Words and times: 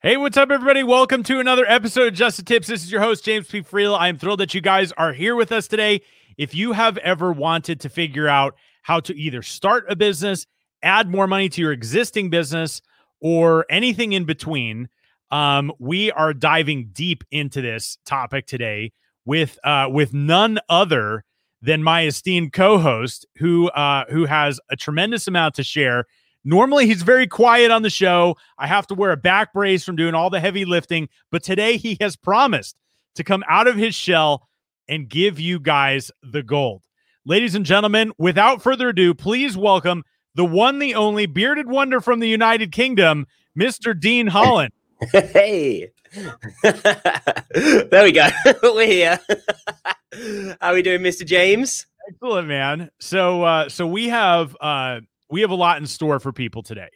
Hey, 0.00 0.16
what's 0.16 0.36
up, 0.36 0.52
everybody? 0.52 0.84
Welcome 0.84 1.24
to 1.24 1.40
another 1.40 1.66
episode 1.66 2.06
of 2.06 2.14
Just 2.14 2.36
the 2.36 2.44
Tips. 2.44 2.68
This 2.68 2.84
is 2.84 2.92
your 2.92 3.00
host, 3.00 3.24
James 3.24 3.48
P. 3.48 3.62
Friel. 3.62 3.98
I 3.98 4.06
am 4.06 4.16
thrilled 4.16 4.38
that 4.38 4.54
you 4.54 4.60
guys 4.60 4.92
are 4.92 5.12
here 5.12 5.34
with 5.34 5.50
us 5.50 5.66
today. 5.66 6.02
If 6.36 6.54
you 6.54 6.70
have 6.70 6.98
ever 6.98 7.32
wanted 7.32 7.80
to 7.80 7.88
figure 7.88 8.28
out 8.28 8.54
how 8.82 9.00
to 9.00 9.18
either 9.18 9.42
start 9.42 9.86
a 9.88 9.96
business, 9.96 10.46
add 10.84 11.08
more 11.08 11.26
money 11.26 11.48
to 11.48 11.60
your 11.60 11.72
existing 11.72 12.30
business, 12.30 12.80
or 13.20 13.66
anything 13.68 14.12
in 14.12 14.24
between, 14.24 14.88
um, 15.32 15.72
we 15.80 16.12
are 16.12 16.32
diving 16.32 16.90
deep 16.92 17.24
into 17.32 17.60
this 17.60 17.98
topic 18.06 18.46
today 18.46 18.92
with 19.24 19.58
uh, 19.64 19.88
with 19.90 20.14
none 20.14 20.60
other 20.68 21.24
than 21.60 21.82
my 21.82 22.06
esteemed 22.06 22.52
co-host, 22.52 23.26
who 23.38 23.68
uh, 23.70 24.04
who 24.10 24.26
has 24.26 24.60
a 24.70 24.76
tremendous 24.76 25.26
amount 25.26 25.56
to 25.56 25.64
share 25.64 26.04
Normally, 26.48 26.86
he's 26.86 27.02
very 27.02 27.26
quiet 27.26 27.70
on 27.70 27.82
the 27.82 27.90
show. 27.90 28.38
I 28.56 28.68
have 28.68 28.86
to 28.86 28.94
wear 28.94 29.10
a 29.10 29.18
back 29.18 29.52
brace 29.52 29.84
from 29.84 29.96
doing 29.96 30.14
all 30.14 30.30
the 30.30 30.40
heavy 30.40 30.64
lifting, 30.64 31.10
but 31.30 31.42
today 31.42 31.76
he 31.76 31.98
has 32.00 32.16
promised 32.16 32.74
to 33.16 33.22
come 33.22 33.44
out 33.50 33.66
of 33.66 33.76
his 33.76 33.94
shell 33.94 34.48
and 34.88 35.10
give 35.10 35.38
you 35.38 35.60
guys 35.60 36.10
the 36.22 36.42
gold. 36.42 36.84
Ladies 37.26 37.54
and 37.54 37.66
gentlemen, 37.66 38.12
without 38.16 38.62
further 38.62 38.88
ado, 38.88 39.12
please 39.12 39.58
welcome 39.58 40.04
the 40.34 40.44
one, 40.46 40.78
the 40.78 40.94
only 40.94 41.26
bearded 41.26 41.68
wonder 41.68 42.00
from 42.00 42.18
the 42.18 42.28
United 42.28 42.72
Kingdom, 42.72 43.26
Mr. 43.54 43.98
Dean 43.98 44.28
Holland. 44.28 44.72
Hey, 45.12 45.90
there 46.62 48.04
we 48.04 48.10
go. 48.10 48.26
We're 48.62 48.86
here. 48.86 49.20
How 50.62 50.70
are 50.70 50.74
we 50.74 50.80
doing, 50.80 51.02
Mr. 51.02 51.26
James? 51.26 51.86
Excellent, 52.08 52.48
man. 52.48 52.90
So, 53.00 53.42
uh, 53.42 53.68
so 53.68 53.86
we 53.86 54.08
have 54.08 54.56
uh, 54.62 55.00
we 55.30 55.40
have 55.42 55.50
a 55.50 55.54
lot 55.56 55.78
in 55.78 55.86
store 55.86 56.20
for 56.20 56.32
people 56.32 56.62
today. 56.62 56.88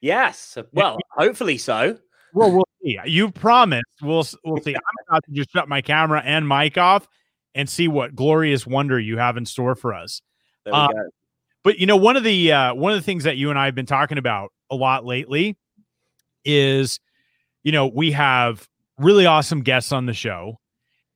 Yes. 0.00 0.56
Well, 0.72 0.98
hopefully 1.10 1.58
so. 1.58 1.98
Well, 2.32 2.52
we'll 2.52 2.68
see. 2.82 2.98
You 3.04 3.30
promised. 3.30 3.84
We'll 4.02 4.26
we'll 4.44 4.62
see. 4.62 4.74
I'm 4.74 4.80
about 5.08 5.24
to 5.24 5.32
just 5.32 5.50
shut 5.50 5.68
my 5.68 5.82
camera 5.82 6.22
and 6.24 6.48
mic 6.48 6.78
off 6.78 7.06
and 7.54 7.68
see 7.68 7.88
what 7.88 8.14
glorious 8.14 8.66
wonder 8.66 8.98
you 8.98 9.18
have 9.18 9.36
in 9.36 9.44
store 9.44 9.74
for 9.74 9.94
us. 9.94 10.22
Uh, 10.70 10.88
but 11.64 11.78
you 11.78 11.86
know, 11.86 11.96
one 11.96 12.16
of 12.16 12.24
the 12.24 12.52
uh, 12.52 12.74
one 12.74 12.92
of 12.92 12.98
the 12.98 13.04
things 13.04 13.24
that 13.24 13.36
you 13.36 13.50
and 13.50 13.58
I 13.58 13.66
have 13.66 13.74
been 13.74 13.86
talking 13.86 14.18
about 14.18 14.52
a 14.70 14.76
lot 14.76 15.04
lately 15.04 15.56
is, 16.44 17.00
you 17.62 17.72
know, 17.72 17.86
we 17.88 18.12
have 18.12 18.66
really 18.98 19.26
awesome 19.26 19.62
guests 19.62 19.92
on 19.92 20.06
the 20.06 20.14
show, 20.14 20.58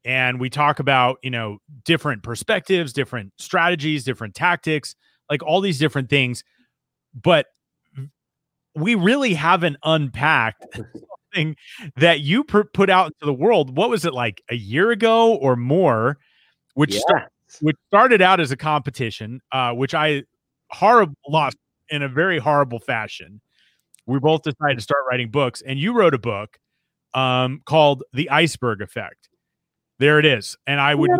and 0.05 0.41
we 0.41 0.50
talk 0.50 0.81
about 0.81 1.19
you 1.22 1.31
know 1.31 1.59
different 1.84 2.22
perspectives, 2.22 2.92
different 2.92 3.33
strategies, 3.38 4.05
different 4.05 4.34
tactics, 4.34 4.97
like 5.31 5.42
all 5.42 5.61
these 5.61 5.78
different 5.78 6.11
things 6.11 6.42
but 7.15 7.47
we 8.75 8.95
really 8.95 9.34
haven't 9.34 9.77
unpacked 9.84 10.65
something 11.34 11.56
that 11.97 12.21
you 12.21 12.45
put 12.45 12.91
out 12.91 13.06
into 13.06 13.27
the 13.27 13.33
world. 13.33 13.77
What 13.77 13.91
was 13.91 14.05
it 14.05 14.12
like 14.12 14.43
a 14.51 14.56
year 14.56 14.91
ago 14.91 15.34
or 15.34 15.56
more? 15.56 16.19
Which 16.75 16.99
start, 16.99 17.31
which 17.61 17.77
started 17.87 18.21
out 18.21 18.41
as 18.41 18.50
a 18.50 18.56
competition, 18.56 19.41
uh, 19.53 19.72
which 19.72 19.94
I 19.94 20.25
horrible 20.71 21.15
lost 21.28 21.56
in 21.88 22.03
a 22.03 22.09
very 22.09 22.38
horrible 22.38 22.81
fashion. 22.81 23.41
We 24.06 24.19
both 24.19 24.43
decided 24.43 24.77
to 24.77 24.83
start 24.83 25.03
writing 25.09 25.31
books, 25.31 25.62
and 25.62 25.78
you 25.78 25.93
wrote 25.93 26.15
a 26.15 26.19
book 26.19 26.59
um, 27.15 27.62
called 27.65 28.03
"The 28.12 28.28
Iceberg 28.28 28.83
Effect." 28.83 29.28
There 30.00 30.19
it 30.19 30.27
is, 30.27 30.56
and 30.67 30.81
I 30.81 30.97
would 30.97 31.11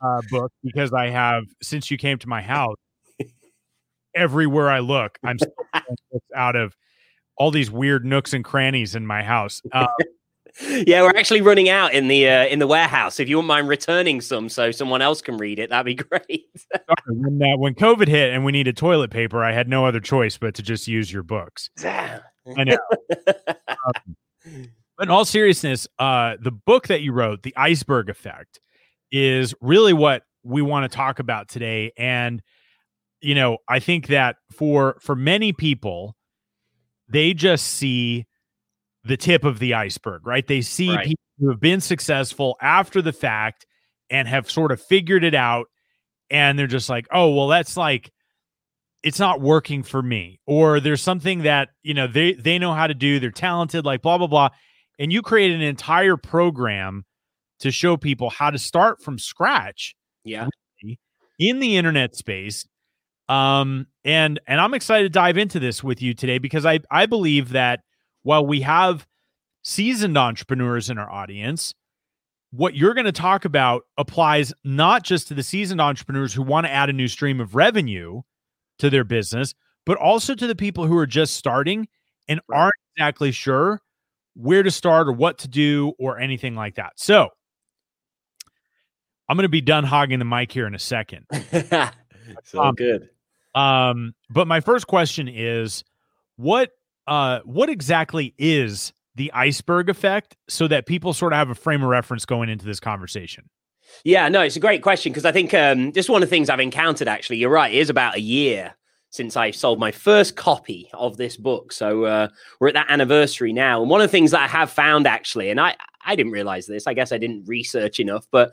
uh, 0.00 0.22
book 0.30 0.50
because 0.64 0.94
I 0.94 1.10
have 1.10 1.44
since 1.62 1.90
you 1.90 1.98
came 1.98 2.18
to 2.18 2.28
my 2.28 2.40
house 2.40 2.78
everywhere 4.20 4.70
I 4.70 4.80
look. 4.80 5.18
I'm 5.24 5.38
out 6.34 6.56
of 6.56 6.76
all 7.36 7.50
these 7.50 7.70
weird 7.70 8.04
nooks 8.04 8.34
and 8.34 8.44
crannies 8.44 8.94
in 8.94 9.06
my 9.06 9.22
house. 9.22 9.62
Uh, 9.72 9.86
yeah, 10.84 11.02
we're 11.02 11.16
actually 11.16 11.42
running 11.42 11.68
out 11.68 11.94
in 11.94 12.08
the 12.08 12.28
uh, 12.28 12.44
in 12.46 12.58
the 12.58 12.66
warehouse. 12.66 13.20
If 13.20 13.28
you 13.28 13.36
wouldn't 13.36 13.46
mind 13.46 13.68
returning 13.68 14.20
some, 14.20 14.48
so 14.48 14.72
someone 14.72 15.00
else 15.00 15.22
can 15.22 15.36
read 15.36 15.60
it, 15.60 15.70
that'd 15.70 15.86
be 15.86 15.94
great. 16.04 16.50
when, 17.06 17.40
uh, 17.40 17.56
when 17.56 17.74
COVID 17.74 18.08
hit 18.08 18.34
and 18.34 18.44
we 18.44 18.50
needed 18.50 18.76
toilet 18.76 19.12
paper, 19.12 19.44
I 19.44 19.52
had 19.52 19.68
no 19.68 19.86
other 19.86 20.00
choice 20.00 20.38
but 20.38 20.56
to 20.56 20.62
just 20.62 20.88
use 20.88 21.12
your 21.12 21.22
books. 21.22 21.70
I 21.84 22.20
know. 22.64 22.78
um, 23.68 24.66
but 24.98 25.04
in 25.04 25.10
all 25.10 25.24
seriousness, 25.24 25.86
uh, 26.00 26.34
the 26.42 26.50
book 26.50 26.88
that 26.88 27.00
you 27.00 27.12
wrote, 27.12 27.44
"The 27.44 27.54
Iceberg 27.56 28.10
Effect," 28.10 28.60
is 29.12 29.54
really 29.60 29.92
what 29.92 30.24
we 30.42 30.62
want 30.62 30.90
to 30.90 30.94
talk 30.94 31.20
about 31.20 31.48
today, 31.48 31.92
and 31.96 32.42
you 33.20 33.34
know, 33.34 33.58
I 33.68 33.80
think 33.80 34.08
that 34.08 34.36
for 34.52 34.96
for 35.00 35.14
many 35.14 35.52
people, 35.52 36.16
they 37.08 37.34
just 37.34 37.66
see 37.66 38.26
the 39.04 39.16
tip 39.16 39.44
of 39.44 39.58
the 39.58 39.74
iceberg, 39.74 40.26
right? 40.26 40.46
They 40.46 40.60
see 40.60 40.94
right. 40.94 41.06
people 41.06 41.24
who 41.38 41.50
have 41.50 41.60
been 41.60 41.80
successful 41.80 42.56
after 42.60 43.00
the 43.02 43.12
fact 43.12 43.66
and 44.10 44.28
have 44.28 44.50
sort 44.50 44.72
of 44.72 44.80
figured 44.80 45.24
it 45.24 45.34
out 45.34 45.66
and 46.30 46.58
they're 46.58 46.66
just 46.66 46.88
like, 46.88 47.06
"Oh, 47.12 47.34
well 47.34 47.48
that's 47.48 47.76
like 47.76 48.10
it's 49.02 49.18
not 49.18 49.40
working 49.40 49.82
for 49.82 50.02
me." 50.02 50.40
Or 50.46 50.80
there's 50.80 51.02
something 51.02 51.42
that, 51.42 51.70
you 51.82 51.94
know, 51.94 52.06
they 52.06 52.32
they 52.34 52.58
know 52.58 52.72
how 52.72 52.86
to 52.86 52.94
do, 52.94 53.20
they're 53.20 53.30
talented, 53.30 53.84
like 53.84 54.02
blah 54.02 54.18
blah 54.18 54.26
blah. 54.26 54.50
And 54.98 55.12
you 55.12 55.22
create 55.22 55.52
an 55.52 55.62
entire 55.62 56.16
program 56.16 57.04
to 57.60 57.70
show 57.70 57.96
people 57.96 58.30
how 58.30 58.50
to 58.50 58.58
start 58.58 59.02
from 59.02 59.18
scratch. 59.18 59.94
Yeah. 60.24 60.48
In 61.38 61.58
the 61.58 61.78
internet 61.78 62.14
space 62.14 62.66
um, 63.30 63.86
and 64.04 64.40
and 64.48 64.60
I'm 64.60 64.74
excited 64.74 65.04
to 65.04 65.08
dive 65.08 65.38
into 65.38 65.60
this 65.60 65.84
with 65.84 66.02
you 66.02 66.14
today 66.14 66.38
because 66.38 66.66
I 66.66 66.80
I 66.90 67.06
believe 67.06 67.50
that 67.50 67.80
while 68.24 68.44
we 68.44 68.60
have 68.62 69.06
seasoned 69.62 70.18
entrepreneurs 70.18 70.90
in 70.90 70.98
our 70.98 71.08
audience, 71.08 71.72
what 72.50 72.74
you're 72.74 72.92
going 72.92 73.06
to 73.06 73.12
talk 73.12 73.44
about 73.44 73.84
applies 73.96 74.52
not 74.64 75.04
just 75.04 75.28
to 75.28 75.34
the 75.34 75.44
seasoned 75.44 75.80
entrepreneurs 75.80 76.34
who 76.34 76.42
want 76.42 76.66
to 76.66 76.72
add 76.72 76.90
a 76.90 76.92
new 76.92 77.06
stream 77.06 77.40
of 77.40 77.54
revenue 77.54 78.20
to 78.80 78.90
their 78.90 79.04
business, 79.04 79.54
but 79.86 79.96
also 79.96 80.34
to 80.34 80.46
the 80.48 80.56
people 80.56 80.86
who 80.86 80.96
are 80.98 81.06
just 81.06 81.36
starting 81.36 81.86
and 82.28 82.40
aren't 82.52 82.74
exactly 82.96 83.30
sure 83.30 83.80
where 84.34 84.64
to 84.64 84.72
start 84.72 85.06
or 85.06 85.12
what 85.12 85.38
to 85.38 85.46
do 85.46 85.92
or 86.00 86.18
anything 86.18 86.56
like 86.56 86.74
that. 86.74 86.94
So, 86.96 87.28
I'm 89.28 89.36
going 89.36 89.44
to 89.44 89.48
be 89.48 89.60
done 89.60 89.84
hogging 89.84 90.18
the 90.18 90.24
mic 90.24 90.50
here 90.50 90.66
in 90.66 90.74
a 90.74 90.80
second. 90.80 91.26
so 92.42 92.60
um, 92.60 92.74
good. 92.74 93.08
Um, 93.54 94.14
but 94.28 94.46
my 94.46 94.60
first 94.60 94.86
question 94.86 95.28
is 95.28 95.84
what 96.36 96.70
uh 97.06 97.40
what 97.44 97.68
exactly 97.68 98.34
is 98.38 98.92
the 99.16 99.32
iceberg 99.32 99.88
effect 99.88 100.36
so 100.48 100.68
that 100.68 100.86
people 100.86 101.12
sort 101.12 101.32
of 101.32 101.38
have 101.38 101.50
a 101.50 101.54
frame 101.54 101.82
of 101.82 101.88
reference 101.88 102.24
going 102.24 102.48
into 102.48 102.64
this 102.64 102.80
conversation? 102.80 103.48
Yeah, 104.04 104.28
no, 104.28 104.40
it's 104.42 104.56
a 104.56 104.60
great 104.60 104.82
question 104.82 105.12
because 105.12 105.24
I 105.24 105.32
think 105.32 105.52
um, 105.52 105.92
just 105.92 106.08
one 106.08 106.22
of 106.22 106.28
the 106.28 106.34
things 106.34 106.48
I've 106.48 106.60
encountered 106.60 107.08
actually, 107.08 107.38
you're 107.38 107.50
right, 107.50 107.74
it 107.74 107.78
is 107.78 107.90
about 107.90 108.16
a 108.16 108.20
year 108.20 108.74
since 109.10 109.36
I 109.36 109.50
sold 109.50 109.80
my 109.80 109.90
first 109.90 110.36
copy 110.36 110.88
of 110.94 111.16
this 111.16 111.36
book. 111.36 111.72
So 111.72 112.04
uh, 112.04 112.28
we're 112.60 112.68
at 112.68 112.74
that 112.74 112.86
anniversary 112.88 113.52
now. 113.52 113.80
And 113.80 113.90
one 113.90 114.00
of 114.00 114.04
the 114.04 114.12
things 114.12 114.30
that 114.30 114.40
I 114.40 114.46
have 114.46 114.70
found 114.70 115.06
actually, 115.06 115.50
and 115.50 115.60
I, 115.60 115.76
I 116.06 116.14
didn't 116.14 116.32
realize 116.32 116.66
this, 116.66 116.86
I 116.86 116.94
guess 116.94 117.10
I 117.10 117.18
didn't 117.18 117.48
research 117.48 117.98
enough, 117.98 118.26
but 118.30 118.52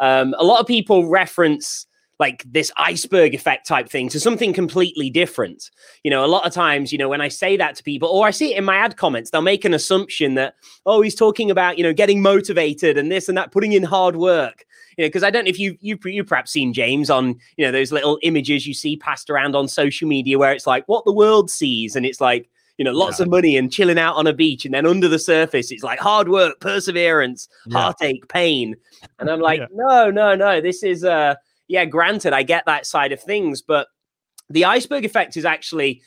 um, 0.00 0.34
a 0.38 0.44
lot 0.44 0.60
of 0.60 0.66
people 0.66 1.08
reference 1.08 1.86
like 2.18 2.44
this 2.44 2.72
iceberg 2.76 3.34
effect 3.34 3.66
type 3.66 3.88
thing 3.88 4.08
to 4.08 4.18
something 4.18 4.52
completely 4.52 5.08
different. 5.08 5.70
You 6.02 6.10
know, 6.10 6.24
a 6.24 6.26
lot 6.26 6.46
of 6.46 6.52
times, 6.52 6.92
you 6.92 6.98
know, 6.98 7.08
when 7.08 7.20
I 7.20 7.28
say 7.28 7.56
that 7.56 7.76
to 7.76 7.82
people, 7.82 8.08
or 8.08 8.26
I 8.26 8.30
see 8.30 8.54
it 8.54 8.58
in 8.58 8.64
my 8.64 8.76
ad 8.76 8.96
comments, 8.96 9.30
they'll 9.30 9.42
make 9.42 9.64
an 9.64 9.74
assumption 9.74 10.34
that, 10.34 10.54
oh, 10.84 11.00
he's 11.00 11.14
talking 11.14 11.50
about, 11.50 11.78
you 11.78 11.84
know, 11.84 11.92
getting 11.92 12.20
motivated 12.20 12.98
and 12.98 13.10
this 13.10 13.28
and 13.28 13.38
that, 13.38 13.52
putting 13.52 13.72
in 13.72 13.84
hard 13.84 14.16
work. 14.16 14.64
You 14.96 15.04
know, 15.04 15.08
because 15.08 15.22
I 15.22 15.30
don't 15.30 15.44
know 15.44 15.50
if 15.50 15.60
you 15.60 15.76
you 15.80 15.96
you 16.04 16.24
perhaps 16.24 16.50
seen 16.50 16.72
James 16.72 17.08
on 17.08 17.38
you 17.56 17.64
know 17.64 17.70
those 17.70 17.92
little 17.92 18.18
images 18.22 18.66
you 18.66 18.74
see 18.74 18.96
passed 18.96 19.30
around 19.30 19.54
on 19.54 19.68
social 19.68 20.08
media 20.08 20.38
where 20.38 20.52
it's 20.52 20.66
like 20.66 20.84
what 20.88 21.04
the 21.04 21.12
world 21.12 21.52
sees, 21.52 21.94
and 21.94 22.04
it's 22.04 22.20
like 22.20 22.50
you 22.78 22.84
know, 22.84 22.92
lots 22.92 23.18
yeah. 23.18 23.24
of 23.24 23.30
money 23.30 23.56
and 23.56 23.72
chilling 23.72 23.98
out 23.98 24.14
on 24.14 24.26
a 24.26 24.32
beach. 24.32 24.64
And 24.64 24.72
then 24.72 24.86
under 24.86 25.08
the 25.08 25.18
surface, 25.18 25.72
it's 25.72 25.82
like 25.82 25.98
hard 25.98 26.28
work, 26.28 26.60
perseverance, 26.60 27.48
yeah. 27.66 27.78
heartache, 27.78 28.28
pain. 28.28 28.76
And 29.18 29.28
I'm 29.28 29.40
like, 29.48 29.58
yeah. 29.60 29.66
no, 29.72 30.10
no, 30.10 30.36
no. 30.36 30.60
This 30.60 30.82
is 30.84 31.04
uh 31.04 31.34
yeah, 31.68 31.84
granted, 31.84 32.32
I 32.32 32.42
get 32.42 32.64
that 32.66 32.86
side 32.86 33.12
of 33.12 33.22
things, 33.22 33.62
but 33.62 33.88
the 34.50 34.64
iceberg 34.64 35.04
effect 35.04 35.36
is 35.36 35.44
actually 35.44 36.02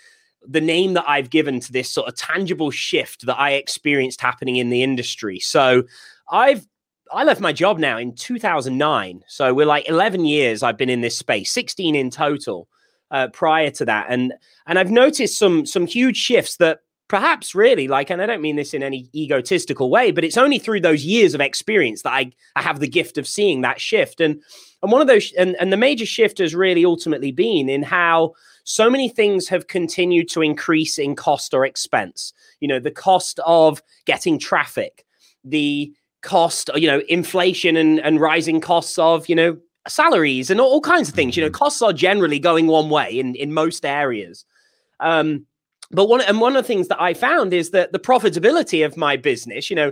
the 0.47 0.61
name 0.61 0.93
that 0.95 1.07
I've 1.07 1.29
given 1.29 1.59
to 1.59 1.71
this 1.71 1.89
sort 1.89 2.07
of 2.07 2.15
tangible 2.15 2.71
shift 2.71 3.25
that 3.27 3.39
I 3.39 3.51
experienced 3.51 4.21
happening 4.21 4.57
in 4.57 4.69
the 4.69 4.83
industry. 4.83 5.39
So 5.39 5.83
I've 6.31 6.67
I 7.13 7.23
left 7.23 7.41
my 7.41 7.51
job 7.51 7.77
now 7.77 7.97
in 7.97 8.15
2009. 8.15 9.23
So 9.27 9.53
we're 9.53 9.65
like 9.65 9.87
11 9.89 10.25
years 10.25 10.63
I've 10.63 10.77
been 10.77 10.89
in 10.89 11.01
this 11.01 11.17
space, 11.17 11.51
16 11.51 11.93
in 11.93 12.09
total 12.09 12.69
uh, 13.11 13.27
prior 13.33 13.69
to 13.71 13.85
that. 13.85 14.07
And 14.09 14.33
and 14.65 14.79
I've 14.79 14.91
noticed 14.91 15.37
some 15.37 15.65
some 15.65 15.85
huge 15.85 16.17
shifts 16.17 16.57
that 16.57 16.79
perhaps 17.11 17.53
really 17.53 17.89
like 17.89 18.09
and 18.09 18.21
i 18.21 18.25
don't 18.25 18.41
mean 18.41 18.55
this 18.55 18.73
in 18.73 18.81
any 18.81 19.09
egotistical 19.13 19.89
way 19.89 20.11
but 20.11 20.23
it's 20.23 20.37
only 20.37 20.57
through 20.57 20.79
those 20.79 21.03
years 21.03 21.33
of 21.33 21.41
experience 21.41 22.03
that 22.03 22.13
i, 22.13 22.31
I 22.55 22.61
have 22.61 22.79
the 22.79 22.87
gift 22.87 23.17
of 23.17 23.27
seeing 23.27 23.61
that 23.61 23.81
shift. 23.81 24.21
And 24.21 24.41
and 24.83 24.91
one 24.91 25.01
of 25.01 25.07
those 25.07 25.31
and, 25.33 25.55
and 25.59 25.71
the 25.71 25.77
major 25.77 26.05
shift 26.05 26.39
has 26.39 26.55
really 26.55 26.85
ultimately 26.85 27.31
been 27.31 27.69
in 27.69 27.83
how 27.83 28.33
so 28.63 28.89
many 28.89 29.09
things 29.09 29.47
have 29.47 29.67
continued 29.67 30.29
to 30.29 30.41
increase 30.41 30.97
in 30.97 31.15
cost 31.15 31.53
or 31.53 31.65
expense. 31.65 32.33
You 32.59 32.67
know 32.67 32.79
the 32.79 32.91
cost 32.91 33.39
of 33.45 33.81
getting 34.05 34.39
traffic 34.39 35.05
the 35.43 35.91
cost 36.21 36.69
you 36.75 36.87
know 36.87 37.01
inflation 37.09 37.75
and, 37.77 37.99
and 37.99 38.19
rising 38.19 38.61
costs 38.61 38.97
of 38.99 39.27
you 39.27 39.35
know 39.35 39.57
salaries 39.87 40.51
and 40.51 40.61
all, 40.61 40.69
all 40.69 40.81
kinds 40.81 41.09
of 41.09 41.15
things. 41.15 41.35
You 41.35 41.43
know 41.43 41.49
mm-hmm. 41.49 41.55
costs 41.55 41.81
are 41.81 41.93
generally 41.93 42.39
going 42.39 42.67
one 42.67 42.89
way 42.89 43.19
in 43.19 43.35
in 43.35 43.53
most 43.53 43.85
areas. 43.85 44.45
Um 44.99 45.45
but 45.91 46.07
one 46.07 46.21
and 46.21 46.39
one 46.39 46.55
of 46.55 46.63
the 46.63 46.67
things 46.67 46.88
that 46.88 47.01
I 47.01 47.13
found 47.13 47.53
is 47.53 47.71
that 47.71 47.91
the 47.91 47.99
profitability 47.99 48.85
of 48.85 48.97
my 48.97 49.17
business, 49.17 49.69
you 49.69 49.75
know, 49.75 49.91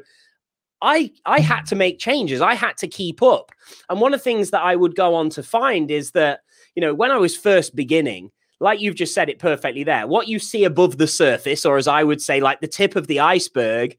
I 0.81 1.11
I 1.25 1.39
had 1.39 1.65
to 1.67 1.75
make 1.75 1.99
changes. 1.99 2.41
I 2.41 2.53
had 2.55 2.77
to 2.77 2.87
keep 2.87 3.21
up. 3.21 3.51
And 3.89 3.99
one 3.99 4.13
of 4.13 4.19
the 4.19 4.23
things 4.23 4.51
that 4.51 4.61
I 4.61 4.75
would 4.75 4.95
go 4.95 5.15
on 5.15 5.29
to 5.31 5.43
find 5.43 5.91
is 5.91 6.11
that, 6.11 6.41
you 6.75 6.81
know, 6.81 6.93
when 6.93 7.11
I 7.11 7.17
was 7.17 7.35
first 7.35 7.75
beginning, 7.75 8.31
like 8.59 8.79
you've 8.79 8.95
just 8.95 9.13
said 9.13 9.29
it 9.29 9.39
perfectly 9.39 9.83
there, 9.83 10.07
what 10.07 10.27
you 10.27 10.39
see 10.39 10.63
above 10.63 10.97
the 10.97 11.07
surface, 11.07 11.65
or 11.65 11.77
as 11.77 11.87
I 11.87 12.03
would 12.03 12.21
say, 12.21 12.39
like 12.39 12.61
the 12.61 12.67
tip 12.67 12.95
of 12.95 13.07
the 13.07 13.19
iceberg, 13.19 13.97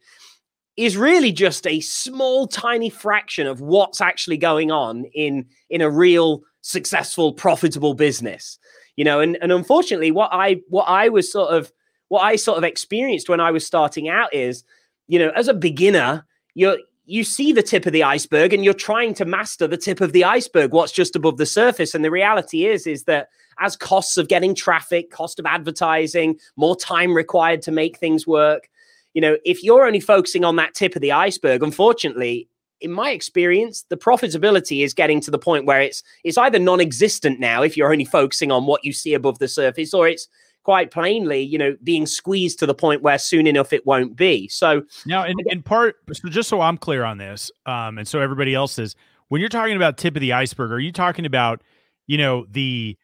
is 0.76 0.97
really 0.97 1.32
just 1.32 1.67
a 1.67 1.81
small, 1.81 2.47
tiny 2.47 2.91
fraction 2.91 3.47
of 3.47 3.61
what's 3.61 4.00
actually 4.00 4.38
going 4.38 4.70
on 4.70 5.05
in 5.14 5.47
in 5.69 5.81
a 5.81 5.91
real 5.91 6.43
successful, 6.62 7.32
profitable 7.32 7.94
business. 7.94 8.58
You 8.97 9.05
know, 9.05 9.20
and, 9.20 9.38
and 9.41 9.52
unfortunately, 9.52 10.11
what 10.11 10.31
I 10.32 10.61
what 10.69 10.85
I 10.85 11.08
was 11.08 11.31
sort 11.31 11.50
of 11.50 11.73
what 12.11 12.21
I 12.21 12.37
sort 12.37 12.59
of 12.59 12.65
experienced 12.65 13.29
when 13.29 13.41
I 13.41 13.51
was 13.51 13.65
starting 13.65 14.09
out 14.09 14.35
is, 14.35 14.65
you 15.09 15.19
know, 15.19 15.31
as 15.31 15.49
a 15.49 15.55
beginner, 15.55 16.27
you're 16.55 16.77
you 17.07 17.25
see 17.25 17.53
the 17.53 17.62
tip 17.62 17.87
of 17.87 17.93
the 17.93 18.05
iceberg 18.05 18.53
and 18.53 18.65
you're 18.65 18.75
trying 18.75 19.15
to 19.15 19.25
master 19.25 19.67
the 19.67 19.77
tip 19.77 20.01
of 20.01 20.12
the 20.12 20.23
iceberg 20.23 20.73
what's 20.73 20.93
just 20.93 21.17
above 21.17 21.39
the 21.39 21.47
surface. 21.47 21.95
And 21.95 22.05
the 22.05 22.11
reality 22.11 22.67
is 22.67 22.87
is 22.87 23.05
that 23.05 23.29
as 23.61 23.77
costs 23.77 24.17
of 24.17 24.29
getting 24.29 24.55
traffic 24.55 25.11
cost 25.11 25.39
of 25.39 25.47
advertising 25.47 26.39
more 26.57 26.77
time 26.77 27.15
required 27.15 27.62
to 27.62 27.71
make 27.71 27.99
things 27.99 28.27
work 28.27 28.69
you 29.15 29.21
know 29.21 29.37
if 29.45 29.62
you're 29.62 29.87
only 29.87 30.01
focusing 30.01 30.45
on 30.45 30.57
that 30.57 30.75
tip 30.75 30.97
of 30.97 31.03
the 31.03 31.12
iceberg 31.12 31.62
unfortunately 31.62 32.49
in 32.81 32.91
my 32.91 33.11
experience 33.11 33.85
the 33.89 33.97
profitability 33.97 34.85
is 34.85 34.95
getting 34.95 35.21
to 35.21 35.31
the 35.31 35.39
point 35.39 35.67
where 35.67 35.81
it's 35.81 36.03
it's 36.25 36.39
either 36.39 36.59
non-existent 36.59 37.39
now 37.39 37.62
if 37.62 37.77
you're 37.77 37.93
only 37.93 38.05
focusing 38.05 38.51
on 38.51 38.67
what 38.67 38.85
you 38.85 38.93
see 38.93 39.15
above 39.15 39.39
the 39.39 39.49
surface 39.49 39.93
or 39.93 40.09
it's 40.09 40.29
quite 40.62 40.91
plainly, 40.91 41.41
you 41.41 41.59
know, 41.59 41.77
being 41.83 42.07
squeezed 42.07 42.59
to 42.59 42.67
the 42.67 42.75
point 42.75 43.03
where 43.03 43.19
soon 43.19 43.47
enough 43.47 43.73
it 43.73 43.87
won't 43.87 44.17
be. 44.17 44.49
So 44.49 44.83
now, 45.07 45.25
in, 45.25 45.37
in 45.47 45.62
part, 45.62 45.97
so 46.12 46.29
just 46.29 46.49
so 46.49 46.61
I'm 46.61 46.77
clear 46.77 47.05
on 47.05 47.19
this, 47.19 47.51
um, 47.67 47.99
and 47.99 48.07
so 48.07 48.21
everybody 48.21 48.55
else 48.55 48.79
is, 48.79 48.95
when 49.29 49.41
you're 49.41 49.49
talking 49.49 49.77
about 49.77 49.97
tip 49.97 50.17
of 50.17 50.21
the 50.21 50.33
iceberg, 50.33 50.73
are 50.73 50.81
you 50.81 50.93
talking 50.93 51.25
about, 51.25 51.62
you 52.07 52.19
know, 52.19 52.47
the 52.51 52.97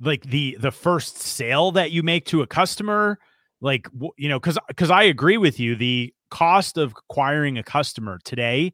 like 0.00 0.24
the 0.24 0.56
the 0.60 0.70
first 0.70 1.18
sale 1.18 1.72
that 1.72 1.90
you 1.90 2.02
make 2.02 2.24
to 2.26 2.42
a 2.42 2.46
customer, 2.46 3.18
like 3.60 3.88
you 4.16 4.28
know, 4.28 4.38
because 4.38 4.58
because 4.68 4.90
I 4.90 5.04
agree 5.04 5.36
with 5.36 5.60
you, 5.60 5.76
the 5.76 6.12
cost 6.30 6.78
of 6.78 6.92
acquiring 6.92 7.58
a 7.58 7.62
customer 7.62 8.18
today 8.24 8.72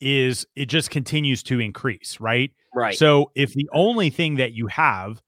is 0.00 0.46
it 0.56 0.66
just 0.66 0.90
continues 0.90 1.42
to 1.42 1.60
increase, 1.60 2.18
right? 2.20 2.52
Right. 2.74 2.96
So 2.96 3.30
if 3.34 3.52
the 3.52 3.68
only 3.72 4.10
thing 4.10 4.36
that 4.36 4.52
you 4.52 4.68
have 4.68 5.20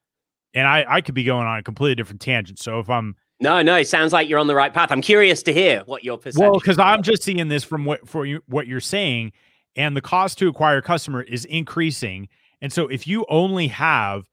and 0.55 0.67
I, 0.67 0.85
I 0.89 1.01
could 1.01 1.15
be 1.15 1.25
going 1.25 1.47
on 1.47 1.59
a 1.59 1.63
completely 1.63 1.95
different 1.95 2.21
tangent. 2.21 2.59
So 2.59 2.81
if 2.81 2.91
I'm 2.91 3.17
no, 3.41 3.63
no, 3.63 3.77
it 3.77 3.89
sounds 3.89 4.13
like 4.13 4.29
you're 4.29 4.39
on 4.39 4.49
the 4.49 4.55
right 4.55 4.73
path. 4.73 4.93
I'm 4.93 5.01
curious 5.01 5.43
to 5.45 5.53
hear 5.53 5.83
what 5.87 6.05
your 6.05 6.19
perception. 6.19 6.51
Well, 6.51 6.61
because 6.61 6.79
I'm 6.79 7.03
just 7.03 7.23
seeing 7.23 7.49
this 7.49 7.65
from 7.65 7.87
what 7.87 8.07
for 8.07 8.27
you 8.27 8.43
what 8.47 8.67
you're 8.67 8.81
saying, 8.81 9.33
and 9.77 9.97
the 9.97 10.03
cost 10.03 10.39
to 10.39 10.49
acquire 10.49 10.79
a 10.79 10.83
customer 10.83 11.23
is 11.23 11.47
increasing. 11.47 12.29
And 12.61 12.71
so 12.71 12.87
if 12.89 13.07
you 13.07 13.25
only 13.31 13.69
have 13.69 14.25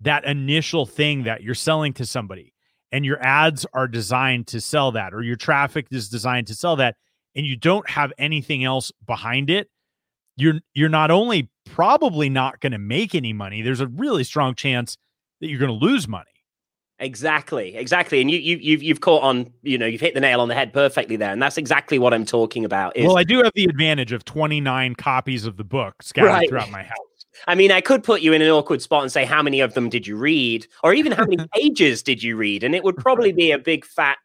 that 0.00 0.24
initial 0.24 0.86
thing 0.86 1.24
that 1.24 1.42
you're 1.42 1.54
selling 1.54 1.92
to 1.94 2.06
somebody, 2.06 2.54
and 2.90 3.04
your 3.04 3.22
ads 3.22 3.66
are 3.74 3.88
designed 3.88 4.46
to 4.48 4.60
sell 4.60 4.92
that, 4.92 5.12
or 5.12 5.22
your 5.22 5.36
traffic 5.36 5.88
is 5.90 6.08
designed 6.08 6.46
to 6.46 6.54
sell 6.54 6.76
that, 6.76 6.96
and 7.34 7.44
you 7.44 7.56
don't 7.56 7.88
have 7.90 8.10
anything 8.16 8.64
else 8.64 8.90
behind 9.06 9.50
it, 9.50 9.68
you're 10.36 10.60
you're 10.72 10.88
not 10.88 11.10
only 11.10 11.50
probably 11.66 12.30
not 12.30 12.60
going 12.60 12.72
to 12.72 12.78
make 12.78 13.14
any 13.14 13.34
money. 13.34 13.60
There's 13.60 13.80
a 13.80 13.86
really 13.86 14.24
strong 14.24 14.54
chance 14.54 14.96
that 15.40 15.48
you're 15.48 15.58
going 15.58 15.78
to 15.78 15.84
lose 15.84 16.08
money. 16.08 16.24
Exactly, 16.98 17.76
exactly, 17.76 18.22
and 18.22 18.30
you 18.30 18.38
you 18.38 18.56
you've 18.56 18.82
you've 18.82 19.00
caught 19.02 19.22
on. 19.22 19.52
You 19.62 19.76
know, 19.76 19.84
you've 19.84 20.00
hit 20.00 20.14
the 20.14 20.20
nail 20.20 20.40
on 20.40 20.48
the 20.48 20.54
head 20.54 20.72
perfectly 20.72 21.16
there, 21.16 21.30
and 21.30 21.42
that's 21.42 21.58
exactly 21.58 21.98
what 21.98 22.14
I'm 22.14 22.24
talking 22.24 22.64
about. 22.64 22.96
Is, 22.96 23.06
well, 23.06 23.18
I 23.18 23.24
do 23.24 23.42
have 23.42 23.52
the 23.54 23.64
advantage 23.64 24.12
of 24.12 24.24
29 24.24 24.94
copies 24.94 25.44
of 25.44 25.58
the 25.58 25.64
book 25.64 26.02
scattered 26.02 26.28
right. 26.28 26.48
throughout 26.48 26.70
my 26.70 26.82
house. 26.82 26.96
I 27.46 27.54
mean, 27.54 27.70
I 27.70 27.80
could 27.80 28.02
put 28.02 28.22
you 28.22 28.32
in 28.32 28.42
an 28.42 28.48
awkward 28.48 28.80
spot 28.80 29.02
and 29.02 29.12
say, 29.12 29.24
how 29.24 29.42
many 29.42 29.60
of 29.60 29.74
them 29.74 29.88
did 29.88 30.06
you 30.06 30.16
read? 30.16 30.66
Or 30.82 30.94
even 30.94 31.12
how 31.12 31.26
many 31.26 31.46
pages 31.54 32.02
did 32.02 32.22
you 32.22 32.36
read? 32.36 32.64
And 32.64 32.74
it 32.74 32.84
would 32.84 32.96
probably 32.96 33.32
be 33.32 33.50
a 33.50 33.58
big 33.58 33.84
fat. 33.84 34.18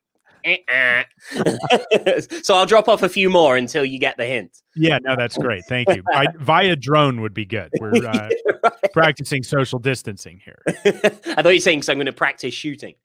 so 2.44 2.56
I'll 2.56 2.66
drop 2.66 2.88
off 2.88 3.04
a 3.04 3.10
few 3.10 3.30
more 3.30 3.58
until 3.58 3.86
you 3.86 4.00
get 4.00 4.18
the 4.18 4.26
hint. 4.26 4.62
Yeah, 4.76 5.00
no, 5.02 5.16
that's 5.16 5.38
great. 5.38 5.64
Thank 5.68 5.90
you. 5.90 6.04
I, 6.14 6.28
via 6.40 6.76
drone 6.76 7.22
would 7.22 7.34
be 7.34 7.46
good. 7.46 7.70
We're 7.80 7.96
uh, 7.96 8.30
right. 8.64 8.74
practicing 8.94 9.44
social 9.44 9.80
distancing 9.80 10.40
here. 10.44 10.62
I 10.68 11.42
thought 11.42 11.50
you 11.50 11.56
were 11.56 11.60
saying 11.60 11.84
so 11.84 11.92
I'm 11.92 11.98
going 11.98 12.06
to 12.06 12.14
practice 12.14 12.54
shooting. 12.54 12.96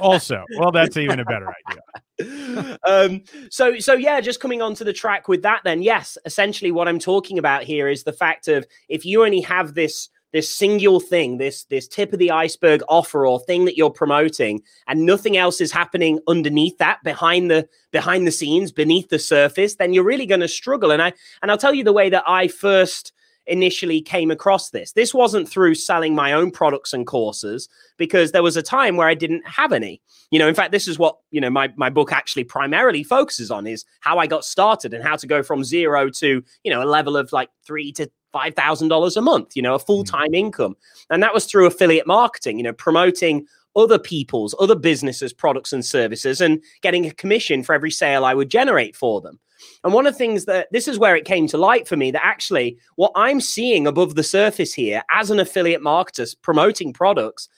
also, 0.00 0.44
well, 0.58 0.72
that's 0.72 0.96
even 0.96 1.20
a 1.20 1.24
better 1.24 1.52
idea. 1.68 2.78
Um, 2.84 3.22
so, 3.50 3.78
so 3.78 3.94
yeah, 3.94 4.20
just 4.20 4.40
coming 4.40 4.62
onto 4.62 4.84
the 4.84 4.92
track 4.92 5.28
with 5.28 5.42
that, 5.42 5.62
then 5.64 5.82
yes, 5.82 6.16
essentially 6.24 6.70
what 6.70 6.88
I'm 6.88 6.98
talking 6.98 7.38
about 7.38 7.64
here 7.64 7.88
is 7.88 8.04
the 8.04 8.12
fact 8.12 8.48
of 8.48 8.66
if 8.88 9.04
you 9.04 9.24
only 9.24 9.40
have 9.40 9.74
this 9.74 10.08
this 10.32 10.54
single 10.54 11.00
thing, 11.00 11.38
this 11.38 11.64
this 11.64 11.88
tip 11.88 12.12
of 12.12 12.18
the 12.18 12.30
iceberg 12.30 12.82
offer 12.88 13.26
or 13.26 13.40
thing 13.40 13.64
that 13.64 13.76
you're 13.76 13.90
promoting, 13.90 14.62
and 14.86 15.04
nothing 15.06 15.36
else 15.36 15.60
is 15.60 15.72
happening 15.72 16.20
underneath 16.28 16.78
that, 16.78 17.02
behind 17.02 17.50
the 17.50 17.68
behind 17.90 18.26
the 18.26 18.32
scenes, 18.32 18.72
beneath 18.72 19.08
the 19.08 19.18
surface, 19.18 19.76
then 19.76 19.92
you're 19.92 20.04
really 20.04 20.26
going 20.26 20.40
to 20.40 20.48
struggle. 20.48 20.90
And 20.90 21.02
I 21.02 21.12
and 21.42 21.50
I'll 21.50 21.58
tell 21.58 21.74
you 21.74 21.84
the 21.84 21.92
way 21.92 22.10
that 22.10 22.24
I 22.26 22.48
first 22.48 23.12
initially 23.46 24.00
came 24.00 24.30
across 24.30 24.70
this. 24.70 24.92
This 24.92 25.12
wasn't 25.12 25.48
through 25.48 25.74
selling 25.74 26.14
my 26.14 26.32
own 26.32 26.50
products 26.50 26.92
and 26.92 27.06
courses 27.06 27.68
because 27.96 28.32
there 28.32 28.42
was 28.42 28.56
a 28.56 28.62
time 28.62 28.96
where 28.96 29.08
I 29.08 29.14
didn't 29.14 29.46
have 29.46 29.72
any. 29.72 30.00
You 30.30 30.38
know, 30.38 30.46
in 30.46 30.54
fact, 30.54 30.70
this 30.70 30.86
is 30.86 30.98
what, 30.98 31.16
you 31.30 31.40
know, 31.40 31.50
my, 31.50 31.72
my 31.76 31.90
book 31.90 32.12
actually 32.12 32.44
primarily 32.44 33.02
focuses 33.02 33.50
on 33.50 33.66
is 33.66 33.84
how 34.00 34.18
I 34.18 34.28
got 34.28 34.44
started 34.44 34.94
and 34.94 35.02
how 35.02 35.16
to 35.16 35.26
go 35.26 35.42
from 35.42 35.64
zero 35.64 36.08
to, 36.10 36.44
you 36.62 36.70
know, 36.70 36.82
a 36.82 36.84
level 36.84 37.16
of 37.16 37.32
like 37.32 37.50
three 37.66 37.90
to 37.92 38.08
$5,000 38.34 39.16
a 39.16 39.20
month, 39.20 39.56
you 39.56 39.62
know, 39.62 39.74
a 39.74 39.78
full 39.78 40.04
time 40.04 40.32
mm. 40.32 40.38
income. 40.38 40.76
And 41.10 41.22
that 41.22 41.34
was 41.34 41.46
through 41.46 41.66
affiliate 41.66 42.06
marketing, 42.06 42.58
you 42.58 42.64
know, 42.64 42.72
promoting 42.72 43.46
other 43.76 43.98
people's, 43.98 44.54
other 44.58 44.74
businesses' 44.74 45.32
products 45.32 45.72
and 45.72 45.84
services 45.84 46.40
and 46.40 46.62
getting 46.82 47.06
a 47.06 47.12
commission 47.12 47.62
for 47.62 47.74
every 47.74 47.90
sale 47.90 48.24
I 48.24 48.34
would 48.34 48.50
generate 48.50 48.96
for 48.96 49.20
them. 49.20 49.38
And 49.84 49.92
one 49.92 50.06
of 50.06 50.14
the 50.14 50.18
things 50.18 50.46
that 50.46 50.68
this 50.72 50.88
is 50.88 50.98
where 50.98 51.16
it 51.16 51.24
came 51.24 51.46
to 51.48 51.58
light 51.58 51.86
for 51.86 51.96
me 51.96 52.10
that 52.10 52.24
actually 52.24 52.78
what 52.96 53.12
I'm 53.14 53.40
seeing 53.40 53.86
above 53.86 54.14
the 54.14 54.22
surface 54.22 54.72
here 54.72 55.02
as 55.10 55.30
an 55.30 55.38
affiliate 55.38 55.82
marketer 55.82 56.34
promoting 56.42 56.92
products, 56.92 57.48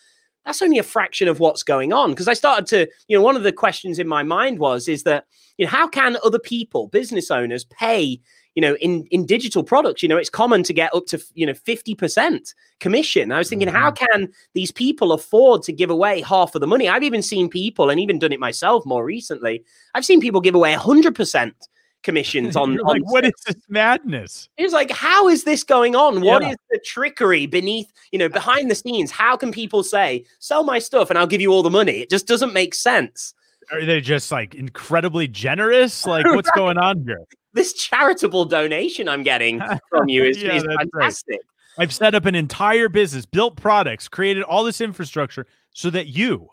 that's 0.44 0.62
only 0.62 0.78
a 0.78 0.84
fraction 0.84 1.28
of 1.28 1.38
what's 1.38 1.62
going 1.62 1.92
on. 1.92 2.10
Because 2.10 2.28
I 2.28 2.34
started 2.34 2.66
to, 2.66 2.88
you 3.06 3.16
know, 3.16 3.22
one 3.22 3.36
of 3.36 3.44
the 3.44 3.52
questions 3.52 3.98
in 3.98 4.08
my 4.08 4.22
mind 4.22 4.58
was, 4.58 4.88
is 4.88 5.04
that, 5.04 5.26
you 5.56 5.64
know, 5.64 5.70
how 5.70 5.86
can 5.86 6.16
other 6.24 6.40
people, 6.40 6.88
business 6.88 7.30
owners, 7.30 7.64
pay 7.64 8.20
you 8.54 8.60
know, 8.60 8.76
in 8.76 9.06
in 9.10 9.24
digital 9.24 9.64
products, 9.64 10.02
you 10.02 10.08
know, 10.08 10.16
it's 10.16 10.30
common 10.30 10.62
to 10.64 10.72
get 10.72 10.94
up 10.94 11.06
to 11.06 11.22
you 11.34 11.46
know 11.46 11.54
fifty 11.54 11.94
percent 11.94 12.54
commission. 12.80 13.32
I 13.32 13.38
was 13.38 13.48
thinking, 13.48 13.68
mm-hmm. 13.68 13.76
how 13.76 13.90
can 13.90 14.28
these 14.54 14.70
people 14.70 15.12
afford 15.12 15.62
to 15.64 15.72
give 15.72 15.90
away 15.90 16.20
half 16.20 16.54
of 16.54 16.60
the 16.60 16.66
money? 16.66 16.88
I've 16.88 17.02
even 17.02 17.22
seen 17.22 17.48
people, 17.48 17.90
and 17.90 17.98
even 17.98 18.18
done 18.18 18.32
it 18.32 18.40
myself 18.40 18.84
more 18.84 19.04
recently. 19.04 19.64
I've 19.94 20.04
seen 20.04 20.20
people 20.20 20.40
give 20.40 20.54
away 20.54 20.74
hundred 20.74 21.14
percent 21.14 21.54
commissions 22.02 22.56
on, 22.56 22.76
like 22.76 23.02
what 23.04 23.24
is 23.24 23.32
this 23.46 23.56
madness 23.68 24.48
it's 24.56 24.72
like 24.72 24.90
how 24.90 25.28
is 25.28 25.44
this 25.44 25.62
going 25.62 25.94
on 25.94 26.22
yeah. 26.22 26.32
what 26.32 26.42
is 26.42 26.56
the 26.70 26.80
trickery 26.84 27.46
beneath 27.46 27.92
you 28.10 28.18
know 28.18 28.28
behind 28.28 28.68
the 28.68 28.74
scenes 28.74 29.12
how 29.12 29.36
can 29.36 29.52
people 29.52 29.84
say 29.84 30.24
sell 30.40 30.64
my 30.64 30.80
stuff 30.80 31.10
and 31.10 31.18
i'll 31.18 31.28
give 31.28 31.40
you 31.40 31.52
all 31.52 31.62
the 31.62 31.70
money 31.70 32.00
it 32.00 32.10
just 32.10 32.26
doesn't 32.26 32.52
make 32.52 32.74
sense 32.74 33.34
are 33.70 33.84
they 33.84 34.00
just 34.00 34.32
like 34.32 34.54
incredibly 34.56 35.28
generous 35.28 36.04
like 36.04 36.26
what's 36.26 36.48
right. 36.56 36.60
going 36.60 36.78
on 36.78 37.04
here 37.04 37.24
this 37.52 37.72
charitable 37.74 38.46
donation 38.46 39.08
I'm 39.08 39.22
getting 39.22 39.62
from 39.88 40.08
you 40.08 40.24
is, 40.24 40.42
yeah, 40.42 40.54
is 40.54 40.64
fantastic. 40.64 41.40
I've 41.78 41.92
set 41.92 42.14
up 42.14 42.26
an 42.26 42.34
entire 42.34 42.88
business, 42.88 43.26
built 43.26 43.56
products, 43.56 44.08
created 44.08 44.42
all 44.42 44.64
this 44.64 44.80
infrastructure 44.80 45.46
so 45.72 45.90
that 45.90 46.08
you, 46.08 46.48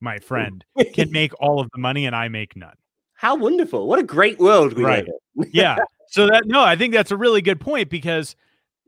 my 0.00 0.18
friend, 0.18 0.64
can 0.94 1.10
make 1.10 1.32
all 1.40 1.60
of 1.60 1.68
the 1.72 1.80
money 1.80 2.06
and 2.06 2.14
I 2.14 2.28
make 2.28 2.56
none. 2.56 2.74
How 3.14 3.36
wonderful. 3.36 3.86
What 3.86 3.98
a 3.98 4.04
great 4.04 4.38
world 4.38 4.74
we 4.74 4.84
right. 4.84 5.04
live 5.04 5.14
in. 5.36 5.50
yeah. 5.52 5.76
So 6.08 6.26
that 6.26 6.46
no, 6.46 6.62
I 6.62 6.76
think 6.76 6.94
that's 6.94 7.10
a 7.10 7.16
really 7.16 7.42
good 7.42 7.60
point 7.60 7.90
because 7.90 8.34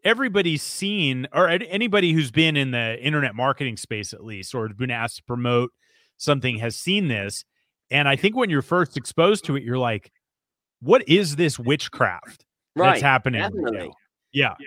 everybody's 0.04 0.62
seen 0.62 1.28
or 1.32 1.48
anybody 1.48 2.12
who's 2.12 2.30
been 2.30 2.56
in 2.56 2.70
the 2.70 2.98
internet 3.00 3.34
marketing 3.34 3.76
space 3.76 4.12
at 4.12 4.24
least 4.24 4.54
or 4.54 4.68
been 4.68 4.90
asked 4.90 5.18
to 5.18 5.22
promote 5.24 5.70
something 6.16 6.58
has 6.58 6.76
seen 6.76 7.08
this. 7.08 7.44
And 7.90 8.08
I 8.08 8.16
think 8.16 8.34
when 8.34 8.48
you're 8.48 8.62
first 8.62 8.96
exposed 8.96 9.44
to 9.44 9.56
it, 9.56 9.62
you're 9.62 9.78
like, 9.78 10.10
what 10.82 11.08
is 11.08 11.36
this 11.36 11.58
witchcraft 11.58 12.44
right. 12.76 12.90
that's 12.90 13.02
happening? 13.02 13.42
Right 13.42 13.90
yeah. 14.32 14.54
yeah. 14.58 14.66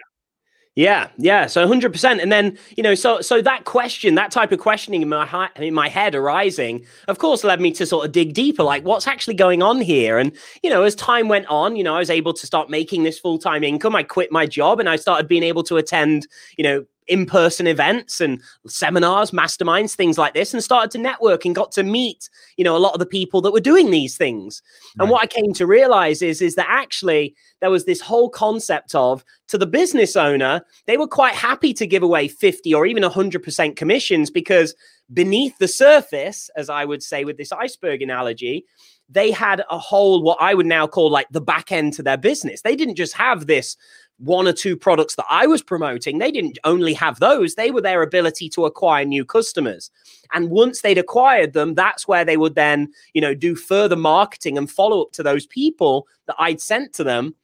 Yeah, 0.77 1.07
yeah. 1.17 1.47
So 1.47 1.65
100%. 1.65 2.21
And 2.21 2.29
then, 2.29 2.57
you 2.75 2.83
know, 2.83 2.95
so 2.95 3.21
so 3.21 3.41
that 3.41 3.63
question, 3.63 4.15
that 4.15 4.29
type 4.29 4.51
of 4.51 4.59
questioning 4.59 5.01
in 5.01 5.07
my 5.07 5.49
in 5.55 5.73
my 5.73 5.87
head 5.87 6.15
arising, 6.15 6.85
of 7.07 7.17
course, 7.17 7.45
led 7.45 7.61
me 7.61 7.71
to 7.71 7.85
sort 7.85 8.05
of 8.05 8.11
dig 8.11 8.33
deeper 8.33 8.61
like 8.61 8.83
what's 8.83 9.07
actually 9.07 9.35
going 9.35 9.63
on 9.63 9.79
here. 9.79 10.17
And, 10.17 10.33
you 10.63 10.69
know, 10.69 10.83
as 10.83 10.93
time 10.93 11.29
went 11.29 11.45
on, 11.47 11.77
you 11.77 11.83
know, 11.83 11.95
I 11.95 11.99
was 11.99 12.09
able 12.09 12.33
to 12.33 12.45
start 12.45 12.69
making 12.69 13.03
this 13.03 13.17
full-time 13.17 13.63
income. 13.63 13.95
I 13.95 14.03
quit 14.03 14.33
my 14.33 14.45
job 14.45 14.81
and 14.81 14.89
I 14.89 14.97
started 14.97 15.29
being 15.29 15.43
able 15.43 15.63
to 15.63 15.77
attend, 15.77 16.27
you 16.57 16.63
know, 16.65 16.85
in-person 17.07 17.67
events 17.67 18.19
and 18.19 18.41
seminars 18.67 19.31
masterminds 19.31 19.93
things 19.95 20.17
like 20.17 20.33
this 20.33 20.53
and 20.53 20.63
started 20.63 20.89
to 20.89 20.97
network 20.97 21.45
and 21.45 21.55
got 21.55 21.71
to 21.71 21.83
meet 21.83 22.29
you 22.57 22.63
know 22.63 22.75
a 22.75 22.79
lot 22.79 22.93
of 22.93 22.99
the 22.99 23.05
people 23.05 23.41
that 23.41 23.51
were 23.51 23.59
doing 23.59 23.91
these 23.91 24.17
things 24.17 24.61
right. 24.97 25.03
and 25.03 25.11
what 25.11 25.21
i 25.23 25.27
came 25.27 25.53
to 25.53 25.67
realize 25.67 26.21
is 26.21 26.41
is 26.41 26.55
that 26.55 26.67
actually 26.69 27.35
there 27.61 27.69
was 27.69 27.85
this 27.85 28.01
whole 28.01 28.29
concept 28.29 28.95
of 28.95 29.23
to 29.47 29.57
the 29.57 29.67
business 29.67 30.15
owner 30.15 30.61
they 30.87 30.97
were 30.97 31.07
quite 31.07 31.35
happy 31.35 31.73
to 31.73 31.85
give 31.85 32.03
away 32.03 32.27
50 32.27 32.73
or 32.73 32.85
even 32.85 33.03
100% 33.03 33.75
commissions 33.75 34.31
because 34.31 34.73
beneath 35.13 35.57
the 35.59 35.67
surface 35.67 36.49
as 36.57 36.69
i 36.69 36.83
would 36.83 37.03
say 37.03 37.23
with 37.23 37.37
this 37.37 37.51
iceberg 37.51 38.01
analogy 38.01 38.65
they 39.07 39.29
had 39.29 39.63
a 39.69 39.77
whole 39.77 40.23
what 40.23 40.37
i 40.41 40.55
would 40.55 40.65
now 40.65 40.87
call 40.87 41.11
like 41.11 41.27
the 41.29 41.41
back 41.41 41.71
end 41.71 41.93
to 41.93 42.01
their 42.01 42.17
business 42.17 42.61
they 42.61 42.75
didn't 42.75 42.95
just 42.95 43.13
have 43.13 43.45
this 43.45 43.77
one 44.17 44.47
or 44.47 44.53
two 44.53 44.77
products 44.77 45.15
that 45.15 45.25
I 45.29 45.45
was 45.47 45.61
promoting, 45.61 46.17
they 46.17 46.31
didn't 46.31 46.57
only 46.63 46.93
have 46.93 47.19
those, 47.19 47.55
they 47.55 47.71
were 47.71 47.81
their 47.81 48.01
ability 48.01 48.49
to 48.49 48.65
acquire 48.65 49.05
new 49.05 49.25
customers. 49.25 49.91
And 50.33 50.49
once 50.49 50.81
they'd 50.81 50.97
acquired 50.97 51.53
them, 51.53 51.73
that's 51.75 52.07
where 52.07 52.25
they 52.25 52.37
would 52.37 52.55
then, 52.55 52.91
you 53.13 53.21
know, 53.21 53.33
do 53.33 53.55
further 53.55 53.95
marketing 53.95 54.57
and 54.57 54.71
follow 54.71 55.01
up 55.01 55.11
to 55.13 55.23
those 55.23 55.45
people 55.45 56.07
that 56.27 56.35
I'd 56.39 56.61
sent 56.61 56.93
to 56.93 57.03
them. 57.03 57.35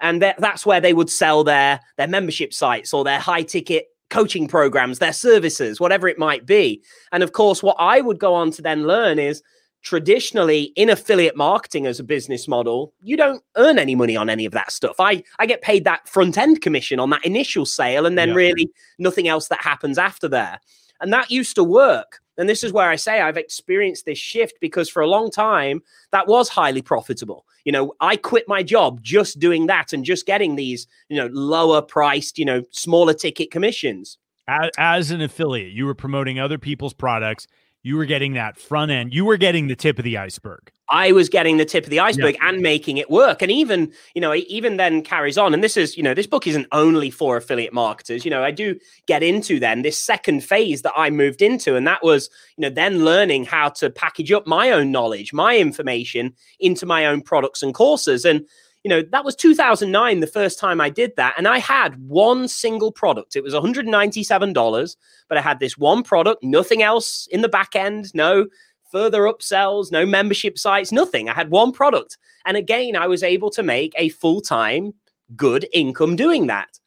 And 0.00 0.22
that's 0.22 0.64
where 0.64 0.80
they 0.80 0.94
would 0.94 1.10
sell 1.10 1.44
their 1.44 1.80
their 1.98 2.08
membership 2.08 2.54
sites 2.54 2.94
or 2.94 3.04
their 3.04 3.18
high 3.18 3.42
ticket 3.42 3.88
coaching 4.08 4.48
programs, 4.48 4.98
their 4.98 5.12
services, 5.12 5.78
whatever 5.78 6.08
it 6.08 6.18
might 6.18 6.46
be. 6.46 6.82
And 7.12 7.22
of 7.22 7.32
course, 7.32 7.62
what 7.62 7.76
I 7.78 8.00
would 8.00 8.18
go 8.18 8.34
on 8.34 8.50
to 8.52 8.62
then 8.62 8.86
learn 8.86 9.18
is 9.18 9.42
traditionally 9.82 10.72
in 10.76 10.90
affiliate 10.90 11.36
marketing 11.36 11.86
as 11.86 11.98
a 11.98 12.04
business 12.04 12.46
model 12.46 12.92
you 13.02 13.16
don't 13.16 13.42
earn 13.56 13.78
any 13.78 13.94
money 13.94 14.16
on 14.16 14.28
any 14.28 14.44
of 14.44 14.52
that 14.52 14.70
stuff. 14.70 14.96
I 14.98 15.22
i 15.38 15.46
get 15.46 15.62
paid 15.62 15.84
that 15.84 16.08
front 16.08 16.36
end 16.36 16.60
commission 16.60 17.00
on 17.00 17.10
that 17.10 17.24
initial 17.24 17.64
sale 17.64 18.06
and 18.06 18.18
then 18.18 18.30
yeah. 18.30 18.34
really 18.34 18.70
nothing 18.98 19.28
else 19.28 19.48
that 19.48 19.62
happens 19.62 19.98
after 19.98 20.28
there. 20.28 20.60
And 21.00 21.12
that 21.12 21.30
used 21.30 21.54
to 21.54 21.64
work. 21.64 22.20
And 22.36 22.48
this 22.48 22.62
is 22.62 22.72
where 22.72 22.90
i 22.90 22.96
say 22.96 23.20
i've 23.20 23.36
experienced 23.38 24.04
this 24.04 24.18
shift 24.18 24.54
because 24.60 24.88
for 24.88 25.02
a 25.02 25.06
long 25.06 25.30
time 25.30 25.82
that 26.10 26.26
was 26.26 26.48
highly 26.48 26.82
profitable. 26.82 27.46
You 27.64 27.72
know 27.72 27.94
i 28.00 28.16
quit 28.16 28.46
my 28.48 28.62
job 28.62 29.02
just 29.02 29.38
doing 29.38 29.66
that 29.66 29.94
and 29.94 30.04
just 30.04 30.26
getting 30.26 30.56
these 30.56 30.86
you 31.08 31.16
know 31.16 31.28
lower 31.32 31.80
priced 31.80 32.38
you 32.38 32.44
know 32.44 32.62
smaller 32.70 33.14
ticket 33.14 33.50
commissions. 33.50 34.18
As, 34.46 34.70
as 34.78 35.10
an 35.10 35.22
affiliate 35.22 35.72
you 35.72 35.86
were 35.86 35.94
promoting 35.94 36.38
other 36.38 36.58
people's 36.58 36.94
products 36.94 37.46
you 37.82 37.96
were 37.96 38.04
getting 38.04 38.34
that 38.34 38.58
front 38.58 38.90
end. 38.90 39.14
You 39.14 39.24
were 39.24 39.36
getting 39.36 39.68
the 39.68 39.76
tip 39.76 39.98
of 39.98 40.04
the 40.04 40.18
iceberg. 40.18 40.70
I 40.90 41.12
was 41.12 41.28
getting 41.28 41.56
the 41.56 41.64
tip 41.64 41.84
of 41.84 41.90
the 41.90 42.00
iceberg 42.00 42.34
yeah. 42.34 42.48
and 42.48 42.60
making 42.60 42.96
it 42.96 43.08
work. 43.08 43.42
And 43.42 43.50
even, 43.50 43.92
you 44.14 44.20
know, 44.20 44.34
even 44.34 44.76
then 44.76 45.02
carries 45.02 45.38
on. 45.38 45.54
And 45.54 45.62
this 45.62 45.76
is, 45.76 45.96
you 45.96 46.02
know, 46.02 46.14
this 46.14 46.26
book 46.26 46.46
isn't 46.46 46.66
only 46.72 47.10
for 47.10 47.36
affiliate 47.36 47.72
marketers. 47.72 48.24
You 48.24 48.30
know, 48.30 48.42
I 48.42 48.50
do 48.50 48.76
get 49.06 49.22
into 49.22 49.60
then 49.60 49.82
this 49.82 49.96
second 49.96 50.42
phase 50.42 50.82
that 50.82 50.92
I 50.96 51.10
moved 51.10 51.42
into. 51.42 51.76
And 51.76 51.86
that 51.86 52.02
was, 52.02 52.28
you 52.56 52.62
know, 52.62 52.70
then 52.70 53.04
learning 53.04 53.44
how 53.44 53.68
to 53.70 53.88
package 53.88 54.32
up 54.32 54.46
my 54.46 54.70
own 54.70 54.90
knowledge, 54.90 55.32
my 55.32 55.56
information 55.56 56.34
into 56.58 56.86
my 56.86 57.06
own 57.06 57.22
products 57.22 57.62
and 57.62 57.72
courses. 57.72 58.24
And, 58.24 58.44
you 58.82 58.88
know, 58.88 59.02
that 59.12 59.24
was 59.24 59.36
2009, 59.36 60.20
the 60.20 60.26
first 60.26 60.58
time 60.58 60.80
I 60.80 60.88
did 60.88 61.14
that. 61.16 61.34
And 61.36 61.46
I 61.46 61.58
had 61.58 62.00
one 62.08 62.48
single 62.48 62.90
product. 62.90 63.36
It 63.36 63.42
was 63.42 63.52
$197, 63.52 64.96
but 65.28 65.38
I 65.38 65.40
had 65.40 65.60
this 65.60 65.76
one 65.76 66.02
product, 66.02 66.42
nothing 66.42 66.82
else 66.82 67.28
in 67.30 67.42
the 67.42 67.48
back 67.48 67.76
end, 67.76 68.14
no 68.14 68.46
further 68.90 69.22
upsells, 69.22 69.92
no 69.92 70.06
membership 70.06 70.58
sites, 70.58 70.92
nothing. 70.92 71.28
I 71.28 71.34
had 71.34 71.50
one 71.50 71.72
product. 71.72 72.16
And 72.46 72.56
again, 72.56 72.96
I 72.96 73.06
was 73.06 73.22
able 73.22 73.50
to 73.50 73.62
make 73.62 73.92
a 73.96 74.08
full 74.08 74.40
time 74.40 74.94
good 75.36 75.66
income 75.72 76.16
doing 76.16 76.46
that. 76.46 76.78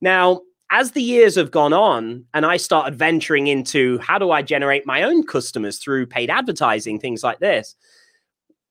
Now, 0.00 0.42
as 0.70 0.92
the 0.92 1.02
years 1.02 1.36
have 1.36 1.52
gone 1.52 1.72
on 1.72 2.24
and 2.34 2.44
I 2.44 2.56
started 2.56 2.98
venturing 2.98 3.46
into 3.46 3.98
how 3.98 4.18
do 4.18 4.32
I 4.32 4.42
generate 4.42 4.84
my 4.84 5.04
own 5.04 5.24
customers 5.24 5.78
through 5.78 6.06
paid 6.06 6.28
advertising, 6.28 6.98
things 6.98 7.22
like 7.22 7.38
this, 7.38 7.76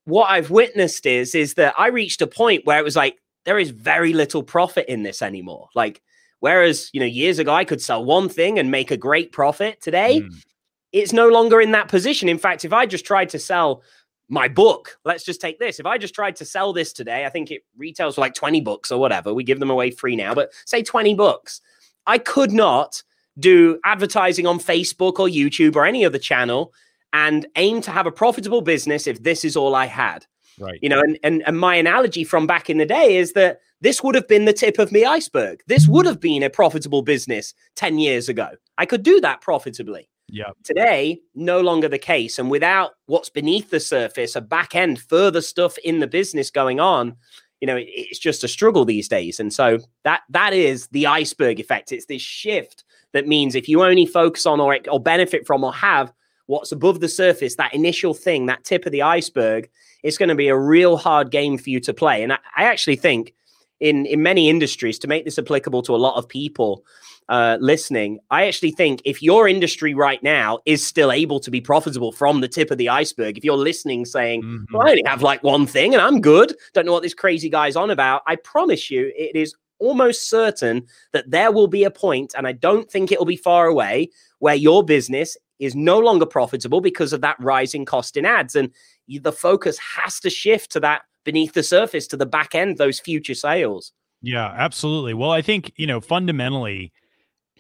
what 0.06 0.30
I've 0.30 0.52
witnessed 0.52 1.06
is 1.06 1.36
is 1.36 1.56
that 1.56 1.74
I 1.78 1.88
reached 1.88 2.22
a 2.22 2.28
point 2.28 2.66
where 2.66 2.80
it 2.80 2.84
was 2.84 2.96
like 2.96 3.20
there 3.44 3.60
is 3.60 3.72
very 3.72 4.14
little 4.14 4.44
profit 4.44 4.88
in 4.88 5.04
this 5.04 5.22
anymore. 5.22 5.70
Like 5.76 6.02
whereas 6.40 6.90
you 6.94 7.00
know 7.00 7.06
years 7.06 7.40
ago 7.40 7.54
I 7.54 7.66
could 7.66 7.82
sell 7.82 8.06
one 8.06 8.30
thing 8.30 8.58
and 8.58 8.72
make 8.72 8.92
a 8.92 8.98
great 8.98 9.32
profit, 9.32 9.82
today 9.82 10.22
mm. 10.22 10.44
it's 10.92 11.14
no 11.14 11.28
longer 11.28 11.60
in 11.60 11.72
that 11.72 11.88
position. 11.88 12.30
In 12.30 12.38
fact, 12.38 12.66
if 12.66 12.74
I 12.74 12.86
just 12.86 13.06
tried 13.06 13.30
to 13.30 13.40
sell 13.40 13.84
my 14.30 14.48
book, 14.48 14.98
let's 15.06 15.24
just 15.24 15.42
take 15.42 15.60
this. 15.60 15.80
If 15.80 15.86
I 15.86 15.98
just 15.98 16.16
tried 16.16 16.36
to 16.38 16.46
sell 16.46 16.74
this 16.74 16.94
today, 16.94 17.26
I 17.26 17.30
think 17.30 17.52
it 17.52 17.64
retails 17.78 18.16
for 18.16 18.22
like 18.22 18.34
20 18.34 18.62
bucks 18.62 18.92
or 18.92 19.00
whatever. 19.00 19.34
We 19.34 19.44
give 19.44 19.60
them 19.60 19.70
away 19.70 19.92
free 19.92 20.16
now, 20.16 20.34
but 20.34 20.52
say 20.66 20.82
20 20.82 21.14
bucks. 21.14 21.62
I 22.08 22.18
could 22.18 22.52
not 22.52 23.04
do 23.38 23.80
advertising 23.84 24.48
on 24.48 24.60
Facebook 24.60 25.20
or 25.20 25.28
YouTube 25.28 25.76
or 25.76 25.86
any 25.86 26.06
other 26.06 26.18
channel 26.18 26.74
and 27.16 27.48
aim 27.56 27.80
to 27.82 27.92
have 27.92 28.06
a 28.06 28.12
profitable 28.12 28.62
business 28.62 29.08
if 29.08 29.24
this 29.24 29.46
is 29.46 29.56
all 29.56 29.74
I 29.74 29.86
had. 29.86 30.26
Right. 30.60 30.78
You 30.82 30.90
know, 30.90 31.00
and, 31.00 31.18
and 31.24 31.44
and 31.48 31.58
my 31.58 31.76
analogy 31.76 32.26
from 32.26 32.46
back 32.46 32.70
in 32.70 32.78
the 32.78 32.86
day 32.86 33.16
is 33.16 33.34
that 33.34 33.60
this 33.80 34.04
would 34.04 34.16
have 34.16 34.28
been 34.28 34.46
the 34.46 34.54
tip 34.54 34.80
of 34.80 34.90
the 34.90 35.06
iceberg. 35.06 35.62
This 35.68 35.88
would 35.88 36.06
have 36.06 36.20
been 36.20 36.44
a 36.44 36.50
profitable 36.50 37.02
business 37.02 37.54
10 37.76 38.00
years 38.00 38.30
ago. 38.30 38.50
I 38.78 38.86
could 38.86 39.04
do 39.04 39.22
that 39.22 39.42
profitably. 39.42 40.10
Yeah. 40.28 40.52
Today, 40.64 41.22
no 41.36 41.62
longer 41.62 41.88
the 41.88 42.00
case. 42.00 42.40
And 42.40 42.50
without 42.50 42.92
what's 43.06 43.30
beneath 43.30 43.70
the 43.70 43.80
surface, 43.80 44.36
a 44.36 44.42
back 44.42 44.76
end, 44.76 45.00
further 45.00 45.42
stuff 45.42 45.78
in 45.80 46.00
the 46.00 46.08
business 46.08 46.50
going 46.50 46.80
on, 46.80 47.16
you 47.62 47.68
know, 47.68 47.78
it, 47.78 47.88
it's 47.90 48.20
just 48.20 48.44
a 48.44 48.48
struggle 48.48 48.86
these 48.86 49.08
days. 49.08 49.40
And 49.40 49.54
so 49.54 49.80
that 50.04 50.22
that 50.30 50.54
is 50.54 50.88
the 50.88 51.08
iceberg 51.08 51.60
effect. 51.60 51.92
It's 51.92 52.08
this 52.08 52.22
shift 52.22 52.84
that 53.14 53.28
means 53.28 53.56
if 53.56 53.70
you 53.70 53.84
only 53.84 54.06
focus 54.06 54.46
on 54.46 54.60
or, 54.60 54.78
or 54.92 55.00
benefit 55.00 55.46
from 55.48 55.64
or 55.64 55.74
have 55.74 56.12
what's 56.48 56.72
above 56.72 57.00
the 57.00 57.10
surface, 57.10 57.56
that 57.56 57.74
initial 57.74 58.14
thing, 58.14 58.46
that 58.46 58.64
tip 58.64 58.86
of 58.86 58.92
the 58.92 59.02
iceberg, 59.02 59.70
it's 60.04 60.18
going 60.18 60.30
to 60.30 60.36
be 60.36 60.48
a 60.48 60.58
real 60.58 60.98
hard 60.98 61.32
game 61.32 61.58
for 61.58 61.70
you 61.70 61.80
to 61.82 61.94
play. 61.94 62.24
And 62.24 62.34
I, 62.34 62.38
I 62.56 62.64
actually 62.66 62.98
think 62.98 63.34
in 63.80 64.06
in 64.06 64.24
many 64.24 64.50
industries, 64.50 65.00
to 65.00 65.08
make 65.08 65.26
this 65.26 65.38
applicable 65.38 65.82
to 65.84 65.96
a 65.96 65.98
lot 65.98 66.16
of 66.16 66.28
people 66.30 66.86
uh, 67.28 67.58
listening, 67.60 68.20
I 68.30 68.46
actually 68.46 68.72
think 68.72 69.02
if 69.04 69.22
your 69.22 69.48
industry 69.48 69.94
right 69.94 70.22
now 70.22 70.60
is 70.66 70.86
still 70.86 71.12
able 71.12 71.40
to 71.40 71.52
be 71.52 71.60
profitable 71.60 72.12
from 72.12 72.42
the 72.42 72.48
tip 72.48 72.72
of 72.72 72.78
the 72.78 72.90
iceberg, 72.90 73.38
if 73.38 73.44
you're 73.44 73.58
listening 73.58 74.06
saying, 74.06 74.44
mm-hmm. 74.44 74.74
well, 74.74 74.88
I 74.88 74.92
only 74.92 75.04
have 75.06 75.22
like 75.22 75.44
one 75.44 75.66
thing 75.66 75.94
and 75.94 76.02
I'm 76.02 76.22
good, 76.22 76.56
don't 76.74 76.86
know 76.86 76.94
what 76.94 77.04
this 77.04 77.16
crazy 77.16 77.50
guy's 77.50 77.76
on 77.76 77.90
about, 77.90 78.22
I 78.28 78.36
promise 78.36 78.92
you 78.92 79.12
it 79.16 79.36
is 79.36 79.56
almost 79.80 80.30
certain 80.30 80.86
that 81.14 81.30
there 81.30 81.52
will 81.52 81.68
be 81.68 81.84
a 81.84 81.92
point, 81.92 82.34
and 82.38 82.48
I 82.48 82.52
don't 82.52 82.90
think 82.90 83.12
it 83.12 83.20
will 83.20 83.26
be 83.26 83.36
far 83.36 83.68
away, 83.68 84.10
where 84.40 84.56
your 84.56 84.84
business 84.84 85.38
is 85.60 85.76
no 85.76 86.00
longer 86.00 86.26
profitable 86.26 86.82
because 86.82 87.14
of 87.14 87.22
that 87.22 87.38
rising 87.40 87.86
cost 87.86 88.18
in 88.18 88.26
ads. 88.26 88.56
And 88.56 88.72
the 89.08 89.32
focus 89.32 89.78
has 89.78 90.20
to 90.22 90.30
shift 90.30 90.72
to 90.72 90.80
that 90.82 91.04
beneath 91.24 91.54
the 91.54 91.64
surface, 91.64 92.08
to 92.08 92.18
the 92.18 92.26
back 92.26 92.54
end, 92.54 92.78
those 92.78 93.00
future 93.00 93.34
sales. 93.34 93.94
Yeah, 94.22 94.54
absolutely. 94.58 95.14
Well, 95.14 95.32
I 95.32 95.42
think, 95.42 95.72
you 95.78 95.88
know, 95.88 96.02
fundamentally, 96.02 96.92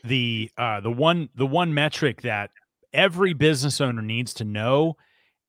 the 0.03 0.51
uh 0.57 0.79
the 0.81 0.91
one 0.91 1.29
the 1.35 1.45
one 1.45 1.73
metric 1.73 2.21
that 2.21 2.51
every 2.93 3.33
business 3.33 3.81
owner 3.81 4.01
needs 4.01 4.33
to 4.35 4.43
know 4.43 4.95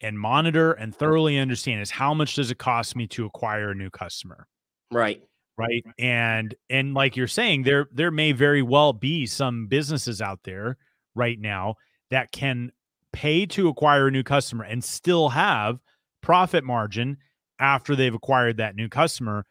and 0.00 0.18
monitor 0.18 0.72
and 0.72 0.94
thoroughly 0.94 1.38
understand 1.38 1.80
is 1.80 1.90
how 1.90 2.14
much 2.14 2.34
does 2.34 2.50
it 2.50 2.58
cost 2.58 2.96
me 2.96 3.06
to 3.06 3.26
acquire 3.26 3.70
a 3.70 3.74
new 3.74 3.90
customer 3.90 4.46
right 4.90 5.22
right 5.56 5.84
and 5.98 6.54
and 6.68 6.94
like 6.94 7.16
you're 7.16 7.26
saying 7.26 7.62
there 7.62 7.88
there 7.92 8.10
may 8.10 8.32
very 8.32 8.62
well 8.62 8.92
be 8.92 9.26
some 9.26 9.66
businesses 9.66 10.20
out 10.20 10.40
there 10.44 10.76
right 11.14 11.38
now 11.40 11.74
that 12.10 12.30
can 12.32 12.70
pay 13.12 13.46
to 13.46 13.68
acquire 13.68 14.08
a 14.08 14.10
new 14.10 14.22
customer 14.22 14.64
and 14.64 14.84
still 14.84 15.30
have 15.30 15.78
profit 16.22 16.64
margin 16.64 17.16
after 17.58 17.96
they've 17.96 18.14
acquired 18.14 18.58
that 18.58 18.76
new 18.76 18.88
customer 18.88 19.44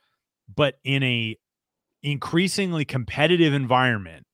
but 0.54 0.76
in 0.84 1.02
a 1.04 1.36
increasingly 2.04 2.86
competitive 2.86 3.54
environment 3.54 4.26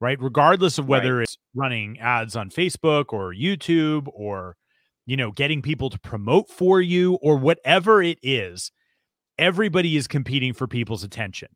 right 0.00 0.20
regardless 0.20 0.78
of 0.78 0.86
whether 0.86 1.16
right. 1.16 1.22
it's 1.24 1.36
running 1.54 1.98
ads 1.98 2.36
on 2.36 2.50
Facebook 2.50 3.06
or 3.12 3.34
YouTube 3.34 4.06
or 4.12 4.56
you 5.10 5.16
know, 5.16 5.32
getting 5.32 5.60
people 5.60 5.90
to 5.90 5.98
promote 5.98 6.48
for 6.48 6.80
you 6.80 7.14
or 7.14 7.36
whatever 7.36 8.00
it 8.00 8.18
is, 8.22 8.70
everybody 9.40 9.96
is 9.96 10.06
competing 10.06 10.52
for 10.52 10.68
people's 10.68 11.02
attention. 11.02 11.48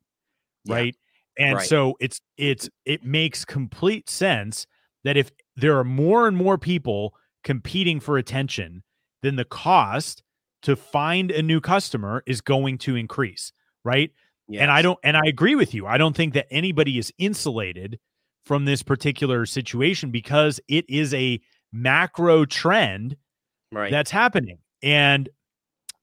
Yeah. 0.65 0.75
Right. 0.75 0.95
And 1.37 1.55
Right. 1.57 1.67
so 1.67 1.95
it's 1.99 2.19
it's 2.37 2.69
it 2.85 3.03
makes 3.03 3.45
complete 3.45 4.09
sense 4.09 4.65
that 5.03 5.15
if 5.15 5.31
there 5.55 5.77
are 5.77 5.83
more 5.83 6.27
and 6.27 6.35
more 6.35 6.57
people 6.57 7.13
competing 7.43 7.99
for 7.99 8.17
attention, 8.17 8.83
then 9.21 9.35
the 9.35 9.45
cost 9.45 10.23
to 10.63 10.75
find 10.75 11.31
a 11.31 11.43
new 11.43 11.61
customer 11.61 12.23
is 12.25 12.41
going 12.41 12.77
to 12.79 12.95
increase, 12.95 13.53
right? 13.83 14.11
And 14.53 14.71
I 14.71 14.81
don't 14.81 14.99
and 15.03 15.17
I 15.17 15.23
agree 15.25 15.55
with 15.55 15.73
you. 15.73 15.87
I 15.87 15.97
don't 15.97 16.15
think 16.15 16.33
that 16.33 16.47
anybody 16.51 16.97
is 16.97 17.11
insulated 17.17 17.99
from 18.45 18.65
this 18.65 18.83
particular 18.83 19.45
situation 19.45 20.11
because 20.11 20.59
it 20.67 20.85
is 20.87 21.13
a 21.13 21.39
macro 21.73 22.45
trend 22.45 23.17
right. 23.71 23.91
that's 23.91 24.11
happening. 24.11 24.59
And 24.83 25.29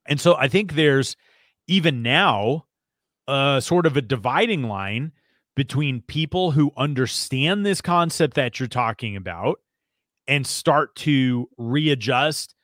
and 0.06 0.20
so 0.20 0.36
I 0.36 0.48
think 0.48 0.74
there's 0.74 1.16
even 1.66 2.02
now 2.02 2.66
uh 3.28 3.60
sort 3.60 3.86
of 3.86 3.96
a 3.96 4.02
dividing 4.02 4.64
line 4.64 5.12
between 5.54 6.00
people 6.02 6.52
who 6.52 6.72
understand 6.76 7.64
this 7.64 7.80
concept 7.80 8.34
that 8.34 8.58
you're 8.58 8.68
talking 8.68 9.16
about 9.16 9.60
and 10.26 10.46
start 10.46 10.94
to 10.96 11.48
readjust, 11.58 12.54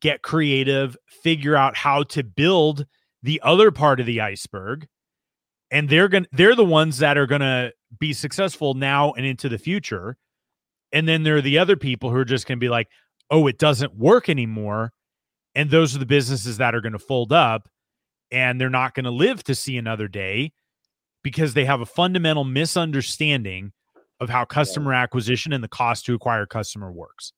get 0.00 0.22
creative, 0.22 0.96
figure 1.06 1.56
out 1.56 1.76
how 1.76 2.02
to 2.02 2.22
build 2.22 2.86
the 3.22 3.40
other 3.44 3.70
part 3.70 4.00
of 4.00 4.06
the 4.06 4.20
iceberg. 4.20 4.86
And 5.70 5.88
they're 5.88 6.08
going 6.08 6.24
to 6.24 6.30
they're 6.32 6.56
the 6.56 6.64
ones 6.64 6.98
that 6.98 7.16
are 7.16 7.26
going 7.26 7.40
to 7.40 7.72
be 7.98 8.12
successful 8.12 8.74
now 8.74 9.12
and 9.12 9.24
into 9.24 9.48
the 9.48 9.58
future. 9.58 10.16
And 10.92 11.08
then 11.08 11.22
there 11.22 11.36
are 11.36 11.42
the 11.42 11.58
other 11.58 11.76
people 11.76 12.10
who 12.10 12.16
are 12.16 12.24
just 12.24 12.46
going 12.46 12.58
to 12.58 12.64
be 12.64 12.68
like, 12.68 12.88
"Oh, 13.30 13.46
it 13.46 13.58
doesn't 13.58 13.96
work 13.96 14.28
anymore." 14.28 14.92
And 15.54 15.70
those 15.70 15.94
are 15.94 15.98
the 15.98 16.06
businesses 16.06 16.58
that 16.58 16.74
are 16.74 16.82
going 16.82 16.92
to 16.92 16.98
fold 16.98 17.32
up 17.32 17.68
and 18.32 18.60
they're 18.60 18.70
not 18.70 18.94
going 18.94 19.04
to 19.04 19.10
live 19.10 19.44
to 19.44 19.54
see 19.54 19.76
another 19.76 20.08
day 20.08 20.52
because 21.22 21.54
they 21.54 21.64
have 21.64 21.80
a 21.80 21.86
fundamental 21.86 22.44
misunderstanding 22.44 23.72
of 24.18 24.28
how 24.28 24.44
customer 24.44 24.94
acquisition 24.94 25.52
and 25.52 25.62
the 25.62 25.68
cost 25.68 26.06
to 26.06 26.14
acquire 26.14 26.46
customer 26.46 26.90
works. 26.90 27.32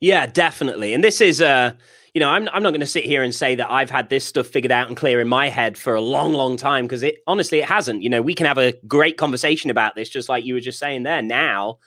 Yeah, 0.00 0.26
definitely. 0.26 0.94
And 0.94 1.04
this 1.04 1.20
is 1.20 1.40
uh, 1.40 1.72
you 2.14 2.20
know, 2.20 2.30
I'm 2.30 2.48
I'm 2.52 2.62
not 2.62 2.70
going 2.70 2.80
to 2.80 2.86
sit 2.86 3.04
here 3.04 3.22
and 3.22 3.34
say 3.34 3.56
that 3.56 3.70
I've 3.70 3.90
had 3.90 4.08
this 4.08 4.24
stuff 4.24 4.46
figured 4.46 4.72
out 4.72 4.86
and 4.86 4.96
clear 4.96 5.20
in 5.20 5.28
my 5.28 5.48
head 5.48 5.76
for 5.76 5.94
a 5.94 6.00
long, 6.00 6.32
long 6.32 6.56
time 6.56 6.84
because 6.84 7.02
it 7.02 7.16
honestly 7.26 7.58
it 7.58 7.64
hasn't. 7.64 8.02
You 8.02 8.08
know, 8.08 8.22
we 8.22 8.34
can 8.34 8.46
have 8.46 8.58
a 8.58 8.74
great 8.86 9.16
conversation 9.16 9.70
about 9.70 9.96
this, 9.96 10.08
just 10.08 10.28
like 10.28 10.44
you 10.44 10.54
were 10.54 10.60
just 10.60 10.78
saying 10.78 11.02
there 11.02 11.22
now. 11.22 11.78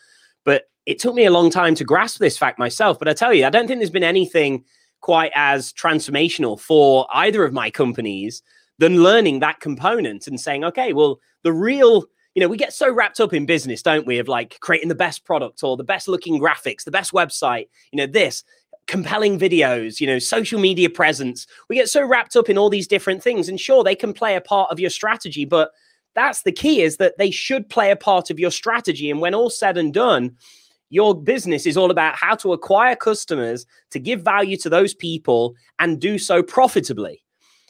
But 0.44 0.66
it 0.86 1.00
took 1.00 1.16
me 1.16 1.26
a 1.26 1.32
long 1.32 1.50
time 1.50 1.76
to 1.76 1.86
grasp 1.86 2.20
this 2.20 2.38
fact 2.38 2.60
myself. 2.60 3.00
But 3.00 3.08
I 3.08 3.14
tell 3.14 3.34
you, 3.34 3.46
I 3.46 3.50
don't 3.50 3.68
think 3.68 3.80
there's 3.80 3.90
been 3.90 4.04
anything 4.04 4.66
quite 5.02 5.32
as 5.36 5.74
transformational 5.74 6.60
for 6.60 7.08
either 7.14 7.44
of 7.44 7.54
my 7.54 7.70
companies 7.70 8.42
than 8.80 9.04
learning 9.04 9.40
that 9.40 9.60
component 9.60 10.28
and 10.28 10.40
saying, 10.40 10.64
okay, 10.64 10.94
well, 10.94 11.20
the 11.44 11.54
real 11.54 12.06
you 12.36 12.42
know, 12.42 12.48
we 12.48 12.58
get 12.58 12.72
so 12.72 12.94
wrapped 12.94 13.20
up 13.20 13.34
in 13.34 13.48
business, 13.48 13.82
don't 13.82 14.06
we, 14.06 14.20
of 14.20 14.28
like 14.28 14.60
creating 14.60 14.90
the 14.90 14.94
best 14.94 15.26
product 15.26 15.64
or 15.64 15.76
the 15.76 15.84
best 15.84 16.08
looking 16.08 16.40
graphics, 16.40 16.84
the 16.84 16.92
best 16.92 17.12
website, 17.12 17.68
you 17.92 17.98
know, 17.98 18.06
this 18.06 18.44
compelling 18.86 19.40
videos, 19.40 20.00
you 20.00 20.06
know, 20.06 20.20
social 20.20 20.60
media 20.60 20.88
presence. 20.88 21.48
We 21.68 21.76
get 21.76 21.90
so 21.90 22.06
wrapped 22.06 22.36
up 22.36 22.48
in 22.48 22.56
all 22.56 22.70
these 22.70 22.88
different 22.88 23.24
things. 23.24 23.50
And 23.50 23.60
sure, 23.60 23.84
they 23.84 23.96
can 23.96 24.14
play 24.14 24.36
a 24.36 24.42
part 24.42 24.72
of 24.72 24.80
your 24.80 24.92
strategy, 24.92 25.46
but 25.46 25.72
that's 26.14 26.44
the 26.44 26.52
key 26.52 26.82
is 26.84 26.98
that 26.98 27.18
they 27.18 27.32
should 27.32 27.70
play 27.70 27.90
a 27.90 27.96
part 27.96 28.30
of 28.30 28.40
your 28.40 28.52
strategy. 28.52 29.10
And 29.10 29.20
when 29.20 29.34
all 29.34 29.50
said 29.50 29.76
and 29.76 29.94
done, 29.94 30.36
your 30.90 31.14
business 31.20 31.66
is 31.66 31.78
all 31.78 31.92
about 31.92 32.16
how 32.16 32.36
to 32.36 32.54
acquire 32.54 32.96
customers 32.96 33.66
to 33.92 34.00
give 34.00 34.22
value 34.22 34.58
to 34.58 34.70
those 34.70 34.94
people 34.94 35.54
and 35.80 36.00
do 36.00 36.18
so 36.18 36.42
profitably 36.44 37.22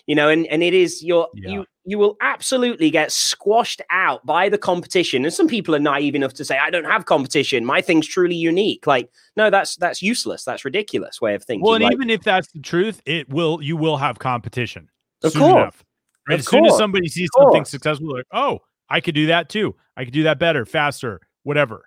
you 0.06 0.16
know 0.16 0.30
and 0.30 0.46
and 0.48 0.64
it 0.64 0.74
is 0.74 1.04
your 1.04 1.28
Yeah. 1.34 1.50
you 1.52 1.66
you 1.90 1.98
will 1.98 2.18
absolutely 2.22 2.90
get 2.90 3.12
squashed 3.14 3.82
out 3.90 4.26
by 4.26 4.50
the 4.50 4.58
competition 4.58 5.24
and 5.26 5.34
some 5.34 5.48
people 5.48 5.74
are 5.76 5.80
naive 5.80 6.16
enough 6.16 6.34
to 6.34 6.46
say 6.46 6.58
i 6.58 6.70
don't 6.70 6.86
have 6.86 7.06
competition 7.06 7.66
my 7.66 7.82
thing's 7.82 8.08
truly 8.08 8.36
unique 8.36 8.86
like 8.88 9.10
no 9.36 9.50
that's 9.50 9.76
that's 9.78 10.02
useless 10.02 10.44
that's 10.44 10.64
ridiculous 10.66 11.22
way 11.22 11.34
of 11.36 11.44
thinking 11.44 11.64
Well, 11.64 11.76
and 11.76 11.84
Like, 11.84 11.94
even 11.94 12.10
if 12.10 12.24
that's 12.24 12.52
the 12.52 12.60
truth, 12.60 13.02
it 13.06 13.30
will 13.30 13.62
you 13.62 13.76
will 13.78 13.98
have 13.98 14.20
competition. 14.20 14.90
Of 15.24 15.32
soon 15.34 15.42
course. 15.42 15.52
enough. 15.62 15.84
Right? 16.28 16.34
Of 16.36 16.40
as 16.42 16.48
soon 16.48 16.66
as 16.66 16.78
somebody 16.78 17.08
sees 17.08 17.30
something 17.38 17.66
successful, 17.66 18.14
like, 18.14 18.26
oh, 18.34 18.60
I 18.90 19.00
could 19.02 19.16
do 19.16 19.28
that 19.28 19.50
too. 19.50 19.76
I 19.96 20.04
could 20.04 20.14
do 20.14 20.24
that 20.24 20.40
better, 20.40 20.66
faster, 20.66 21.22
whatever. 21.44 21.86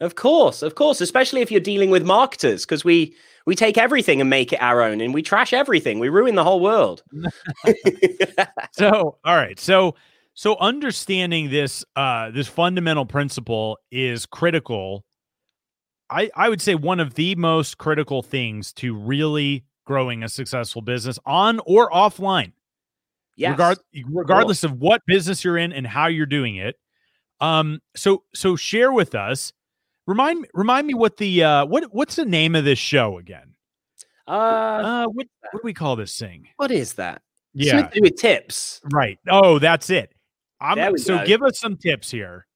Of 0.00 0.14
course 0.14 0.62
of 0.62 0.74
course 0.74 1.00
especially 1.00 1.40
if 1.40 1.50
you're 1.50 1.60
dealing 1.60 1.90
with 1.90 2.04
marketers 2.04 2.64
because 2.64 2.84
we 2.84 3.14
we 3.48 3.56
take 3.56 3.78
everything 3.78 4.20
and 4.20 4.28
make 4.28 4.52
it 4.52 4.60
our 4.60 4.82
own 4.82 5.00
and 5.00 5.14
we 5.14 5.22
trash 5.22 5.54
everything. 5.54 5.98
We 5.98 6.10
ruin 6.10 6.34
the 6.34 6.44
whole 6.44 6.60
world. 6.60 7.02
So 8.72 9.16
all 9.24 9.36
right. 9.36 9.58
So 9.58 9.94
so 10.34 10.56
understanding 10.58 11.48
this 11.48 11.82
uh 11.96 12.30
this 12.30 12.46
fundamental 12.46 13.06
principle 13.06 13.78
is 13.90 14.26
critical. 14.26 15.06
I 16.10 16.30
i 16.36 16.50
would 16.50 16.60
say 16.60 16.74
one 16.74 17.00
of 17.00 17.14
the 17.14 17.34
most 17.36 17.78
critical 17.78 18.22
things 18.22 18.72
to 18.74 18.94
really 18.94 19.64
growing 19.86 20.22
a 20.22 20.28
successful 20.28 20.82
business 20.82 21.18
on 21.24 21.58
or 21.64 21.90
offline. 21.90 22.52
Yes. 23.34 23.52
regard, 23.52 23.78
regardless 24.12 24.62
of 24.62 24.72
what 24.72 25.00
business 25.06 25.42
you're 25.42 25.56
in 25.56 25.72
and 25.72 25.86
how 25.86 26.08
you're 26.08 26.26
doing 26.26 26.56
it. 26.56 26.76
Um 27.40 27.80
so 27.96 28.24
so 28.34 28.56
share 28.56 28.92
with 28.92 29.14
us 29.14 29.54
remind 30.08 30.46
remind 30.54 30.86
me 30.86 30.94
what 30.94 31.16
the 31.18 31.44
uh 31.44 31.64
what 31.66 31.84
what's 31.92 32.16
the 32.16 32.24
name 32.24 32.56
of 32.56 32.64
this 32.64 32.78
show 32.78 33.18
again 33.18 33.54
uh, 34.26 34.30
uh 34.30 35.06
what 35.06 35.26
what 35.52 35.60
do 35.60 35.60
we 35.62 35.72
call 35.72 35.94
this 35.94 36.18
thing 36.18 36.48
what 36.56 36.72
is 36.72 36.94
that 36.94 37.22
yeah 37.54 37.72
Something 37.72 37.90
to 37.90 37.94
do 38.00 38.02
with 38.02 38.16
tips 38.16 38.80
Right. 38.92 39.18
Oh, 39.28 39.58
that's 39.58 39.90
it. 39.90 40.12
I'm, 40.60 40.98
so 40.98 41.18
go. 41.18 41.24
give 41.24 41.42
us 41.42 41.58
some 41.58 41.76
tips 41.76 42.10
here 42.10 42.46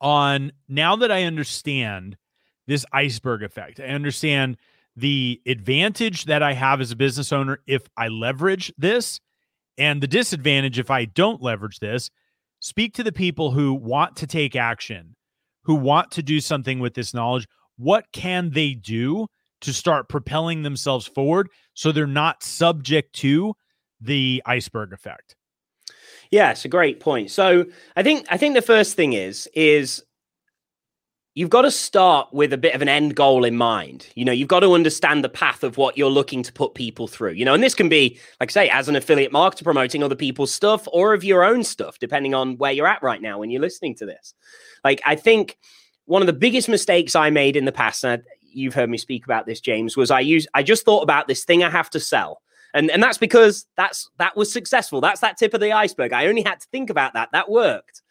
on 0.00 0.52
now 0.68 0.96
that 0.96 1.10
I 1.10 1.24
understand 1.24 2.16
this 2.66 2.84
iceberg 2.92 3.42
effect. 3.42 3.80
I 3.80 3.84
understand 3.84 4.56
the 4.96 5.40
advantage 5.46 6.26
that 6.26 6.42
I 6.42 6.52
have 6.52 6.80
as 6.80 6.90
a 6.90 6.96
business 6.96 7.32
owner 7.32 7.58
if 7.66 7.82
I 7.96 8.08
leverage 8.08 8.72
this 8.78 9.20
and 9.78 10.02
the 10.02 10.06
disadvantage 10.06 10.78
if 10.78 10.90
I 10.90 11.06
don't 11.06 11.42
leverage 11.42 11.80
this. 11.80 12.10
Speak 12.60 12.94
to 12.94 13.02
the 13.02 13.12
people 13.12 13.50
who 13.50 13.74
want 13.74 14.16
to 14.16 14.26
take 14.26 14.54
action, 14.54 15.16
who 15.64 15.74
want 15.74 16.10
to 16.12 16.22
do 16.22 16.40
something 16.40 16.78
with 16.78 16.94
this 16.94 17.14
knowledge. 17.14 17.46
What 17.76 18.06
can 18.12 18.50
they 18.50 18.74
do 18.74 19.26
to 19.62 19.72
start 19.72 20.08
propelling 20.08 20.62
themselves 20.62 21.06
forward 21.06 21.48
so 21.74 21.92
they're 21.92 22.06
not 22.06 22.42
subject 22.42 23.14
to 23.16 23.54
the 24.00 24.42
iceberg 24.44 24.92
effect? 24.92 25.36
Yeah, 26.30 26.50
it's 26.50 26.64
a 26.64 26.68
great 26.68 27.00
point. 27.00 27.30
So 27.30 27.66
I 27.94 28.02
think 28.02 28.26
I 28.30 28.36
think 28.36 28.54
the 28.54 28.62
first 28.62 28.96
thing 28.96 29.12
is 29.12 29.48
is 29.54 30.02
you've 31.34 31.50
got 31.50 31.62
to 31.62 31.70
start 31.70 32.28
with 32.32 32.52
a 32.52 32.58
bit 32.58 32.74
of 32.74 32.82
an 32.82 32.88
end 32.88 33.14
goal 33.14 33.44
in 33.44 33.56
mind. 33.56 34.08
You 34.14 34.24
know, 34.24 34.32
you've 34.32 34.48
got 34.48 34.60
to 34.60 34.72
understand 34.72 35.24
the 35.24 35.28
path 35.28 35.64
of 35.64 35.76
what 35.76 35.96
you're 35.96 36.10
looking 36.10 36.42
to 36.42 36.52
put 36.52 36.74
people 36.74 37.08
through. 37.08 37.32
You 37.32 37.44
know, 37.44 37.54
and 37.54 37.62
this 37.62 37.74
can 37.74 37.88
be, 37.88 38.18
like 38.40 38.50
I 38.50 38.52
say, 38.52 38.68
as 38.68 38.88
an 38.88 38.96
affiliate 38.96 39.32
marketer 39.32 39.64
promoting 39.64 40.02
other 40.02 40.14
people's 40.14 40.52
stuff 40.52 40.86
or 40.92 41.14
of 41.14 41.24
your 41.24 41.44
own 41.44 41.64
stuff, 41.64 41.98
depending 41.98 42.34
on 42.34 42.58
where 42.58 42.72
you're 42.72 42.86
at 42.86 43.02
right 43.02 43.22
now 43.22 43.38
when 43.38 43.50
you're 43.50 43.62
listening 43.62 43.94
to 43.96 44.06
this. 44.06 44.34
Like 44.84 45.00
I 45.06 45.16
think 45.16 45.58
one 46.04 46.22
of 46.22 46.26
the 46.26 46.32
biggest 46.32 46.68
mistakes 46.68 47.16
I 47.16 47.30
made 47.30 47.56
in 47.56 47.64
the 47.64 47.72
past, 47.72 48.04
and 48.04 48.22
you've 48.42 48.74
heard 48.74 48.90
me 48.90 48.98
speak 48.98 49.24
about 49.24 49.46
this, 49.46 49.60
James, 49.60 49.96
was 49.96 50.10
I 50.10 50.20
use 50.20 50.46
I 50.54 50.62
just 50.62 50.84
thought 50.84 51.02
about 51.02 51.28
this 51.28 51.44
thing 51.44 51.64
I 51.64 51.70
have 51.70 51.90
to 51.90 52.00
sell. 52.00 52.42
And, 52.74 52.90
and 52.90 53.02
that's 53.02 53.18
because 53.18 53.66
that's 53.76 54.10
that 54.18 54.36
was 54.36 54.52
successful. 54.52 55.00
That's 55.00 55.20
that 55.20 55.36
tip 55.36 55.54
of 55.54 55.60
the 55.60 55.72
iceberg. 55.72 56.12
I 56.12 56.26
only 56.26 56.42
had 56.42 56.60
to 56.60 56.66
think 56.72 56.90
about 56.90 57.14
that. 57.14 57.30
That 57.32 57.50
worked. 57.50 58.01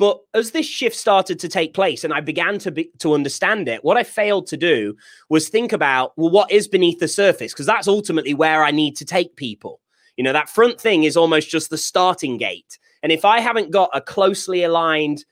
But 0.00 0.18
as 0.32 0.52
this 0.52 0.64
shift 0.64 0.96
started 0.96 1.38
to 1.40 1.48
take 1.48 1.74
place 1.74 2.04
and 2.04 2.14
I 2.14 2.20
began 2.22 2.58
to 2.60 2.70
be, 2.70 2.90
to 3.00 3.12
understand 3.12 3.68
it, 3.68 3.84
what 3.84 3.98
I 3.98 4.02
failed 4.02 4.46
to 4.46 4.56
do 4.56 4.96
was 5.28 5.50
think 5.50 5.74
about 5.74 6.14
well, 6.16 6.30
what 6.30 6.50
is 6.50 6.66
beneath 6.66 7.00
the 7.00 7.06
surface? 7.06 7.52
Because 7.52 7.66
that's 7.66 7.86
ultimately 7.86 8.32
where 8.32 8.64
I 8.64 8.70
need 8.70 8.96
to 8.96 9.04
take 9.04 9.36
people. 9.36 9.78
You 10.16 10.24
know, 10.24 10.32
that 10.32 10.48
front 10.48 10.80
thing 10.80 11.04
is 11.04 11.18
almost 11.18 11.50
just 11.50 11.68
the 11.68 11.76
starting 11.76 12.38
gate. 12.38 12.78
And 13.02 13.12
if 13.12 13.26
I 13.26 13.40
haven't 13.40 13.72
got 13.72 13.90
a 13.92 14.00
closely 14.00 14.62
aligned 14.62 15.26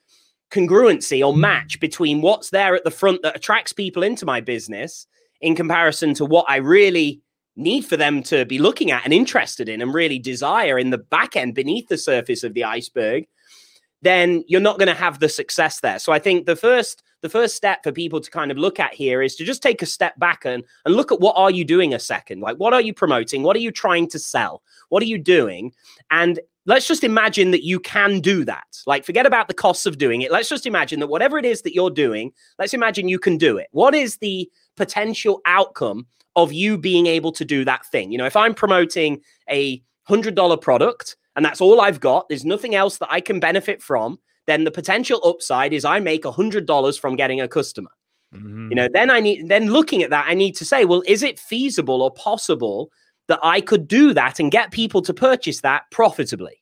congruency 0.51 1.27
or 1.27 1.35
match 1.35 1.81
between 1.81 2.21
what's 2.21 2.51
there 2.51 2.75
at 2.75 2.85
the 2.85 2.91
front 2.91 3.23
that 3.23 3.37
attracts 3.37 3.73
people 3.73 4.03
into 4.03 4.27
my 4.27 4.43
business 4.43 5.07
in 5.41 5.57
comparison 5.57 6.13
to 6.13 6.27
what 6.27 6.45
I 6.47 6.57
really 6.57 7.23
need 7.57 7.87
for 7.87 7.97
them 7.97 8.23
to 8.25 8.45
be 8.45 8.59
looking 8.59 8.91
at 8.91 9.05
and 9.05 9.15
interested 9.15 9.71
in 9.71 9.81
and 9.81 9.95
really 9.95 10.19
desire 10.19 10.79
in 10.79 10.91
the 10.91 10.99
back 10.99 11.37
end 11.37 11.55
beneath 11.55 11.89
the 11.89 11.97
surface 11.97 12.45
of 12.45 12.53
the 12.53 12.65
iceberg 12.65 13.25
then 14.03 14.45
you're 14.47 14.61
not 14.61 14.79
going 14.79 14.89
to 14.89 14.95
have 14.95 15.19
the 15.19 15.29
success 15.29 15.81
there. 15.81 15.99
So 15.99 16.13
i 16.13 16.19
think 16.19 16.47
the 16.47 16.57
first 16.57 17.03
the 17.21 17.29
first 17.29 17.57
step 17.57 17.83
for 17.83 17.91
people 17.91 18.21
to 18.21 18.31
kind 18.31 18.53
of 18.53 18.59
look 18.59 18.79
at 18.79 18.95
here 18.95 19.23
is 19.23 19.35
to 19.35 19.45
just 19.45 19.61
take 19.61 19.83
a 19.83 19.87
step 19.87 20.17
back 20.21 20.45
and, 20.45 20.63
and 20.85 20.95
look 20.95 21.11
at 21.11 21.21
what 21.21 21.37
are 21.37 21.51
you 21.51 21.65
doing 21.65 21.93
a 21.93 21.99
second? 21.99 22.41
Like 22.41 22.59
what 22.59 22.73
are 22.73 22.81
you 22.81 22.95
promoting? 22.95 23.43
What 23.43 23.57
are 23.57 23.61
you 23.61 23.73
trying 23.73 24.09
to 24.11 24.21
sell? 24.21 24.63
What 24.89 25.03
are 25.03 25.07
you 25.07 25.19
doing? 25.19 25.73
And 26.13 26.39
let's 26.65 26.87
just 26.87 27.03
imagine 27.03 27.51
that 27.51 27.65
you 27.65 27.81
can 27.81 28.21
do 28.21 28.45
that. 28.45 28.83
Like 28.87 29.05
forget 29.05 29.27
about 29.27 29.49
the 29.49 29.55
costs 29.55 29.85
of 29.85 29.99
doing 29.99 30.23
it. 30.23 30.31
Let's 30.31 30.49
just 30.49 30.65
imagine 30.65 31.01
that 31.01 31.09
whatever 31.09 31.39
it 31.39 31.45
is 31.45 31.63
that 31.63 31.75
you're 31.75 31.91
doing 31.91 32.31
let's 32.59 32.75
imagine 32.75 33.09
you 33.09 33.19
can 33.19 33.37
do 33.37 33.59
it. 33.59 33.67
What 33.73 33.97
is 33.97 34.19
the 34.19 34.49
potential 34.77 35.41
outcome 35.45 36.07
of 36.39 36.53
you 36.53 36.79
being 36.79 37.07
able 37.07 37.33
to 37.33 37.45
do 37.45 37.65
that 37.65 37.85
thing. 37.87 38.13
You 38.13 38.19
know, 38.19 38.25
if 38.25 38.37
I'm 38.37 38.55
promoting 38.55 39.21
a 39.51 39.83
$100 40.09 40.61
product 40.61 41.17
and 41.39 41.45
that's 41.45 41.61
all 41.61 41.81
I've 41.81 42.01
got, 42.01 42.29
there's 42.29 42.45
nothing 42.45 42.75
else 42.75 42.99
that 42.99 43.13
I 43.13 43.21
can 43.21 43.39
benefit 43.39 43.81
from, 43.81 44.19
then 44.49 44.65
the 44.65 44.73
potential 44.73 45.21
upside 45.25 45.73
is 45.73 45.85
I 45.85 46.01
make 46.01 46.25
$100 46.25 47.01
from 47.01 47.15
getting 47.15 47.41
a 47.41 47.47
customer. 47.47 47.93
Mm-hmm. 48.35 48.71
You 48.71 48.75
know, 48.75 48.89
then 48.93 49.09
I 49.09 49.21
need, 49.21 49.49
then 49.49 49.71
looking 49.71 50.03
at 50.03 50.11
that, 50.11 50.27
I 50.27 50.35
need 50.35 50.57
to 50.57 50.65
say, 50.65 50.85
well, 50.85 51.01
is 51.07 51.23
it 51.23 51.39
feasible 51.39 52.03
or 52.03 52.11
possible 52.11 52.91
that 53.29 53.39
I 53.45 53.61
could 53.61 53.87
do 53.87 54.13
that 54.15 54.41
and 54.41 54.51
get 54.51 54.73
people 54.73 55.01
to 55.03 55.15
purchase 55.15 55.61
that 55.61 55.85
profitably? 55.93 56.61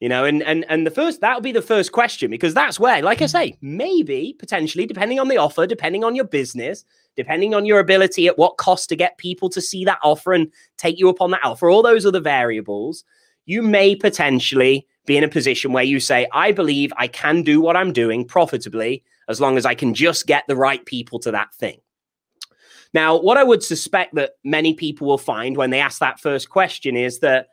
you 0.00 0.10
know 0.10 0.26
and 0.26 0.42
and 0.42 0.66
and 0.68 0.86
the 0.86 0.90
first 0.90 1.22
that'll 1.22 1.40
be 1.40 1.52
the 1.52 1.62
first 1.62 1.90
question 1.90 2.30
because 2.30 2.52
that's 2.52 2.78
where 2.78 3.00
like 3.02 3.22
i 3.22 3.26
say 3.26 3.56
maybe 3.62 4.36
potentially 4.38 4.84
depending 4.84 5.18
on 5.18 5.28
the 5.28 5.38
offer 5.38 5.66
depending 5.66 6.04
on 6.04 6.14
your 6.14 6.26
business 6.26 6.84
depending 7.16 7.54
on 7.54 7.64
your 7.64 7.80
ability 7.80 8.26
at 8.26 8.36
what 8.36 8.58
cost 8.58 8.90
to 8.90 8.94
get 8.94 9.16
people 9.16 9.48
to 9.48 9.58
see 9.58 9.86
that 9.86 9.98
offer 10.02 10.34
and 10.34 10.52
take 10.76 10.98
you 10.98 11.08
up 11.08 11.22
on 11.22 11.30
that 11.30 11.42
offer 11.44 11.70
all 11.70 11.82
those 11.82 12.04
other 12.04 12.20
variables 12.20 13.04
you 13.46 13.62
may 13.62 13.94
potentially 13.94 14.86
be 15.06 15.16
in 15.16 15.24
a 15.24 15.28
position 15.28 15.72
where 15.72 15.84
you 15.84 15.98
say 15.98 16.26
i 16.32 16.52
believe 16.52 16.92
i 16.96 17.06
can 17.06 17.42
do 17.42 17.60
what 17.60 17.76
i'm 17.76 17.92
doing 17.92 18.24
profitably 18.24 19.02
as 19.28 19.40
long 19.40 19.56
as 19.56 19.64
i 19.64 19.74
can 19.74 19.94
just 19.94 20.26
get 20.26 20.44
the 20.46 20.56
right 20.56 20.84
people 20.84 21.18
to 21.18 21.30
that 21.30 21.54
thing 21.54 21.78
now 22.92 23.18
what 23.18 23.38
i 23.38 23.44
would 23.44 23.62
suspect 23.62 24.14
that 24.14 24.32
many 24.44 24.74
people 24.74 25.06
will 25.06 25.18
find 25.18 25.56
when 25.56 25.70
they 25.70 25.80
ask 25.80 26.00
that 26.00 26.20
first 26.20 26.50
question 26.50 26.96
is 26.96 27.20
that 27.20 27.48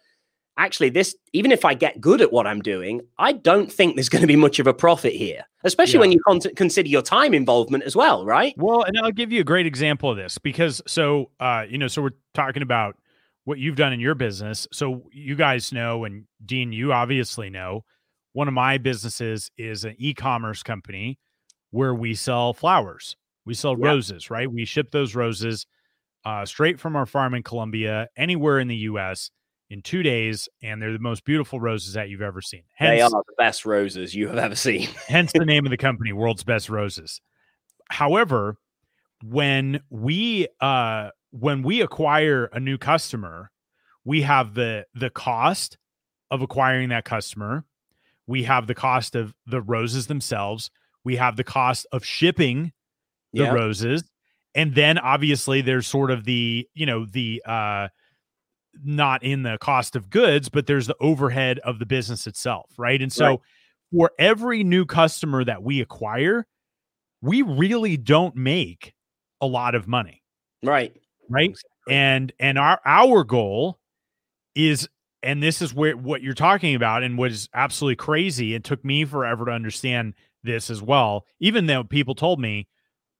actually 0.57 0.89
this 0.89 1.15
even 1.31 1.51
if 1.51 1.65
i 1.65 1.73
get 1.73 1.99
good 1.99 2.21
at 2.21 2.31
what 2.31 2.45
i'm 2.45 2.61
doing 2.61 3.01
i 3.17 3.31
don't 3.31 3.71
think 3.71 3.95
there's 3.95 4.09
going 4.09 4.21
to 4.21 4.27
be 4.27 4.35
much 4.35 4.59
of 4.59 4.67
a 4.67 4.73
profit 4.73 5.13
here 5.13 5.43
especially 5.63 5.95
yeah. 5.95 5.99
when 5.99 6.11
you 6.11 6.19
con- 6.27 6.39
consider 6.55 6.87
your 6.87 7.01
time 7.01 7.33
involvement 7.33 7.83
as 7.83 7.95
well 7.95 8.23
right 8.25 8.53
well 8.57 8.83
and 8.83 8.97
i'll 8.99 9.11
give 9.11 9.31
you 9.31 9.41
a 9.41 9.43
great 9.43 9.65
example 9.65 10.11
of 10.11 10.17
this 10.17 10.37
because 10.37 10.81
so 10.85 11.31
uh 11.39 11.65
you 11.67 11.77
know 11.77 11.87
so 11.87 12.01
we're 12.01 12.11
talking 12.33 12.61
about 12.61 12.95
what 13.45 13.59
you've 13.59 13.75
done 13.75 13.93
in 13.93 13.99
your 13.99 14.15
business 14.15 14.67
so 14.71 15.03
you 15.11 15.35
guys 15.35 15.71
know 15.71 16.03
and 16.05 16.25
dean 16.45 16.71
you 16.71 16.93
obviously 16.93 17.49
know 17.49 17.83
one 18.33 18.47
of 18.47 18.53
my 18.53 18.77
businesses 18.77 19.51
is 19.57 19.85
an 19.85 19.95
e-commerce 19.97 20.63
company 20.63 21.19
where 21.71 21.93
we 21.93 22.13
sell 22.13 22.53
flowers 22.53 23.15
we 23.45 23.53
sell 23.53 23.75
yeah. 23.79 23.87
roses 23.87 24.29
right 24.29 24.51
we 24.51 24.65
ship 24.65 24.91
those 24.91 25.15
roses 25.15 25.65
uh, 26.25 26.45
straight 26.45 26.79
from 26.79 26.95
our 26.95 27.05
farm 27.05 27.33
in 27.33 27.43
colombia 27.43 28.07
anywhere 28.15 28.59
in 28.59 28.67
the 28.67 28.77
us 28.77 29.29
in 29.73 29.81
two 29.81 30.03
days, 30.03 30.47
and 30.61 30.79
they're 30.79 30.93
the 30.93 30.99
most 30.99 31.25
beautiful 31.25 31.59
roses 31.59 31.95
that 31.95 32.07
you've 32.07 32.21
ever 32.21 32.41
seen. 32.41 32.61
Hence, 32.75 32.91
they 32.91 33.01
are 33.01 33.09
the 33.09 33.23
best 33.39 33.65
roses 33.65 34.13
you 34.13 34.27
have 34.27 34.37
ever 34.37 34.55
seen. 34.55 34.87
hence 35.07 35.31
the 35.33 35.45
name 35.45 35.65
of 35.65 35.71
the 35.71 35.77
company, 35.77 36.13
World's 36.13 36.43
Best 36.43 36.69
Roses. 36.69 37.21
However, 37.89 38.57
when 39.23 39.81
we 39.89 40.47
uh 40.61 41.09
when 41.33 41.63
we 41.63 41.81
acquire 41.81 42.45
a 42.53 42.59
new 42.59 42.77
customer, 42.77 43.49
we 44.05 44.21
have 44.21 44.53
the 44.53 44.85
the 44.93 45.09
cost 45.09 45.77
of 46.29 46.41
acquiring 46.41 46.89
that 46.89 47.05
customer. 47.05 47.65
We 48.27 48.43
have 48.43 48.67
the 48.67 48.75
cost 48.75 49.15
of 49.15 49.33
the 49.47 49.61
roses 49.61 50.07
themselves. 50.07 50.69
We 51.03 51.15
have 51.15 51.35
the 51.35 51.43
cost 51.43 51.87
of 51.91 52.05
shipping 52.05 52.71
the 53.33 53.43
yeah. 53.43 53.51
roses. 53.51 54.03
And 54.55 54.75
then 54.75 54.99
obviously 54.99 55.61
there's 55.61 55.87
sort 55.87 56.11
of 56.11 56.23
the, 56.23 56.67
you 56.75 56.85
know, 56.85 57.05
the 57.05 57.41
uh 57.45 57.87
not 58.83 59.23
in 59.23 59.43
the 59.43 59.57
cost 59.59 59.95
of 59.95 60.09
goods, 60.09 60.49
but 60.49 60.67
there's 60.67 60.87
the 60.87 60.95
overhead 60.99 61.59
of 61.59 61.79
the 61.79 61.85
business 61.85 62.27
itself, 62.27 62.69
right? 62.77 63.01
And 63.01 63.11
so 63.11 63.25
right. 63.25 63.39
for 63.91 64.11
every 64.19 64.63
new 64.63 64.85
customer 64.85 65.43
that 65.43 65.63
we 65.63 65.81
acquire, 65.81 66.45
we 67.21 67.41
really 67.41 67.97
don't 67.97 68.35
make 68.35 68.93
a 69.41 69.47
lot 69.47 69.73
of 69.73 69.87
money. 69.87 70.23
Right. 70.63 70.95
Right. 71.29 71.57
And 71.89 72.31
and 72.39 72.57
our 72.57 72.79
our 72.85 73.23
goal 73.23 73.79
is 74.55 74.87
and 75.21 75.41
this 75.41 75.61
is 75.61 75.73
where 75.73 75.95
what 75.95 76.21
you're 76.21 76.33
talking 76.33 76.75
about 76.75 77.03
and 77.03 77.17
what 77.17 77.31
is 77.31 77.49
absolutely 77.53 77.95
crazy. 77.95 78.53
It 78.55 78.63
took 78.63 78.83
me 78.83 79.05
forever 79.05 79.45
to 79.45 79.51
understand 79.51 80.13
this 80.43 80.69
as 80.69 80.81
well. 80.81 81.25
Even 81.39 81.65
though 81.65 81.83
people 81.83 82.15
told 82.15 82.39
me 82.39 82.67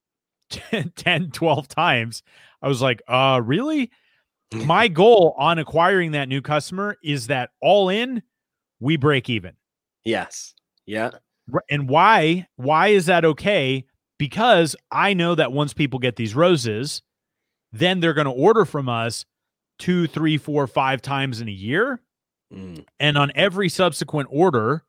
10, 0.49 0.91
10 0.95 1.31
12 1.31 1.67
times, 1.67 2.23
I 2.61 2.67
was 2.67 2.81
like, 2.81 3.01
uh, 3.07 3.41
really? 3.43 3.89
my 4.53 4.87
goal 4.89 5.33
on 5.37 5.59
acquiring 5.59 6.11
that 6.11 6.29
new 6.29 6.41
customer 6.41 6.97
is 7.03 7.27
that 7.27 7.51
all 7.61 7.89
in 7.89 8.21
we 8.79 8.97
break 8.97 9.29
even. 9.29 9.53
Yes. 10.03 10.53
Yeah. 10.85 11.11
And 11.69 11.89
why 11.89 12.47
why 12.57 12.89
is 12.89 13.05
that 13.07 13.25
okay? 13.25 13.85
Because 14.17 14.75
I 14.91 15.13
know 15.13 15.35
that 15.35 15.51
once 15.51 15.73
people 15.73 15.99
get 15.99 16.15
these 16.15 16.35
roses, 16.35 17.01
then 17.73 17.99
they're 17.99 18.13
going 18.13 18.25
to 18.25 18.31
order 18.31 18.63
from 18.63 18.87
us 18.87 19.25
two, 19.79 20.07
three, 20.07 20.37
four, 20.37 20.67
five 20.67 21.01
times 21.01 21.41
in 21.41 21.49
a 21.49 21.51
year. 21.51 21.99
Mm. 22.53 22.85
And 22.99 23.17
on 23.17 23.31
every 23.35 23.67
subsequent 23.67 24.29
order, 24.31 24.83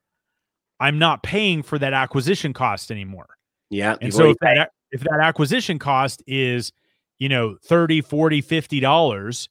I'm 0.79 0.99
not 0.99 1.23
paying 1.23 1.63
for 1.63 1.79
that 1.79 1.95
acquisition 1.95 2.53
cost 2.53 2.91
anymore. 2.91 3.27
Yeah. 3.71 3.97
And 4.01 4.13
so 4.13 4.31
if 4.31 4.37
that, 4.41 4.71
if 4.91 5.01
that 5.01 5.19
acquisition 5.21 5.79
cost 5.79 6.23
is, 6.27 6.73
you 7.19 7.29
know, 7.29 7.57
30, 7.65 8.03
40, 8.03 8.41
50 8.43 8.81
dollars, 8.81 9.49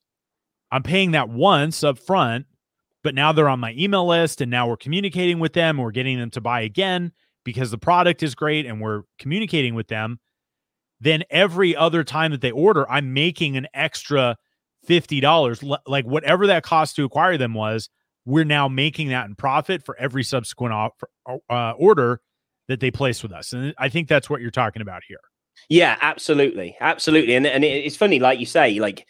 I'm 0.71 0.83
paying 0.83 1.11
that 1.11 1.29
once 1.29 1.83
up 1.83 1.97
front, 1.97 2.45
but 3.03 3.15
now 3.15 3.31
they're 3.31 3.49
on 3.49 3.59
my 3.59 3.73
email 3.77 4.07
list 4.07 4.41
and 4.41 4.49
now 4.49 4.67
we're 4.67 4.77
communicating 4.77 5.39
with 5.39 5.53
them. 5.53 5.77
We're 5.77 5.91
getting 5.91 6.19
them 6.19 6.29
to 6.31 6.41
buy 6.41 6.61
again 6.61 7.11
because 7.43 7.71
the 7.71 7.77
product 7.77 8.23
is 8.23 8.35
great 8.35 8.65
and 8.65 8.79
we're 8.79 9.03
communicating 9.19 9.75
with 9.75 9.87
them. 9.87 10.19
Then 11.03 11.23
every 11.29 11.75
other 11.75 12.03
time 12.05 12.31
that 12.31 12.39
they 12.39 12.51
order, 12.51 12.89
I'm 12.89 13.13
making 13.13 13.57
an 13.57 13.67
extra 13.73 14.37
$50, 14.87 15.79
like 15.85 16.05
whatever 16.05 16.47
that 16.47 16.63
cost 16.63 16.95
to 16.95 17.03
acquire 17.03 17.37
them 17.37 17.53
was. 17.53 17.89
We're 18.25 18.45
now 18.45 18.69
making 18.69 19.09
that 19.09 19.25
in 19.25 19.35
profit 19.35 19.85
for 19.85 19.97
every 19.99 20.23
subsequent 20.23 20.73
uh, 21.49 21.71
order 21.71 22.21
that 22.69 22.79
they 22.79 22.89
place 22.89 23.21
with 23.21 23.33
us. 23.33 23.51
And 23.51 23.73
I 23.77 23.89
think 23.89 24.07
that's 24.07 24.29
what 24.29 24.39
you're 24.39 24.49
talking 24.49 24.81
about 24.81 25.01
here. 25.05 25.19
Yeah, 25.67 25.97
absolutely. 26.01 26.77
Absolutely. 26.79 27.35
And, 27.35 27.45
and 27.45 27.65
it's 27.65 27.97
funny, 27.97 28.19
like 28.19 28.39
you 28.39 28.45
say, 28.45 28.79
like, 28.79 29.05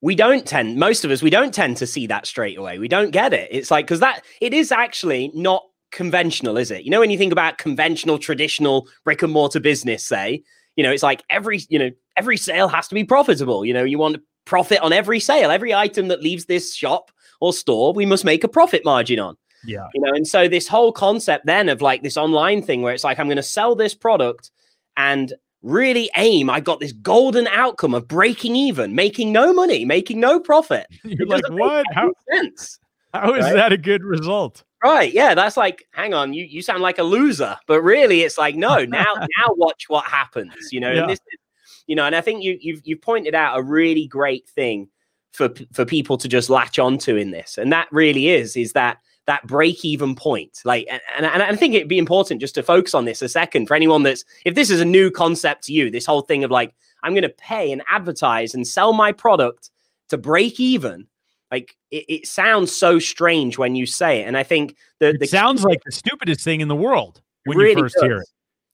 we 0.00 0.14
don't 0.14 0.46
tend 0.46 0.76
most 0.76 1.04
of 1.04 1.10
us 1.10 1.22
we 1.22 1.30
don't 1.30 1.52
tend 1.52 1.76
to 1.76 1.84
see 1.84 2.06
that 2.06 2.24
straight 2.24 2.56
away 2.56 2.78
we 2.78 2.86
don't 2.86 3.10
get 3.10 3.32
it 3.32 3.48
it's 3.50 3.68
like 3.68 3.84
because 3.84 3.98
that 3.98 4.24
it 4.40 4.54
is 4.54 4.70
actually 4.70 5.32
not 5.34 5.64
conventional 5.90 6.56
is 6.56 6.70
it 6.70 6.84
you 6.84 6.90
know 6.90 7.00
when 7.00 7.10
you 7.10 7.18
think 7.18 7.32
about 7.32 7.58
conventional 7.58 8.16
traditional 8.16 8.86
brick 9.02 9.22
and 9.22 9.32
mortar 9.32 9.58
business 9.58 10.04
say 10.04 10.40
you 10.78 10.84
know 10.84 10.92
it's 10.92 11.02
like 11.02 11.22
every 11.28 11.60
you 11.68 11.78
know 11.78 11.90
every 12.16 12.38
sale 12.38 12.68
has 12.68 12.88
to 12.88 12.94
be 12.94 13.04
profitable 13.04 13.64
you 13.64 13.74
know 13.74 13.84
you 13.84 13.98
want 13.98 14.16
profit 14.46 14.78
on 14.80 14.92
every 14.94 15.20
sale 15.20 15.50
every 15.50 15.74
item 15.74 16.08
that 16.08 16.22
leaves 16.22 16.46
this 16.46 16.74
shop 16.74 17.10
or 17.40 17.52
store 17.52 17.92
we 17.92 18.06
must 18.06 18.24
make 18.24 18.44
a 18.44 18.48
profit 18.48 18.82
margin 18.84 19.18
on 19.18 19.36
yeah 19.64 19.88
you 19.92 20.00
know 20.00 20.12
and 20.12 20.26
so 20.26 20.48
this 20.48 20.68
whole 20.68 20.92
concept 20.92 21.44
then 21.44 21.68
of 21.68 21.82
like 21.82 22.02
this 22.02 22.16
online 22.16 22.62
thing 22.62 22.80
where 22.80 22.94
it's 22.94 23.04
like 23.04 23.18
i'm 23.18 23.26
going 23.26 23.36
to 23.36 23.42
sell 23.42 23.74
this 23.74 23.94
product 23.94 24.50
and 24.96 25.34
really 25.62 26.08
aim. 26.16 26.48
I 26.50 26.60
got 26.60 26.80
this 26.80 26.92
golden 26.92 27.46
outcome 27.48 27.94
of 27.94 28.06
breaking 28.06 28.56
even, 28.56 28.94
making 28.94 29.32
no 29.32 29.52
money, 29.52 29.84
making 29.84 30.20
no 30.20 30.40
profit. 30.40 30.86
You're 31.04 31.26
like, 31.26 31.48
what? 31.50 31.84
How, 31.92 32.12
sense, 32.30 32.78
how 33.12 33.34
is 33.34 33.44
right? 33.44 33.54
that 33.54 33.72
a 33.72 33.76
good 33.76 34.04
result? 34.04 34.62
Right. 34.82 35.12
Yeah. 35.12 35.34
That's 35.34 35.56
like, 35.56 35.86
hang 35.92 36.14
on, 36.14 36.32
you, 36.32 36.44
you 36.44 36.62
sound 36.62 36.82
like 36.82 36.98
a 36.98 37.02
loser. 37.02 37.56
But 37.66 37.82
really, 37.82 38.22
it's 38.22 38.38
like, 38.38 38.54
no, 38.54 38.84
now, 38.84 39.14
now 39.14 39.54
watch 39.56 39.84
what 39.88 40.04
happens. 40.04 40.54
You 40.72 40.80
know, 40.80 40.92
yeah. 40.92 41.00
and 41.00 41.10
this 41.10 41.18
is, 41.18 41.38
you 41.86 41.96
know, 41.96 42.04
and 42.04 42.14
I 42.14 42.20
think 42.20 42.44
you 42.44 42.58
you've 42.60 42.82
you've 42.84 43.00
pointed 43.00 43.34
out 43.34 43.58
a 43.58 43.62
really 43.62 44.06
great 44.06 44.48
thing 44.48 44.88
for 45.32 45.50
for 45.72 45.84
people 45.84 46.18
to 46.18 46.28
just 46.28 46.50
latch 46.50 46.78
onto 46.78 47.16
in 47.16 47.30
this. 47.30 47.58
And 47.58 47.72
that 47.72 47.88
really 47.90 48.28
is, 48.28 48.56
is 48.56 48.72
that 48.72 48.98
that 49.28 49.46
break 49.46 49.84
even 49.84 50.14
point. 50.14 50.58
Like, 50.64 50.88
and, 50.88 51.26
and 51.26 51.42
I 51.42 51.54
think 51.54 51.74
it'd 51.74 51.86
be 51.86 51.98
important 51.98 52.40
just 52.40 52.54
to 52.54 52.62
focus 52.62 52.94
on 52.94 53.04
this 53.04 53.20
a 53.20 53.28
second 53.28 53.66
for 53.66 53.74
anyone 53.74 54.02
that's, 54.02 54.24
if 54.46 54.54
this 54.54 54.70
is 54.70 54.80
a 54.80 54.86
new 54.86 55.10
concept 55.10 55.64
to 55.64 55.72
you, 55.74 55.90
this 55.90 56.06
whole 56.06 56.22
thing 56.22 56.44
of 56.44 56.50
like, 56.50 56.74
I'm 57.02 57.12
going 57.12 57.22
to 57.22 57.28
pay 57.28 57.70
and 57.70 57.82
advertise 57.90 58.54
and 58.54 58.66
sell 58.66 58.94
my 58.94 59.12
product 59.12 59.70
to 60.08 60.16
break 60.16 60.58
even. 60.58 61.06
Like, 61.50 61.76
it, 61.90 62.04
it 62.08 62.26
sounds 62.26 62.76
so 62.76 62.98
strange 62.98 63.58
when 63.58 63.74
you 63.74 63.86
say 63.86 64.20
it. 64.20 64.26
And 64.26 64.36
I 64.36 64.42
think 64.42 64.76
that 65.00 65.14
it 65.14 65.20
the 65.20 65.26
sounds 65.26 65.62
key- 65.62 65.68
like 65.68 65.82
the 65.84 65.92
stupidest 65.92 66.42
thing 66.42 66.60
in 66.60 66.68
the 66.68 66.76
world 66.76 67.22
when 67.44 67.56
really 67.56 67.72
you 67.72 67.78
first 67.78 67.94
does. 67.96 68.04
hear 68.04 68.18
it. 68.18 68.28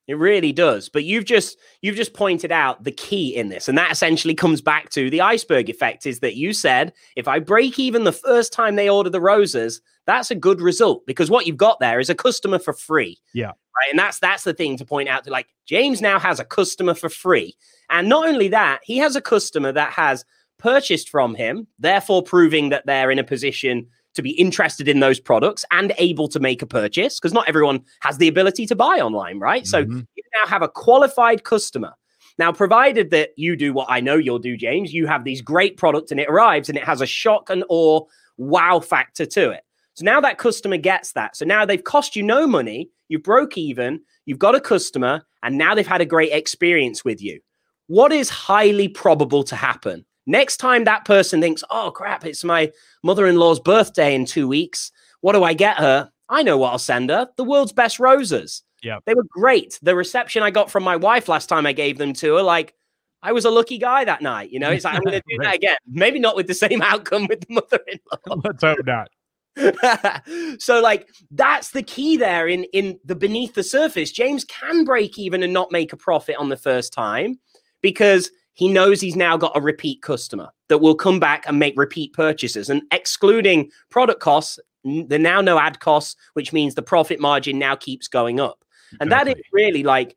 It 0.07 0.19
really 0.19 0.53
does. 0.53 0.91
But 0.91 1.05
you've 1.05 1.25
just 1.25 1.57
you've 1.81 1.97
just 1.97 2.13
pointed 2.13 2.53
out 2.53 2.85
the 2.85 2.93
key 2.93 3.35
in 3.35 3.49
this. 3.49 3.69
And 3.69 3.79
that 3.79 3.91
essentially 3.91 4.35
comes 4.35 4.61
back 4.61 4.91
to 4.91 5.09
the 5.09 5.23
iceberg 5.23 5.71
effect 5.71 6.05
is 6.05 6.21
that 6.21 6.37
you 6.37 6.53
said 6.53 6.93
if 7.17 7.27
I 7.27 7.39
break 7.39 7.79
even 7.79 8.05
the 8.05 8.13
first 8.13 8.53
time 8.53 8.77
they 8.77 8.91
order 8.91 9.09
the 9.09 9.21
roses, 9.21 9.81
that's 10.07 10.31
a 10.31 10.35
good 10.35 10.61
result 10.61 11.07
because 11.07 11.31
what 11.31 11.47
you've 11.47 11.57
got 11.57 11.81
there 11.81 12.01
is 12.01 12.11
a 12.11 12.15
customer 12.15 12.59
for 12.59 12.75
free. 12.75 13.19
Yeah. 13.33 13.47
Right. 13.47 13.91
And 13.91 13.99
that's 13.99 14.19
that's 14.19 14.45
the 14.45 14.53
thing 14.53 14.77
to 14.77 14.85
point 14.85 15.09
out 15.09 15.25
to 15.25 15.31
like 15.31 15.47
James 15.65 16.03
now 16.03 16.19
has 16.19 16.39
a 16.39 16.45
customer 16.45 16.93
for 16.93 17.09
free. 17.09 17.57
And 17.89 18.07
not 18.07 18.29
only 18.29 18.49
that, 18.49 18.81
he 18.83 18.99
has 18.99 19.17
a 19.17 19.23
customer 19.23 19.73
that 19.73 19.93
has 19.95 20.23
purchased 20.65 21.11
from 21.11 21.35
him, 21.35 21.67
therefore 21.79 22.23
proving 22.23 22.71
that 22.71 22.87
they're 22.87 23.11
in 23.11 23.19
a 23.19 23.25
position 23.25 23.87
to 24.15 24.23
be 24.23 24.31
interested 24.31 24.89
in 24.89 25.01
those 25.01 25.21
products 25.21 25.63
and 25.71 25.93
able 25.99 26.27
to 26.27 26.41
make 26.41 26.63
a 26.63 26.67
purchase 26.67 27.21
because 27.21 27.35
not 27.35 27.47
everyone 27.47 27.85
has 28.01 28.17
the 28.17 28.29
ability 28.29 28.65
to 28.65 28.75
buy 28.75 28.99
online, 28.99 29.39
right? 29.39 29.65
Mm-hmm. 29.65 29.69
So 29.69 30.07
you 30.17 30.23
now 30.43 30.49
have 30.49 30.63
a 30.63 30.69
qualified 30.69 31.45
customer. 31.45 31.93
Now, 32.39 32.51
provided 32.51 33.11
that 33.11 33.31
you 33.37 33.57
do 33.57 33.75
what 33.75 33.89
I 33.91 34.01
know 34.01 34.17
you'll 34.17 34.39
do, 34.39 34.57
James, 34.57 34.95
you 34.95 35.07
have 35.07 35.25
these 35.25 35.43
great 35.43 35.77
products 35.77 36.11
and 36.11 36.19
it 36.19 36.31
arrives 36.31 36.71
and 36.71 36.79
it 36.79 36.85
has 36.85 37.03
a 37.03 37.07
shock 37.07 37.51
and 37.51 37.63
awe 37.69 38.01
wow 38.39 38.81
factor 38.81 39.27
to 39.27 39.51
it. 39.51 39.65
So 39.93 40.05
now 40.05 40.19
that 40.23 40.39
customer 40.39 40.79
gets 40.79 41.13
that. 41.13 41.37
So 41.37 41.45
now 41.45 41.67
they've 41.67 41.85
cost 41.85 42.17
you 42.17 42.23
no 42.23 42.47
money, 42.47 42.89
you 43.09 43.19
broke 43.19 43.59
even, 43.59 44.01
you've 44.25 44.39
got 44.39 44.55
a 44.55 44.61
customer, 44.61 45.27
and 45.43 45.59
now 45.59 45.75
they've 45.75 45.87
had 45.87 46.01
a 46.01 46.07
great 46.07 46.33
experience 46.33 47.05
with 47.05 47.21
you. 47.21 47.41
What 47.87 48.13
is 48.13 48.31
highly 48.31 48.89
probable 48.89 49.45
to 49.45 49.57
happen? 49.57 50.07
Next 50.27 50.57
time 50.57 50.85
that 50.85 51.05
person 51.05 51.41
thinks, 51.41 51.63
oh 51.71 51.91
crap, 51.91 52.25
it's 52.25 52.45
my 52.45 52.73
mother 53.03 53.27
in 53.27 53.37
law's 53.37 53.61
birthday 53.61 54.15
in 54.15 54.25
two 54.25 54.49
weeks. 54.49 54.91
What 55.21 55.33
do 55.33 55.45
I 55.45 55.55
get 55.55 55.77
her? 55.79 56.11
I 56.29 56.43
know 56.43 56.57
what 56.57 56.71
I'll 56.73 56.79
send 56.79 57.11
her 57.11 57.29
the 57.37 57.45
world's 57.45 57.73
best 57.73 57.99
roses. 57.99 58.63
Yeah. 58.83 58.99
They 59.07 59.15
were 59.15 59.25
great. 59.29 59.79
The 59.83 59.95
reception 59.95 60.43
I 60.43 60.51
got 60.51 60.71
from 60.71 60.85
my 60.85 60.97
wife 60.97 61.29
last 61.29 61.49
time 61.49 61.67
I 61.67 61.73
gave 61.73 61.99
them 61.99 62.13
to 62.15 62.37
her, 62.37 62.43
like, 62.43 62.75
I 63.23 63.33
was 63.33 63.47
a 63.47 63.51
lucky 63.51 63.79
guy 63.79 64.05
that 64.05 64.21
night. 64.21 64.51
You 64.51 64.59
know, 64.59 64.71
it's 64.71 64.85
like, 64.85 64.95
I'm 64.95 65.03
going 65.03 65.19
to 65.19 65.23
do 65.27 65.37
right. 65.39 65.45
that 65.49 65.55
again. 65.55 65.77
Maybe 65.87 66.19
not 66.19 66.37
with 66.37 66.47
the 66.47 66.55
same 66.55 66.83
outcome 66.83 67.27
with 67.27 67.41
the 67.41 67.55
mother 67.55 67.81
in 67.89 67.99
law. 68.27 68.37
Let's 68.45 68.63
hope 68.63 68.85
not. 68.87 69.09
so 70.59 70.81
like 70.81 71.09
that's 71.31 71.71
the 71.71 71.83
key 71.83 72.17
there 72.17 72.49
in 72.49 72.65
in 72.73 72.99
the 73.05 73.15
beneath 73.15 73.55
the 73.55 73.63
surface 73.63 74.11
james 74.11 74.45
can 74.47 74.85
break 74.85 75.17
even 75.17 75.45
and 75.45 75.53
not 75.53 75.71
make 75.71 75.93
a 75.93 75.97
profit 75.97 76.35
on 76.35 76.49
the 76.49 76.57
first 76.57 76.93
time 76.93 77.39
because 77.81 78.33
he 78.55 78.69
knows 78.69 79.01
he's 79.01 79.17
now 79.17 79.37
got 79.37 79.57
a 79.57 79.61
repeat 79.61 80.01
customer 80.03 80.49
that 80.69 80.79
will 80.79 80.95
come 80.95 81.21
back 81.21 81.45
and 81.47 81.59
make 81.59 81.75
repeat 81.77 82.13
purchases 82.13 82.71
and 82.71 82.83
excluding 82.91 83.71
product 83.91 84.21
costs 84.21 84.59
there 84.85 85.19
now 85.19 85.41
no 85.41 85.59
ad 85.59 85.81
costs 85.81 86.17
which 86.35 86.53
means 86.53 86.75
the 86.75 86.83
profit 86.83 87.21
margin 87.21 87.59
now 87.59 87.75
keeps 87.75 88.09
going 88.09 88.39
up 88.39 88.65
and 89.01 89.09
exactly. 89.09 89.33
that 89.33 89.39
is 89.39 89.45
really 89.53 89.83
like 89.83 90.17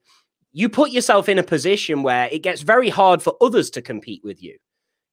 you 0.53 0.69
put 0.69 0.91
yourself 0.91 1.29
in 1.29 1.37
a 1.37 1.43
position 1.43 2.03
where 2.03 2.27
it 2.31 2.39
gets 2.39 2.61
very 2.61 2.89
hard 2.89 3.21
for 3.21 3.35
others 3.41 3.69
to 3.69 3.81
compete 3.81 4.23
with 4.23 4.41
you 4.41 4.57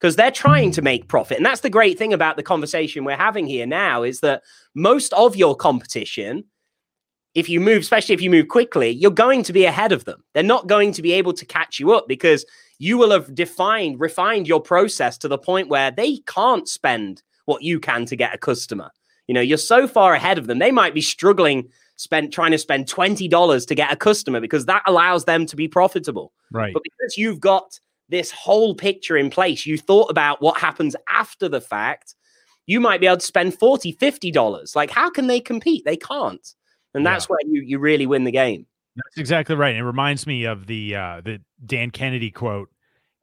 because 0.00 0.16
they're 0.16 0.30
trying 0.30 0.70
to 0.70 0.80
mm. 0.80 0.84
make 0.84 1.08
profit. 1.08 1.36
And 1.36 1.46
that's 1.46 1.60
the 1.60 1.70
great 1.70 1.98
thing 1.98 2.12
about 2.12 2.36
the 2.36 2.42
conversation 2.42 3.04
we're 3.04 3.16
having 3.16 3.46
here 3.46 3.66
now 3.66 4.02
is 4.02 4.20
that 4.20 4.42
most 4.74 5.12
of 5.12 5.36
your 5.36 5.56
competition, 5.56 6.44
if 7.34 7.48
you 7.48 7.60
move, 7.60 7.82
especially 7.82 8.14
if 8.14 8.22
you 8.22 8.30
move 8.30 8.48
quickly, 8.48 8.90
you're 8.90 9.10
going 9.10 9.42
to 9.42 9.52
be 9.52 9.64
ahead 9.64 9.92
of 9.92 10.04
them. 10.04 10.22
They're 10.32 10.42
not 10.42 10.68
going 10.68 10.92
to 10.92 11.02
be 11.02 11.12
able 11.12 11.32
to 11.34 11.44
catch 11.44 11.80
you 11.80 11.92
up 11.92 12.06
because 12.06 12.46
you 12.78 12.96
will 12.96 13.10
have 13.10 13.34
defined, 13.34 14.00
refined 14.00 14.46
your 14.46 14.60
process 14.60 15.18
to 15.18 15.28
the 15.28 15.38
point 15.38 15.68
where 15.68 15.90
they 15.90 16.18
can't 16.26 16.68
spend 16.68 17.22
what 17.46 17.62
you 17.62 17.80
can 17.80 18.06
to 18.06 18.16
get 18.16 18.34
a 18.34 18.38
customer. 18.38 18.90
You 19.26 19.34
know, 19.34 19.40
you're 19.40 19.58
so 19.58 19.88
far 19.88 20.14
ahead 20.14 20.38
of 20.38 20.46
them. 20.46 20.58
They 20.58 20.70
might 20.70 20.94
be 20.94 21.00
struggling 21.00 21.68
spend 21.96 22.32
trying 22.32 22.50
to 22.50 22.58
spend 22.58 22.86
$20 22.86 23.66
to 23.66 23.74
get 23.74 23.92
a 23.92 23.96
customer 23.96 24.40
because 24.40 24.66
that 24.66 24.82
allows 24.86 25.24
them 25.24 25.46
to 25.46 25.56
be 25.56 25.68
profitable. 25.68 26.32
Right. 26.50 26.72
But 26.72 26.82
because 26.82 27.16
you've 27.16 27.40
got 27.40 27.78
this 28.08 28.30
whole 28.30 28.74
picture 28.74 29.16
in 29.16 29.30
place, 29.30 29.64
you 29.64 29.78
thought 29.78 30.10
about 30.10 30.42
what 30.42 30.58
happens 30.58 30.96
after 31.08 31.48
the 31.48 31.60
fact, 31.60 32.14
you 32.66 32.80
might 32.80 33.00
be 33.00 33.06
able 33.06 33.18
to 33.18 33.26
spend 33.26 33.58
40 33.58 33.94
$50. 33.94 34.76
Like, 34.76 34.90
how 34.90 35.10
can 35.10 35.26
they 35.26 35.40
compete? 35.40 35.84
They 35.84 35.96
can't. 35.96 36.54
And 36.94 37.04
that's 37.04 37.24
yeah. 37.24 37.28
where 37.28 37.38
you, 37.46 37.62
you 37.62 37.78
really 37.78 38.06
win 38.06 38.24
the 38.24 38.30
game. 38.30 38.66
That's 38.96 39.18
exactly 39.18 39.56
right. 39.56 39.74
It 39.74 39.82
reminds 39.82 40.26
me 40.26 40.44
of 40.44 40.66
the 40.66 40.94
uh, 40.94 41.20
the 41.24 41.40
Dan 41.66 41.90
Kennedy 41.90 42.30
quote: 42.30 42.70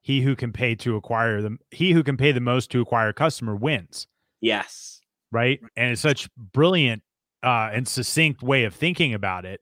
"He 0.01 0.21
who 0.21 0.35
can 0.35 0.51
pay 0.51 0.75
to 0.75 0.97
acquire 0.97 1.41
them, 1.41 1.59
he 1.71 1.93
who 1.93 2.03
can 2.03 2.17
pay 2.17 2.31
the 2.33 2.41
most 2.41 2.71
to 2.71 2.81
acquire 2.81 3.09
a 3.09 3.13
customer 3.13 3.55
wins." 3.55 4.07
Yes, 4.41 4.99
right. 5.31 5.61
And 5.77 5.91
it's 5.91 6.01
such 6.01 6.29
brilliant 6.35 7.03
uh, 7.41 7.69
and 7.71 7.87
succinct 7.87 8.43
way 8.43 8.65
of 8.65 8.75
thinking 8.75 9.13
about 9.13 9.45
it. 9.45 9.61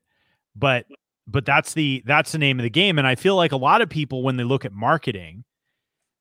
But 0.56 0.88
but 1.30 1.46
that's 1.46 1.74
the 1.74 2.04
that's 2.06 2.32
the 2.32 2.38
name 2.38 2.60
of 2.60 2.64
the 2.64 2.70
game 2.70 2.98
and 2.98 3.08
i 3.08 3.16
feel 3.16 3.36
like 3.36 3.52
a 3.52 3.58
lot 3.58 3.82
of 3.82 3.90
people 3.90 4.24
when 4.24 4.38
they 4.38 4.44
look 4.44 4.66
at 4.66 4.74
marketing 4.74 5.44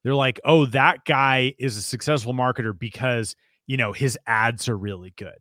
they're 0.05 0.15
like 0.15 0.41
oh 0.45 0.67
that 0.67 1.05
guy 1.05 1.55
is 1.59 1.77
a 1.77 1.83
successful 1.83 2.35
marketer 2.35 2.79
because 2.79 3.35
you 3.67 3.77
know 3.77 3.93
his 3.93 4.19
ads 4.27 4.69
are 4.69 4.77
really 4.77 5.13
good 5.17 5.39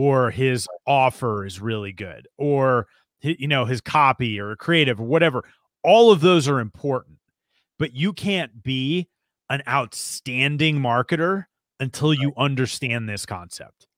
or 0.00 0.30
his 0.30 0.68
offer 0.86 1.44
is 1.44 1.60
really 1.60 1.90
good 1.90 2.28
or 2.36 2.86
you 3.20 3.48
know 3.48 3.64
his 3.64 3.80
copy 3.80 4.38
or 4.38 4.54
creative 4.54 5.00
or 5.00 5.04
whatever 5.04 5.42
all 5.82 6.12
of 6.12 6.20
those 6.20 6.46
are 6.46 6.60
important 6.60 7.16
but 7.80 7.96
you 7.96 8.12
can't 8.12 8.62
be 8.62 9.08
an 9.50 9.60
outstanding 9.66 10.78
marketer 10.78 11.46
until 11.80 12.12
you 12.12 12.32
understand 12.36 13.08
this 13.08 13.26
concept. 13.26 13.88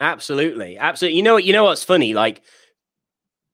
Absolutely 0.00 0.76
absolutely 0.76 1.16
you 1.16 1.22
know 1.22 1.34
what 1.34 1.44
you 1.44 1.52
know 1.52 1.62
what's 1.62 1.84
funny 1.84 2.14
like 2.14 2.42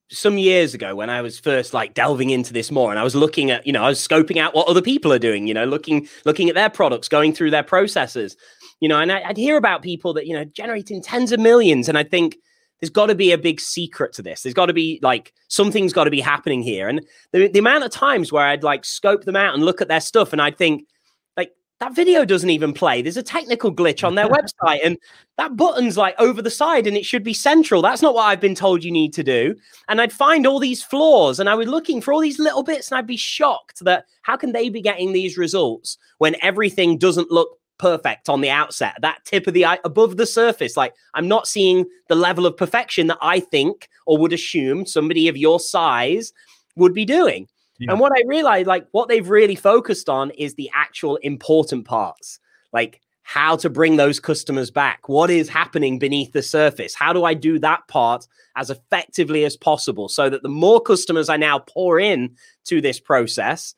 some 0.09 0.39
years 0.39 0.73
ago 0.73 0.95
when 0.95 1.11
I 1.11 1.21
was 1.21 1.39
first 1.39 1.71
like 1.71 1.93
delving 1.93 2.31
into 2.31 2.51
this 2.51 2.71
more 2.71 2.89
and 2.89 2.99
I 2.99 3.03
was 3.03 3.15
looking 3.15 3.51
at, 3.51 3.65
you 3.65 3.71
know, 3.71 3.83
I 3.83 3.89
was 3.89 4.05
scoping 4.05 4.37
out 4.37 4.53
what 4.53 4.67
other 4.67 4.81
people 4.81 5.13
are 5.13 5.19
doing, 5.19 5.47
you 5.47 5.53
know, 5.53 5.63
looking 5.63 6.09
looking 6.25 6.49
at 6.49 6.55
their 6.55 6.69
products, 6.69 7.07
going 7.07 7.31
through 7.31 7.51
their 7.51 7.63
processes, 7.63 8.35
you 8.81 8.89
know, 8.89 8.99
and 8.99 9.11
I, 9.11 9.27
would 9.27 9.37
hear 9.37 9.55
about 9.55 9.83
people 9.83 10.13
that, 10.15 10.27
you 10.27 10.33
know, 10.33 10.43
generating 10.43 11.01
tens 11.01 11.31
of 11.31 11.39
millions. 11.39 11.87
And 11.87 11.97
I 11.97 12.03
think 12.03 12.37
there's 12.81 12.89
got 12.89 13.05
to 13.05 13.15
be 13.15 13.31
a 13.31 13.37
big 13.37 13.61
secret 13.61 14.11
to 14.13 14.23
this. 14.23 14.41
There's 14.41 14.55
got 14.55 14.65
to 14.65 14.73
be 14.73 14.99
like 15.03 15.33
something's 15.47 15.93
got 15.93 16.05
to 16.05 16.11
be 16.11 16.19
happening 16.19 16.63
here. 16.63 16.89
And 16.89 17.05
the, 17.31 17.47
the 17.47 17.59
amount 17.59 17.83
of 17.83 17.91
times 17.91 18.31
where 18.31 18.45
I'd 18.45 18.63
like 18.63 18.83
scope 18.83 19.23
them 19.23 19.35
out 19.35 19.53
and 19.53 19.63
look 19.63 19.81
at 19.81 19.87
their 19.87 20.01
stuff 20.01 20.33
and 20.33 20.41
I'd 20.41 20.57
think, 20.57 20.87
like, 21.37 21.51
that 21.79 21.93
video 21.93 22.25
doesn't 22.25 22.49
even 22.49 22.73
play. 22.73 23.03
There's 23.03 23.17
a 23.17 23.23
technical 23.23 23.71
glitch 23.71 24.03
on 24.03 24.15
their 24.15 24.27
website, 24.29 24.79
and 24.83 24.97
that 25.37 25.55
button's 25.55 25.95
like 25.95 26.15
over 26.17 26.41
the 26.41 26.49
side 26.49 26.87
and 26.87 26.97
it 26.97 27.05
should 27.05 27.23
be 27.23 27.35
central. 27.35 27.83
That's 27.83 28.01
not 28.01 28.15
what 28.15 28.23
I've 28.23 28.41
been 28.41 28.55
told 28.55 28.83
you 28.83 28.91
need 28.91 29.13
to 29.13 29.23
do. 29.23 29.55
And 29.89 30.01
I'd 30.01 30.11
find 30.11 30.47
all 30.47 30.57
these 30.57 30.81
flaws, 30.81 31.39
and 31.39 31.47
I 31.47 31.53
was 31.53 31.67
looking 31.67 32.01
for 32.01 32.15
all 32.15 32.19
these 32.19 32.39
little 32.39 32.63
bits, 32.63 32.89
and 32.89 32.97
I'd 32.97 33.05
be 33.05 33.15
shocked 33.15 33.85
that 33.85 34.05
how 34.23 34.37
can 34.37 34.53
they 34.53 34.69
be 34.69 34.81
getting 34.81 35.13
these 35.13 35.37
results 35.37 35.99
when 36.17 36.35
everything 36.41 36.97
doesn't 36.97 37.29
look 37.29 37.60
perfect 37.81 38.29
on 38.29 38.41
the 38.41 38.49
outset, 38.49 38.95
that 39.01 39.25
tip 39.25 39.47
of 39.47 39.55
the 39.55 39.65
eye 39.65 39.79
above 39.83 40.17
the 40.17 40.27
surface. 40.27 40.77
Like 40.77 40.93
I'm 41.15 41.27
not 41.27 41.47
seeing 41.47 41.85
the 42.09 42.15
level 42.15 42.45
of 42.45 42.55
perfection 42.55 43.07
that 43.07 43.17
I 43.21 43.39
think 43.39 43.89
or 44.05 44.19
would 44.19 44.33
assume 44.33 44.85
somebody 44.85 45.27
of 45.27 45.35
your 45.35 45.59
size 45.59 46.31
would 46.75 46.93
be 46.93 47.05
doing. 47.05 47.47
Yeah. 47.79 47.91
And 47.91 47.99
what 47.99 48.11
I 48.15 48.21
realized, 48.27 48.67
like 48.67 48.85
what 48.91 49.09
they've 49.09 49.27
really 49.27 49.55
focused 49.55 50.09
on 50.09 50.29
is 50.31 50.53
the 50.53 50.69
actual 50.75 51.15
important 51.17 51.85
parts, 51.85 52.39
like 52.71 53.01
how 53.23 53.55
to 53.55 53.69
bring 53.69 53.95
those 53.95 54.19
customers 54.19 54.69
back. 54.69 55.09
What 55.09 55.31
is 55.31 55.49
happening 55.49 55.97
beneath 55.97 56.33
the 56.33 56.43
surface? 56.43 56.93
How 56.93 57.13
do 57.13 57.23
I 57.23 57.33
do 57.33 57.57
that 57.59 57.87
part 57.87 58.27
as 58.55 58.69
effectively 58.69 59.43
as 59.43 59.57
possible 59.57 60.07
so 60.07 60.29
that 60.29 60.43
the 60.43 60.49
more 60.49 60.81
customers 60.81 61.29
I 61.29 61.37
now 61.37 61.57
pour 61.57 61.99
in 61.99 62.35
to 62.65 62.79
this 62.79 62.99
process, 62.99 63.73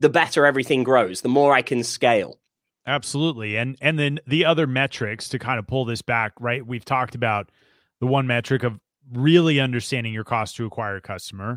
the 0.00 0.10
better 0.10 0.44
everything 0.44 0.82
grows, 0.82 1.22
the 1.22 1.28
more 1.28 1.54
I 1.54 1.62
can 1.62 1.82
scale. 1.84 2.39
Absolutely. 2.86 3.56
And 3.56 3.76
and 3.80 3.98
then 3.98 4.20
the 4.26 4.44
other 4.44 4.66
metrics 4.66 5.28
to 5.30 5.38
kind 5.38 5.58
of 5.58 5.66
pull 5.66 5.84
this 5.84 6.02
back, 6.02 6.32
right? 6.40 6.66
We've 6.66 6.84
talked 6.84 7.14
about 7.14 7.50
the 8.00 8.06
one 8.06 8.26
metric 8.26 8.62
of 8.62 8.78
really 9.12 9.60
understanding 9.60 10.12
your 10.12 10.24
cost 10.24 10.56
to 10.56 10.66
acquire 10.66 10.96
a 10.96 11.00
customer. 11.00 11.56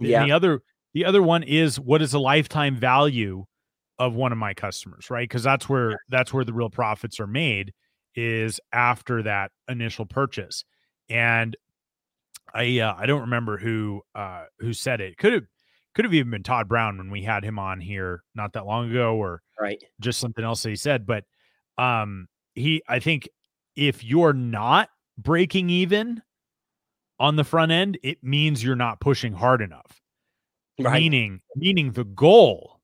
Yeah. 0.00 0.20
And 0.20 0.30
the 0.30 0.34
other 0.34 0.60
the 0.92 1.04
other 1.04 1.22
one 1.22 1.42
is 1.42 1.78
what 1.78 2.02
is 2.02 2.12
the 2.12 2.20
lifetime 2.20 2.76
value 2.76 3.44
of 3.98 4.14
one 4.14 4.32
of 4.32 4.38
my 4.38 4.54
customers, 4.54 5.10
right? 5.10 5.28
Because 5.28 5.42
that's 5.42 5.68
where 5.68 5.98
that's 6.08 6.32
where 6.32 6.44
the 6.44 6.52
real 6.52 6.70
profits 6.70 7.20
are 7.20 7.26
made 7.26 7.72
is 8.16 8.60
after 8.72 9.22
that 9.22 9.50
initial 9.68 10.06
purchase. 10.06 10.64
And 11.08 11.56
I 12.52 12.80
uh, 12.80 12.94
I 12.96 13.06
don't 13.06 13.22
remember 13.22 13.58
who 13.58 14.02
uh, 14.14 14.44
who 14.58 14.72
said 14.72 15.00
it. 15.00 15.16
Could 15.18 15.32
have 15.32 15.44
could 15.94 16.04
have 16.04 16.14
even 16.14 16.30
been 16.30 16.42
Todd 16.42 16.68
Brown 16.68 16.98
when 16.98 17.10
we 17.10 17.22
had 17.22 17.44
him 17.44 17.58
on 17.58 17.80
here 17.80 18.22
not 18.34 18.52
that 18.54 18.66
long 18.66 18.90
ago, 18.90 19.16
or 19.16 19.42
right 19.60 19.82
just 20.00 20.18
something 20.18 20.44
else 20.44 20.62
that 20.62 20.70
he 20.70 20.76
said. 20.76 21.06
But 21.06 21.24
um, 21.78 22.28
he 22.54 22.82
I 22.88 22.98
think 22.98 23.28
if 23.76 24.04
you're 24.04 24.32
not 24.32 24.88
breaking 25.18 25.70
even 25.70 26.22
on 27.18 27.36
the 27.36 27.44
front 27.44 27.72
end, 27.72 27.98
it 28.02 28.18
means 28.22 28.62
you're 28.62 28.76
not 28.76 29.00
pushing 29.00 29.32
hard 29.32 29.62
enough. 29.62 30.00
Right. 30.80 31.00
Meaning, 31.00 31.40
meaning 31.54 31.92
the 31.92 32.04
goal 32.04 32.80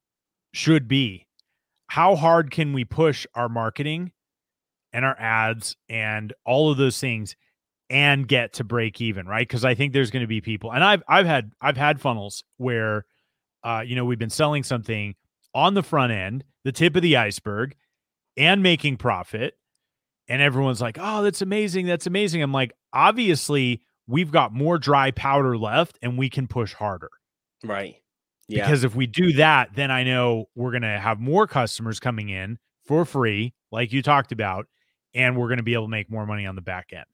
should 0.53 0.87
be 0.87 1.27
how 1.89 2.15
hard 2.15 2.53
can 2.53 2.73
we 2.73 2.85
push 2.85 3.27
our 3.35 3.49
marketing 3.49 4.13
and 4.93 5.05
our 5.05 5.19
ads 5.19 5.77
and 5.89 6.33
all 6.45 6.71
of 6.71 6.79
those 6.79 7.01
things 7.01 7.35
and 7.89 8.29
get 8.29 8.53
to 8.55 8.65
break 8.65 9.01
even, 9.01 9.27
right? 9.27 9.47
Because 9.47 9.65
I 9.65 9.75
think 9.75 9.93
there's 9.93 10.13
going 10.13 10.23
to 10.23 10.29
be 10.29 10.41
people, 10.41 10.73
and 10.73 10.85
I've 10.85 11.03
I've 11.09 11.27
had 11.27 11.51
I've 11.61 11.77
had 11.77 12.01
funnels 12.01 12.45
where, 12.59 13.05
uh, 13.65 13.83
you 13.85 13.97
know, 13.97 14.05
we've 14.05 14.19
been 14.19 14.31
selling 14.31 14.63
something 14.63 15.17
on 15.55 15.75
the 15.75 15.83
front 15.83 16.13
end, 16.13 16.45
the 16.65 16.73
tip 16.73 16.97
of 16.97 17.03
the 17.03 17.17
iceberg, 17.17 17.75
and 18.37 18.63
making 18.63 18.97
profit, 18.97 19.55
and 20.29 20.41
everyone's 20.41 20.81
like, 20.81 20.99
"Oh, 21.01 21.23
that's 21.23 21.43
amazing, 21.43 21.87
that's 21.87 22.07
amazing." 22.07 22.43
I'm 22.43 22.53
like, 22.53 22.73
obviously, 22.93 23.83
we've 24.07 24.31
got 24.31 24.53
more 24.53 24.79
dry 24.79 25.11
powder 25.11 25.57
left, 25.57 25.99
and 26.03 26.19
we 26.19 26.29
can 26.29 26.47
push 26.47 26.75
harder. 26.75 27.11
Right. 27.65 27.97
Yeah. 28.49 28.65
Because 28.65 28.83
if 28.83 28.97
we 28.97 29.07
do 29.07 29.33
that, 29.35 29.75
then 29.75 29.91
I 29.91 30.03
know 30.03 30.47
we're 30.57 30.73
going 30.73 30.83
to 30.83 30.99
have 30.99 31.21
more 31.21 31.47
customers 31.47 32.01
coming 32.01 32.29
in 32.31 32.59
for 32.85 33.05
free, 33.05 33.55
like 33.71 33.93
you 33.93 34.03
talked 34.03 34.33
about, 34.33 34.67
and 35.15 35.37
we're 35.37 35.47
going 35.47 35.59
to 35.59 35.63
be 35.63 35.75
able 35.75 35.85
to 35.85 35.91
make 35.91 36.11
more 36.11 36.27
money 36.27 36.47
on 36.47 36.57
the 36.57 36.63
back 36.63 36.89
end. 36.93 37.05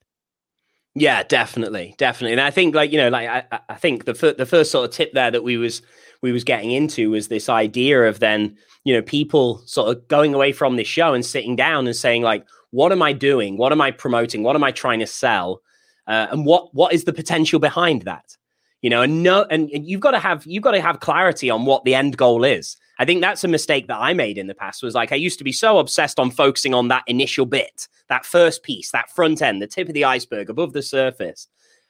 Yeah, 0.99 1.21
definitely, 1.23 1.93
definitely. 1.97 2.31
And 2.31 2.41
I 2.41 2.49
think, 2.49 2.73
like 2.73 2.91
you 2.91 2.97
know, 2.97 3.09
like 3.09 3.29
I, 3.29 3.59
I 3.69 3.75
think 3.75 4.05
the 4.05 4.35
the 4.35 4.45
first 4.45 4.71
sort 4.71 4.85
of 4.89 4.91
tip 4.91 5.13
there 5.13 5.29
that 5.29 5.43
we 5.43 5.57
was 5.57 5.81
we 6.23 6.31
was 6.31 6.43
getting 6.43 6.71
into 6.71 7.11
was 7.11 7.27
this 7.27 7.49
idea 7.49 8.07
of 8.07 8.19
then 8.19 8.57
you 8.83 8.95
know 8.95 9.03
people 9.03 9.59
sort 9.65 9.95
of 9.95 10.07
going 10.07 10.33
away 10.33 10.51
from 10.53 10.75
this 10.75 10.87
show 10.87 11.13
and 11.13 11.23
sitting 11.23 11.55
down 11.55 11.85
and 11.85 11.95
saying 11.95 12.23
like, 12.23 12.45
what 12.71 12.91
am 12.91 13.03
I 13.03 13.13
doing? 13.13 13.57
What 13.57 13.71
am 13.71 13.79
I 13.81 13.91
promoting? 13.91 14.41
What 14.41 14.55
am 14.55 14.63
I 14.63 14.71
trying 14.71 14.99
to 14.99 15.07
sell? 15.07 15.61
Uh, 16.07 16.27
and 16.31 16.45
what 16.45 16.73
what 16.73 16.93
is 16.93 17.03
the 17.03 17.13
potential 17.13 17.59
behind 17.59 18.03
that? 18.03 18.35
You 18.81 18.89
know, 18.89 19.03
and 19.03 19.21
no, 19.21 19.45
and, 19.51 19.69
and 19.69 19.85
you've 19.85 20.01
got 20.01 20.11
to 20.11 20.19
have 20.19 20.45
you've 20.47 20.63
got 20.63 20.71
to 20.71 20.81
have 20.81 20.99
clarity 20.99 21.51
on 21.51 21.65
what 21.65 21.83
the 21.83 21.93
end 21.93 22.17
goal 22.17 22.43
is. 22.43 22.75
I 22.97 23.05
think 23.05 23.21
that's 23.21 23.43
a 23.43 23.47
mistake 23.47 23.87
that 23.87 23.99
I 23.99 24.13
made 24.13 24.39
in 24.39 24.47
the 24.47 24.55
past. 24.55 24.81
Was 24.81 24.95
like 24.95 25.11
I 25.11 25.15
used 25.15 25.37
to 25.37 25.43
be 25.43 25.51
so 25.51 25.77
obsessed 25.77 26.19
on 26.19 26.31
focusing 26.31 26.73
on 26.73 26.87
that 26.87 27.03
initial 27.05 27.45
bit, 27.45 27.87
that 28.09 28.25
first 28.25 28.63
piece, 28.63 28.91
that 28.91 29.09
front 29.11 29.41
end, 29.41 29.61
the 29.61 29.67
tip 29.67 29.87
of 29.87 29.93
the 29.93 30.05
iceberg 30.05 30.49
above 30.49 30.73
the 30.73 30.81
surface, 30.81 31.47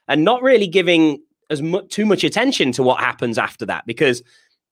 and 0.07 0.23
not 0.23 0.41
really 0.41 0.67
giving 0.67 1.21
as 1.49 1.61
much 1.61 1.87
too 1.89 2.05
much 2.05 2.23
attention 2.23 2.71
to 2.73 2.83
what 2.83 2.99
happens 2.99 3.37
after 3.37 3.65
that 3.65 3.85
because 3.85 4.21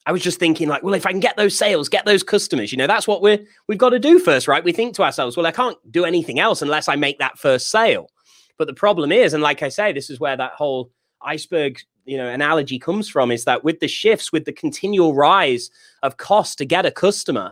I 0.06 0.12
was 0.12 0.22
just 0.22 0.40
thinking 0.40 0.68
like, 0.68 0.84
well, 0.84 0.94
if 0.94 1.06
I 1.06 1.12
can 1.12 1.20
get 1.20 1.38
those 1.38 1.58
sales, 1.58 1.90
get 1.90 2.06
those 2.06 2.22
customers, 2.22 2.72
you 2.72 2.78
know, 2.78 2.88
that's 2.88 3.08
what 3.08 3.22
we're 3.22 3.40
we've 3.68 3.78
got 3.78 3.90
to 3.90 4.00
do 4.00 4.20
first, 4.20 4.48
right? 4.48 4.64
We 4.64 4.72
think 4.72 4.96
to 4.96 5.04
ourselves, 5.04 5.36
well, 5.36 5.46
I 5.46 5.52
can't 5.52 5.78
do 5.92 6.06
anything 6.06 6.40
else 6.40 6.62
unless 6.62 6.88
I 6.88 6.96
make 6.96 7.20
that 7.20 7.40
first 7.40 7.70
sale. 7.70 8.10
But 8.58 8.68
the 8.68 8.74
problem 8.74 9.12
is, 9.12 9.34
and 9.34 9.44
like 9.44 9.64
I 9.64 9.70
say, 9.70 9.92
this 9.92 10.10
is 10.10 10.20
where 10.20 10.38
that 10.38 10.54
whole 10.54 10.92
iceberg 11.22 11.80
you 12.06 12.18
know 12.18 12.28
analogy 12.28 12.78
comes 12.78 13.10
from 13.10 13.32
is 13.32 13.46
that 13.46 13.64
with 13.64 13.80
the 13.80 13.88
shifts 13.88 14.32
with 14.32 14.46
the 14.46 14.54
continual 14.54 15.16
rise 15.16 15.70
of 16.04 16.18
cost 16.18 16.58
to 16.60 16.66
get 16.66 16.86
a 16.86 16.92
customer 16.92 17.52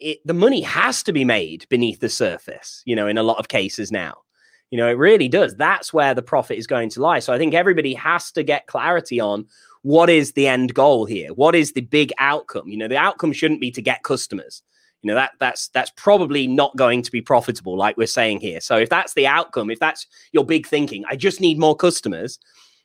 it, 0.00 0.18
the 0.24 0.34
money 0.34 0.60
has 0.60 1.02
to 1.04 1.12
be 1.12 1.24
made 1.24 1.66
beneath 1.68 2.00
the 2.00 2.08
surface 2.08 2.82
you 2.84 2.94
know 2.94 3.06
in 3.06 3.18
a 3.18 3.22
lot 3.22 3.38
of 3.38 3.48
cases 3.48 3.90
now. 3.92 4.18
You 4.70 4.78
know 4.78 4.88
it 4.88 4.98
really 4.98 5.28
does. 5.28 5.54
That's 5.54 5.92
where 5.92 6.14
the 6.14 6.22
profit 6.22 6.58
is 6.58 6.66
going 6.66 6.90
to 6.90 7.00
lie. 7.00 7.20
So 7.20 7.32
i 7.32 7.38
think 7.38 7.54
everybody 7.54 7.94
has 7.94 8.30
to 8.32 8.42
get 8.42 8.66
clarity 8.66 9.20
on 9.20 9.46
what 9.82 10.10
is 10.10 10.32
the 10.32 10.48
end 10.48 10.74
goal 10.74 11.04
here? 11.04 11.32
What 11.32 11.54
is 11.54 11.72
the 11.72 11.80
big 11.80 12.12
outcome? 12.18 12.68
You 12.68 12.76
know 12.76 12.88
the 12.88 12.96
outcome 12.96 13.32
shouldn't 13.32 13.60
be 13.60 13.70
to 13.72 13.82
get 13.82 14.02
customers. 14.02 14.62
You 15.02 15.08
know 15.08 15.14
that 15.14 15.32
that's 15.38 15.68
that's 15.68 15.92
probably 15.96 16.46
not 16.46 16.76
going 16.76 17.02
to 17.02 17.10
be 17.10 17.22
profitable 17.22 17.76
like 17.76 17.96
we're 17.96 18.06
saying 18.06 18.40
here. 18.40 18.60
So 18.60 18.76
if 18.76 18.90
that's 18.90 19.14
the 19.14 19.26
outcome 19.26 19.70
if 19.70 19.78
that's 19.78 20.06
your 20.32 20.44
big 20.44 20.66
thinking 20.66 21.04
i 21.08 21.16
just 21.16 21.40
need 21.40 21.58
more 21.58 21.76
customers 21.76 22.38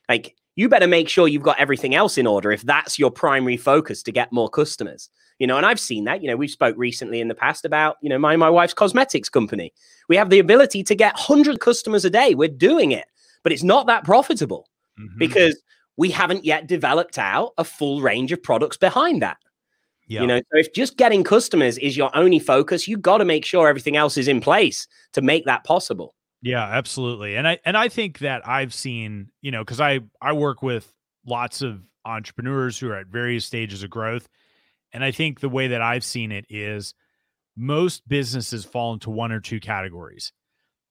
like 0.08 0.36
you 0.56 0.68
better 0.68 0.86
make 0.86 1.08
sure 1.08 1.28
you've 1.28 1.42
got 1.42 1.58
everything 1.58 1.94
else 1.94 2.16
in 2.16 2.26
order 2.26 2.52
if 2.52 2.62
that's 2.62 2.98
your 2.98 3.10
primary 3.10 3.56
focus 3.56 4.02
to 4.04 4.12
get 4.12 4.32
more 4.32 4.48
customers. 4.48 5.10
You 5.38 5.48
know 5.48 5.56
and 5.56 5.66
i've 5.66 5.80
seen 5.80 6.04
that. 6.04 6.22
You 6.22 6.28
know 6.30 6.36
we've 6.36 6.50
spoke 6.50 6.76
recently 6.78 7.20
in 7.20 7.28
the 7.28 7.34
past 7.34 7.64
about 7.64 7.96
you 8.02 8.08
know 8.08 8.18
my 8.18 8.36
my 8.36 8.50
wife's 8.50 8.74
cosmetics 8.74 9.28
company. 9.28 9.72
We 10.08 10.16
have 10.16 10.30
the 10.30 10.38
ability 10.38 10.84
to 10.84 10.94
get 10.94 11.14
100 11.14 11.60
customers 11.60 12.04
a 12.04 12.10
day. 12.10 12.34
We're 12.34 12.48
doing 12.48 12.92
it 12.92 13.06
but 13.44 13.52
it's 13.52 13.62
not 13.62 13.86
that 13.86 14.02
profitable 14.02 14.68
mm-hmm. 14.98 15.18
because 15.18 15.62
we 15.96 16.10
haven't 16.10 16.44
yet 16.44 16.66
developed 16.66 17.18
out 17.18 17.52
a 17.56 17.64
full 17.64 18.00
range 18.00 18.32
of 18.32 18.42
products 18.42 18.76
behind 18.76 19.22
that. 19.22 19.36
Yeah. 20.06 20.20
you 20.20 20.26
know 20.26 20.38
so 20.38 20.58
if 20.58 20.74
just 20.74 20.98
getting 20.98 21.24
customers 21.24 21.78
is 21.78 21.96
your 21.96 22.14
only 22.14 22.38
focus 22.38 22.86
you 22.86 22.98
got 22.98 23.18
to 23.18 23.24
make 23.24 23.42
sure 23.42 23.68
everything 23.68 23.96
else 23.96 24.18
is 24.18 24.28
in 24.28 24.38
place 24.38 24.86
to 25.14 25.22
make 25.22 25.46
that 25.46 25.64
possible 25.64 26.13
yeah, 26.44 26.62
absolutely. 26.62 27.36
And 27.36 27.48
I 27.48 27.58
and 27.64 27.74
I 27.74 27.88
think 27.88 28.18
that 28.18 28.46
I've 28.46 28.74
seen, 28.74 29.30
you 29.40 29.50
know, 29.50 29.64
cuz 29.64 29.80
I 29.80 30.00
I 30.20 30.34
work 30.34 30.62
with 30.62 30.92
lots 31.26 31.62
of 31.62 31.82
entrepreneurs 32.04 32.78
who 32.78 32.90
are 32.90 32.96
at 32.96 33.06
various 33.06 33.46
stages 33.46 33.82
of 33.82 33.88
growth, 33.88 34.28
and 34.92 35.02
I 35.02 35.10
think 35.10 35.40
the 35.40 35.48
way 35.48 35.68
that 35.68 35.80
I've 35.80 36.04
seen 36.04 36.30
it 36.30 36.44
is 36.50 36.94
most 37.56 38.06
businesses 38.06 38.66
fall 38.66 38.92
into 38.92 39.08
one 39.08 39.32
or 39.32 39.40
two 39.40 39.58
categories. 39.58 40.32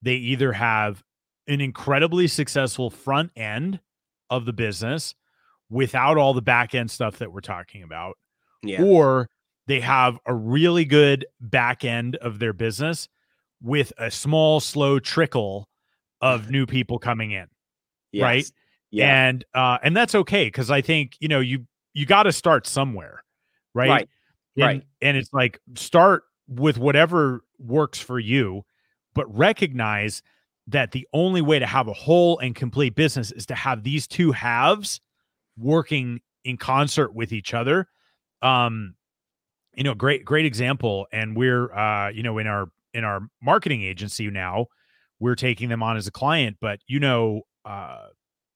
They 0.01 0.15
either 0.15 0.53
have 0.53 1.03
an 1.47 1.61
incredibly 1.61 2.27
successful 2.27 2.89
front 2.89 3.31
end 3.35 3.79
of 4.31 4.45
the 4.45 4.53
business 4.53 5.13
without 5.69 6.17
all 6.17 6.33
the 6.33 6.41
back 6.41 6.73
end 6.73 6.89
stuff 6.89 7.19
that 7.19 7.31
we're 7.31 7.41
talking 7.41 7.83
about. 7.83 8.17
Yeah. 8.63 8.81
Or 8.81 9.29
they 9.67 9.81
have 9.81 10.17
a 10.25 10.33
really 10.33 10.85
good 10.85 11.27
back 11.39 11.85
end 11.85 12.15
of 12.15 12.39
their 12.39 12.53
business 12.53 13.07
with 13.63 13.93
a 13.97 14.11
small, 14.11 14.59
slow 14.59 14.99
trickle 14.99 15.67
of 16.21 16.49
new 16.51 16.67
people 16.67 16.99
coming 16.99 17.31
in. 17.31 17.47
Yes. 18.11 18.23
Right. 18.23 18.51
Yeah. 18.91 19.27
And 19.27 19.43
uh 19.55 19.79
and 19.81 19.97
that's 19.97 20.13
okay 20.13 20.45
because 20.45 20.69
I 20.69 20.81
think, 20.81 21.15
you 21.19 21.27
know, 21.27 21.39
you 21.39 21.65
you 21.93 22.05
got 22.05 22.23
to 22.23 22.31
start 22.31 22.67
somewhere. 22.67 23.23
Right. 23.73 23.89
Right. 23.89 24.09
And, 24.55 24.65
right. 24.65 24.83
And 25.01 25.17
it's 25.17 25.33
like 25.33 25.59
start 25.75 26.23
with 26.47 26.77
whatever 26.77 27.41
works 27.57 27.99
for 27.99 28.19
you, 28.19 28.63
but 29.15 29.33
recognize 29.35 30.21
that 30.67 30.91
the 30.91 31.07
only 31.13 31.41
way 31.41 31.59
to 31.59 31.65
have 31.65 31.87
a 31.87 31.93
whole 31.93 32.37
and 32.39 32.55
complete 32.55 32.95
business 32.95 33.31
is 33.31 33.45
to 33.47 33.55
have 33.55 33.83
these 33.83 34.07
two 34.07 34.31
halves 34.31 35.01
working 35.57 36.21
in 36.43 36.57
concert 36.57 37.13
with 37.13 37.31
each 37.31 37.53
other. 37.53 37.87
Um, 38.41 38.95
you 39.75 39.83
know, 39.83 39.95
great, 39.95 40.23
great 40.23 40.45
example. 40.45 41.07
And 41.11 41.35
we're 41.35 41.73
uh, 41.73 42.09
you 42.09 42.23
know, 42.23 42.37
in 42.37 42.47
our 42.47 42.69
in 42.93 43.03
our 43.03 43.21
marketing 43.41 43.83
agency 43.83 44.29
now. 44.29 44.67
We're 45.19 45.35
taking 45.35 45.69
them 45.69 45.81
on 45.81 45.95
as 45.97 46.07
a 46.07 46.11
client, 46.11 46.57
but 46.59 46.79
you 46.87 46.99
know, 46.99 47.41
uh, 47.65 48.07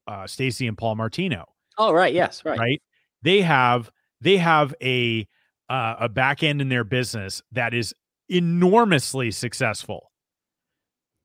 uh, 0.07 0.27
Stacey 0.27 0.67
and 0.67 0.77
Paul 0.77 0.95
Martino. 0.95 1.45
Oh, 1.77 1.91
right. 1.91 2.13
Yes. 2.13 2.43
Right. 2.43 2.59
Right. 2.59 2.81
They 3.21 3.41
have 3.41 3.91
they 4.21 4.37
have 4.37 4.73
a 4.81 5.27
uh, 5.69 5.95
a 6.01 6.09
back 6.09 6.43
end 6.43 6.61
in 6.61 6.69
their 6.69 6.83
business 6.83 7.41
that 7.51 7.73
is 7.73 7.93
enormously 8.29 9.31
successful. 9.31 10.11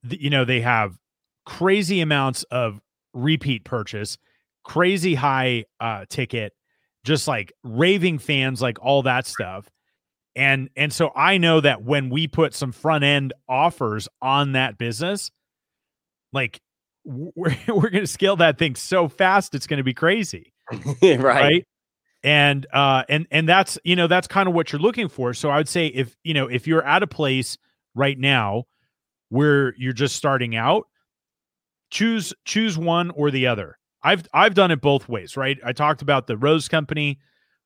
The, 0.03 0.21
you 0.21 0.31
know, 0.31 0.45
they 0.45 0.61
have 0.61 0.97
crazy 1.47 2.01
amounts 2.01 2.43
of 2.45 2.81
repeat 3.15 3.65
purchase, 3.65 4.19
crazy 4.65 5.15
high 5.15 5.65
uh, 5.81 6.05
ticket, 6.09 6.53
just 7.05 7.29
like 7.29 7.53
raving 7.63 8.19
fans, 8.19 8.61
like 8.61 8.79
all 8.81 9.03
that 9.03 9.27
stuff 9.27 9.69
and 10.35 10.71
and 10.77 10.93
so 10.93 11.11
i 11.15 11.37
know 11.39 11.61
that 11.61 11.83
when 11.83 12.09
we 12.09 12.27
put 12.27 12.55
some 12.55 12.73
front 12.73 13.05
end 13.05 13.33
offers 13.49 14.09
on 14.21 14.53
that 14.53 14.79
business 14.79 15.31
like 16.33 16.61
we're, 17.05 17.57
we're 17.67 17.91
going 17.91 18.05
to 18.05 18.07
scale 18.07 18.37
that 18.37 18.59
thing 18.59 18.77
so 18.77 19.09
fast 19.09 19.55
it's 19.55 19.67
going 19.67 19.79
to 19.79 19.85
be 19.85 19.95
crazy 19.95 20.53
right. 21.03 21.21
right? 21.21 21.67
And 22.25 22.67
uh 22.73 23.03
and 23.09 23.27
and 23.31 23.49
that's 23.49 23.79
you 23.85 23.97
know 23.97 24.07
that's 24.07 24.29
kind 24.29 24.49
of 24.49 24.55
what 24.55 24.73
you're 24.73 24.81
looking 24.81 25.09
for. 25.09 25.35
So 25.35 25.51
i 25.51 25.57
would 25.57 25.69
say 25.69 25.89
if 25.89 26.17
you 26.23 26.35
know 26.35 26.47
if 26.47 26.67
you're 26.67 26.87
at 26.87 27.03
a 27.03 27.07
place 27.07 27.59
right 27.95 28.19
now 28.19 28.65
where 29.29 29.75
you're 29.77 29.93
just 29.93 30.15
starting 30.15 30.55
out 30.55 30.87
choose 31.91 32.33
choose 32.45 32.79
one 32.79 33.11
or 33.11 33.31
the 33.31 33.47
other. 33.49 33.79
I've 34.05 34.27
i've 34.33 34.55
done 34.55 34.71
it 34.71 34.81
both 34.81 35.09
ways 35.09 35.37
right? 35.37 35.59
I 35.65 35.73
talked 35.73 36.01
about 36.01 36.29
the 36.29 36.37
rose 36.37 36.69
company 36.69 37.19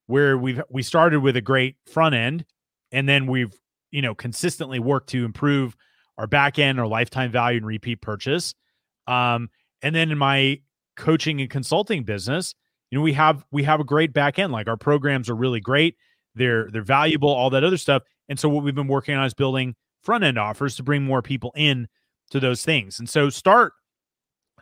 where 0.07 0.39
we've 0.39 0.63
we 0.71 0.83
started 0.83 1.21
with 1.21 1.37
a 1.37 1.43
great 1.43 1.77
front 1.87 2.15
end 2.15 2.47
and 2.97 3.09
then 3.09 3.27
we've 3.27 3.55
you 3.91 4.03
know 4.03 4.15
consistently 4.15 4.81
worked 4.81 5.11
to 5.11 5.25
improve 5.25 5.77
our 6.19 6.27
back 6.27 6.59
end 6.59 6.81
our 6.81 6.87
lifetime 6.87 7.31
value 7.31 7.59
and 7.59 7.67
repeat 7.67 8.01
purchase. 8.01 8.55
Um 9.07 9.51
and 9.83 9.95
then 9.95 10.11
in 10.11 10.19
my 10.19 10.61
coaching 10.97 11.41
and 11.43 11.51
consulting 11.51 12.03
business 12.03 12.55
you 12.91 12.99
know 12.99 13.03
we 13.03 13.13
have 13.13 13.45
we 13.53 13.63
have 13.65 13.81
a 13.81 13.85
great 13.85 14.13
back 14.13 14.39
end. 14.39 14.53
Like 14.53 14.69
our 14.69 14.77
programs 14.77 15.29
are 15.29 15.37
really 15.37 15.61
great. 15.61 15.97
They're 16.35 16.69
they're 16.71 16.83
valuable 16.83 17.29
all 17.29 17.51
that 17.51 17.65
other 17.65 17.77
stuff. 17.77 18.03
And 18.29 18.39
so 18.39 18.49
what 18.49 18.65
we've 18.65 18.75
been 18.75 18.89
working 18.89 19.15
on 19.15 19.27
is 19.27 19.35
building 19.35 19.75
front 20.03 20.25
end 20.25 20.39
offers 20.39 20.77
to 20.77 20.83
bring 20.83 21.05
more 21.05 21.23
people 21.23 21.53
in 21.57 21.89
to 22.31 22.41
those 22.41 22.65
things. 22.65 22.99
And 22.99 23.09
so 23.09 23.29
start 23.29 23.73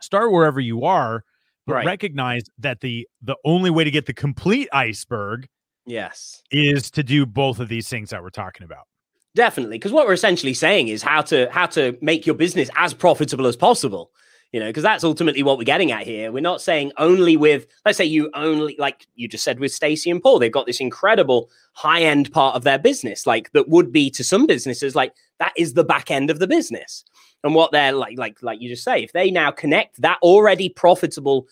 start 0.01 0.31
wherever 0.31 0.59
you 0.59 0.83
are 0.83 1.23
but 1.65 1.75
right. 1.75 1.85
recognize 1.85 2.43
that 2.59 2.81
the 2.81 3.07
the 3.21 3.35
only 3.43 3.69
way 3.69 3.83
to 3.83 3.91
get 3.91 4.05
the 4.05 4.13
complete 4.13 4.67
iceberg 4.71 5.47
Yes. 5.85 6.41
Is 6.51 6.89
to 6.91 7.03
do 7.03 7.25
both 7.25 7.59
of 7.59 7.69
these 7.69 7.87
things 7.87 8.09
that 8.09 8.23
we're 8.23 8.29
talking 8.29 8.65
about. 8.65 8.87
Definitely, 9.35 9.77
because 9.77 9.91
what 9.91 10.07
we're 10.07 10.13
essentially 10.13 10.53
saying 10.53 10.87
is 10.87 11.03
how 11.03 11.21
to 11.23 11.49
how 11.51 11.65
to 11.67 11.97
make 12.01 12.25
your 12.25 12.35
business 12.35 12.69
as 12.77 12.93
profitable 12.93 13.47
as 13.47 13.55
possible. 13.55 14.11
You 14.51 14.61
know, 14.61 14.67
because 14.67 14.83
that's 14.83 15.03
ultimately 15.03 15.43
what 15.43 15.57
we're 15.57 15.65
getting 15.65 15.91
at 15.91 16.05
here. 16.05 16.31
We're 16.31 16.39
not 16.39 16.61
saying 16.61 16.93
only 16.97 17.35
with, 17.35 17.67
let's 17.83 17.97
say 17.97 18.05
you 18.05 18.29
only, 18.35 18.77
like 18.79 19.05
you 19.15 19.27
just 19.27 19.43
said 19.43 19.59
with 19.59 19.73
Stacey 19.73 20.09
and 20.09 20.21
Paul, 20.21 20.39
they've 20.39 20.49
got 20.49 20.65
this 20.65 20.79
incredible 20.79 21.49
high 21.73 22.03
end 22.03 22.31
part 22.31 22.55
of 22.55 22.63
their 22.63 22.79
business, 22.79 23.27
like 23.27 23.51
that 23.51 23.67
would 23.67 23.91
be 23.91 24.09
to 24.11 24.23
some 24.23 24.47
businesses, 24.47 24.95
like 24.95 25.13
that 25.39 25.51
is 25.57 25.73
the 25.73 25.83
back 25.83 26.09
end 26.09 26.29
of 26.29 26.39
the 26.39 26.47
business. 26.47 27.03
And 27.43 27.53
what 27.53 27.73
they're 27.73 27.91
like, 27.91 28.17
like, 28.17 28.41
like 28.41 28.61
you 28.61 28.69
just 28.69 28.85
say, 28.85 29.03
if 29.03 29.11
they 29.11 29.29
now 29.29 29.51
connect 29.51 30.01
that 30.01 30.19
already 30.21 30.69
profitable 30.69 31.49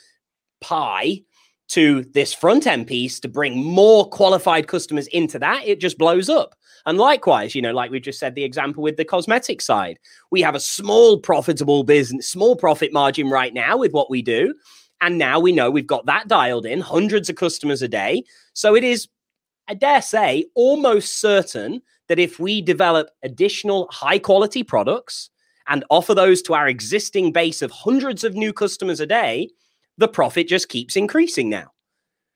pie 0.61 1.23
to 1.73 2.03
this 2.13 2.33
front 2.33 2.67
end 2.67 2.85
piece 2.85 3.19
to 3.19 3.27
bring 3.27 3.63
more 3.63 4.07
qualified 4.07 4.67
customers 4.67 5.07
into 5.07 5.39
that, 5.39 5.65
it 5.65 5.79
just 5.79 5.97
blows 5.97 6.29
up. 6.29 6.53
And 6.85 6.99
likewise, 6.99 7.55
you 7.55 7.63
know, 7.63 7.73
like 7.73 7.89
we 7.89 7.99
just 7.99 8.19
said, 8.19 8.35
the 8.35 8.43
example 8.43 8.83
with 8.83 8.97
the 8.97 9.05
cosmetic 9.05 9.59
side, 9.59 9.97
we 10.29 10.41
have 10.41 10.53
a 10.53 10.59
small 10.59 11.17
profitable 11.17 11.83
business, 11.83 12.27
small 12.27 12.55
profit 12.55 12.93
margin 12.93 13.27
right 13.27 13.55
now 13.55 13.77
with 13.77 13.91
what 13.91 14.11
we 14.11 14.21
do. 14.21 14.53
And 15.01 15.17
now 15.17 15.39
we 15.39 15.51
know 15.51 15.71
we've 15.71 15.87
got 15.87 16.05
that 16.05 16.27
dialed 16.27 16.67
in, 16.67 16.79
hundreds 16.79 17.27
of 17.27 17.37
customers 17.37 17.81
a 17.81 17.87
day. 17.87 18.23
So 18.53 18.75
it 18.75 18.83
is, 18.83 19.07
I 19.67 19.73
dare 19.73 20.03
say, 20.03 20.45
almost 20.53 21.19
certain 21.19 21.81
that 22.07 22.19
if 22.19 22.39
we 22.39 22.61
develop 22.61 23.09
additional 23.23 23.87
high 23.91 24.19
quality 24.19 24.61
products 24.61 25.31
and 25.67 25.83
offer 25.89 26.13
those 26.13 26.43
to 26.43 26.53
our 26.53 26.67
existing 26.67 27.31
base 27.31 27.63
of 27.63 27.71
hundreds 27.71 28.23
of 28.23 28.35
new 28.35 28.53
customers 28.53 28.99
a 28.99 29.07
day, 29.07 29.49
the 29.97 30.07
profit 30.07 30.47
just 30.47 30.69
keeps 30.69 30.95
increasing 30.95 31.49
now. 31.49 31.71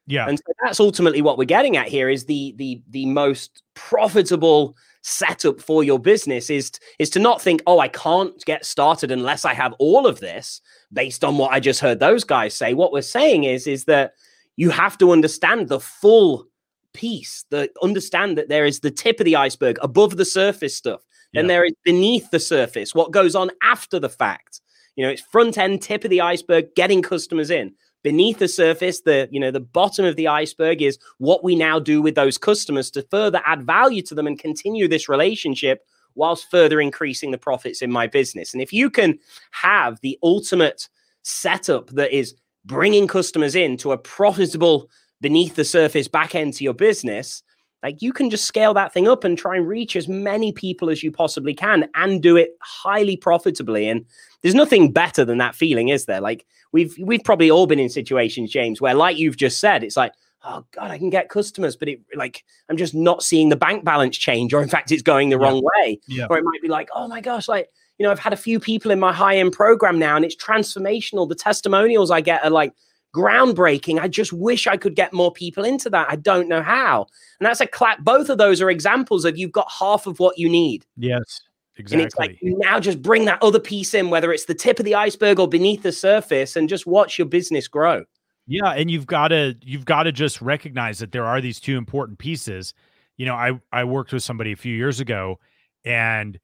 Yeah. 0.08 0.28
And 0.28 0.38
so 0.38 0.54
that's 0.64 0.80
ultimately 0.80 1.22
what 1.22 1.38
we're 1.38 1.46
getting 1.46 1.76
at 1.76 1.90
here 1.90 2.10
is 2.10 2.26
the 2.26 2.54
the 2.58 2.82
the 2.90 3.06
most 3.06 3.62
profitable 3.74 4.76
setup 5.02 5.62
for 5.62 5.84
your 5.84 6.00
business 6.00 6.50
is 6.50 6.72
is 6.98 7.10
to 7.12 7.20
not 7.20 7.42
think, 7.42 7.62
"Oh, 7.68 7.80
I 7.80 7.90
can't 7.90 8.34
get 8.46 8.66
started 8.66 9.12
unless 9.12 9.44
I 9.44 9.54
have 9.54 9.74
all 9.80 10.08
of 10.08 10.22
this." 10.22 10.62
Based 10.94 11.26
on 11.26 11.38
what 11.38 11.52
I 11.52 11.60
just 11.60 11.82
heard 11.82 12.00
those 12.00 12.24
guys 12.24 12.54
say, 12.54 12.74
what 12.74 12.94
we're 12.94 13.02
saying 13.02 13.44
is 13.44 13.68
is 13.68 13.84
that 13.86 14.14
you 14.56 14.70
have 14.70 14.98
to 15.00 15.12
understand 15.12 15.68
the 15.68 15.82
full 15.82 16.48
piece, 16.94 17.46
the 17.50 17.70
understand 17.84 18.38
that 18.38 18.50
there 18.50 18.66
is 18.66 18.80
the 18.80 18.92
tip 18.92 19.20
of 19.20 19.26
the 19.26 19.36
iceberg 19.36 19.78
above 19.82 20.16
the 20.16 20.26
surface 20.26 20.76
stuff. 20.76 21.02
Then 21.34 21.46
yeah. 21.46 21.50
there 21.50 21.66
is 21.66 21.74
beneath 21.84 22.32
the 22.32 22.40
surface, 22.40 22.96
what 22.96 23.12
goes 23.12 23.36
on 23.36 23.52
after 23.62 24.00
the 24.00 24.10
fact. 24.10 24.62
You 24.98 25.06
know, 25.06 25.12
it's 25.12 25.22
front 25.22 25.58
end, 25.58 25.82
tip 25.82 26.04
of 26.04 26.10
the 26.10 26.22
iceberg, 26.22 26.76
getting 26.76 27.02
customers 27.02 27.50
in. 27.50 27.74
Beneath 28.04 28.40
the 28.40 28.48
surface 28.48 29.02
the 29.02 29.28
you 29.32 29.40
know 29.40 29.52
the 29.52 29.60
bottom 29.60 30.06
of 30.06 30.16
the 30.16 30.28
iceberg 30.28 30.82
is 30.82 30.98
what 31.18 31.44
we 31.44 31.56
now 31.56 31.80
do 31.80 32.02
with 32.02 32.16
those 32.16 32.38
customers 32.38 32.92
to 32.92 33.02
further 33.04 33.42
add 33.46 33.66
value 33.66 34.02
to 34.04 34.16
them 34.16 34.28
and 34.28 34.40
continue 34.40 34.88
this 34.88 35.10
relationship 35.10 35.86
whilst 36.16 36.50
further 36.50 36.80
increasing 36.80 37.32
the 37.32 37.38
profits 37.38 37.82
in 37.82 37.92
my 37.92 38.08
business. 38.08 38.54
And 38.54 38.62
if 38.62 38.72
you 38.74 38.90
can 38.90 39.20
have 39.52 40.00
the 40.02 40.18
ultimate 40.24 40.90
setup 41.24 41.90
that 41.92 42.16
is 42.16 42.36
bringing 42.66 43.08
customers 43.08 43.56
in 43.56 43.78
to 43.78 43.92
a 43.92 43.98
profitable 43.98 44.90
beneath 45.22 45.56
the 45.56 45.66
surface 45.66 46.08
back 46.08 46.34
end 46.34 46.54
to 46.54 46.64
your 46.64 46.74
business 46.74 47.44
like 47.84 48.02
you 48.02 48.12
can 48.12 48.30
just 48.30 48.46
scale 48.46 48.74
that 48.74 48.94
thing 48.94 49.08
up 49.08 49.24
and 49.24 49.38
try 49.38 49.56
and 49.56 49.68
reach 49.68 49.96
as 49.96 50.08
many 50.08 50.52
people 50.52 50.90
as 50.90 51.04
you 51.04 51.12
possibly 51.12 51.54
can 51.54 51.88
and 51.96 52.24
do 52.24 52.36
it 52.36 52.52
highly 52.62 53.16
profitably 53.16 53.88
and 53.88 54.06
there's 54.42 54.56
nothing 54.56 54.92
better 54.92 55.24
than 55.24 55.38
that 55.38 55.56
feeling 55.56 55.90
is 55.90 56.06
there 56.06 56.22
like 56.22 56.46
we've 56.72 56.96
we've 57.00 57.24
probably 57.24 57.50
all 57.50 57.68
been 57.68 57.80
in 57.80 57.90
situations, 57.90 58.52
James, 58.52 58.82
where 58.82 58.94
like 58.94 59.18
you've 59.18 59.38
just 59.38 59.60
said, 59.60 59.84
it's 59.84 59.98
like, 59.98 60.14
oh 60.44 60.66
God, 60.72 60.92
I 60.92 60.98
can 60.98 61.10
get 61.10 61.30
customers, 61.30 61.76
but 61.76 61.90
it 61.90 62.02
like 62.16 62.44
I'm 62.70 62.78
just 62.78 62.94
not 62.94 63.24
seeing 63.24 63.50
the 63.50 63.56
bank 63.56 63.84
balance 63.84 64.18
change, 64.18 64.54
or 64.54 64.62
in 64.62 64.70
fact, 64.70 64.92
it's 64.92 65.02
going 65.02 65.30
the 65.30 65.38
yeah. 65.38 65.44
wrong 65.44 65.62
way. 65.64 66.00
Yeah. 66.08 66.28
Or 66.30 66.38
it 66.38 66.44
might 66.44 66.62
be 66.62 66.68
like, 66.68 66.90
oh 66.94 67.08
my 67.08 67.22
gosh, 67.22 67.48
like 67.48 67.70
you 67.98 68.06
know, 68.06 68.12
I've 68.12 68.20
had 68.20 68.34
a 68.34 68.38
few 68.38 68.60
people 68.60 68.92
in 68.92 69.00
my 69.00 69.12
high 69.12 69.38
end 69.38 69.54
program 69.54 69.98
now, 69.98 70.16
and 70.16 70.26
it's 70.26 70.36
transformational. 70.36 71.28
The 71.28 71.36
testimonials 71.36 72.12
I 72.12 72.22
get 72.22 72.44
are 72.44 72.52
like 72.52 72.74
groundbreaking. 73.16 74.00
I 74.00 74.08
just 74.08 74.34
wish 74.34 74.68
I 74.68 74.78
could 74.78 74.96
get 74.96 75.14
more 75.14 75.32
people 75.32 75.64
into 75.64 75.90
that. 75.90 76.08
I 76.10 76.16
don't 76.16 76.48
know 76.48 76.62
how. 76.62 77.08
And 77.40 77.48
that's 77.48 77.62
a 77.62 77.68
clap. 77.68 78.00
Both 78.04 78.30
of 78.30 78.38
those 78.38 78.62
are 78.62 78.70
examples 78.70 79.26
of 79.26 79.38
you've 79.38 79.52
got 79.52 79.68
half 79.72 80.08
of 80.08 80.20
what 80.20 80.38
you 80.38 80.50
need. 80.50 80.86
Yes. 80.98 81.42
Exactly. 81.80 82.02
And 82.02 82.08
it's 82.08 82.16
like 82.18 82.38
now 82.42 82.80
just 82.80 83.02
bring 83.02 83.26
that 83.26 83.42
other 83.44 83.60
piece 83.60 83.94
in, 83.94 84.10
whether 84.10 84.34
it's 84.34 84.46
the 84.46 84.56
tip 84.56 84.80
of 84.80 84.86
the 84.86 84.96
iceberg 84.96 85.40
or 85.40 85.48
beneath 85.48 85.84
the 85.84 85.92
surface, 85.92 86.56
and 86.56 86.68
just 86.68 86.88
watch 86.88 87.20
your 87.20 87.28
business 87.28 87.68
grow. 87.68 88.04
Yeah, 88.48 88.72
and 88.72 88.90
you've 88.90 89.06
got 89.06 89.28
to 89.28 89.56
you've 89.62 89.86
got 89.86 90.04
to 90.04 90.12
just 90.12 90.42
recognize 90.42 91.00
that 91.00 91.12
there 91.12 91.26
are 91.26 91.42
these 91.42 91.60
two 91.60 91.78
important 91.78 92.18
pieces. 92.18 92.74
You 93.18 93.26
know, 93.26 93.36
I 93.36 93.60
I 93.72 93.84
worked 93.84 94.12
with 94.14 94.24
somebody 94.24 94.54
a 94.54 94.56
few 94.56 94.76
years 94.76 95.00
ago, 95.00 95.40
and 95.86 96.40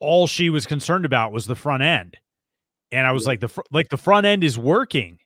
all 0.00 0.26
she 0.26 0.50
was 0.50 0.66
concerned 0.66 1.04
about 1.04 1.32
was 1.32 1.46
the 1.46 1.56
front 1.56 1.82
end, 1.82 2.18
and 2.92 3.06
I 3.06 3.12
was 3.12 3.26
like 3.26 3.40
the 3.40 3.48
fr- 3.48 3.62
like 3.72 3.88
the 3.88 3.96
front 3.96 4.26
end 4.26 4.44
is 4.44 4.58
working, 4.58 5.18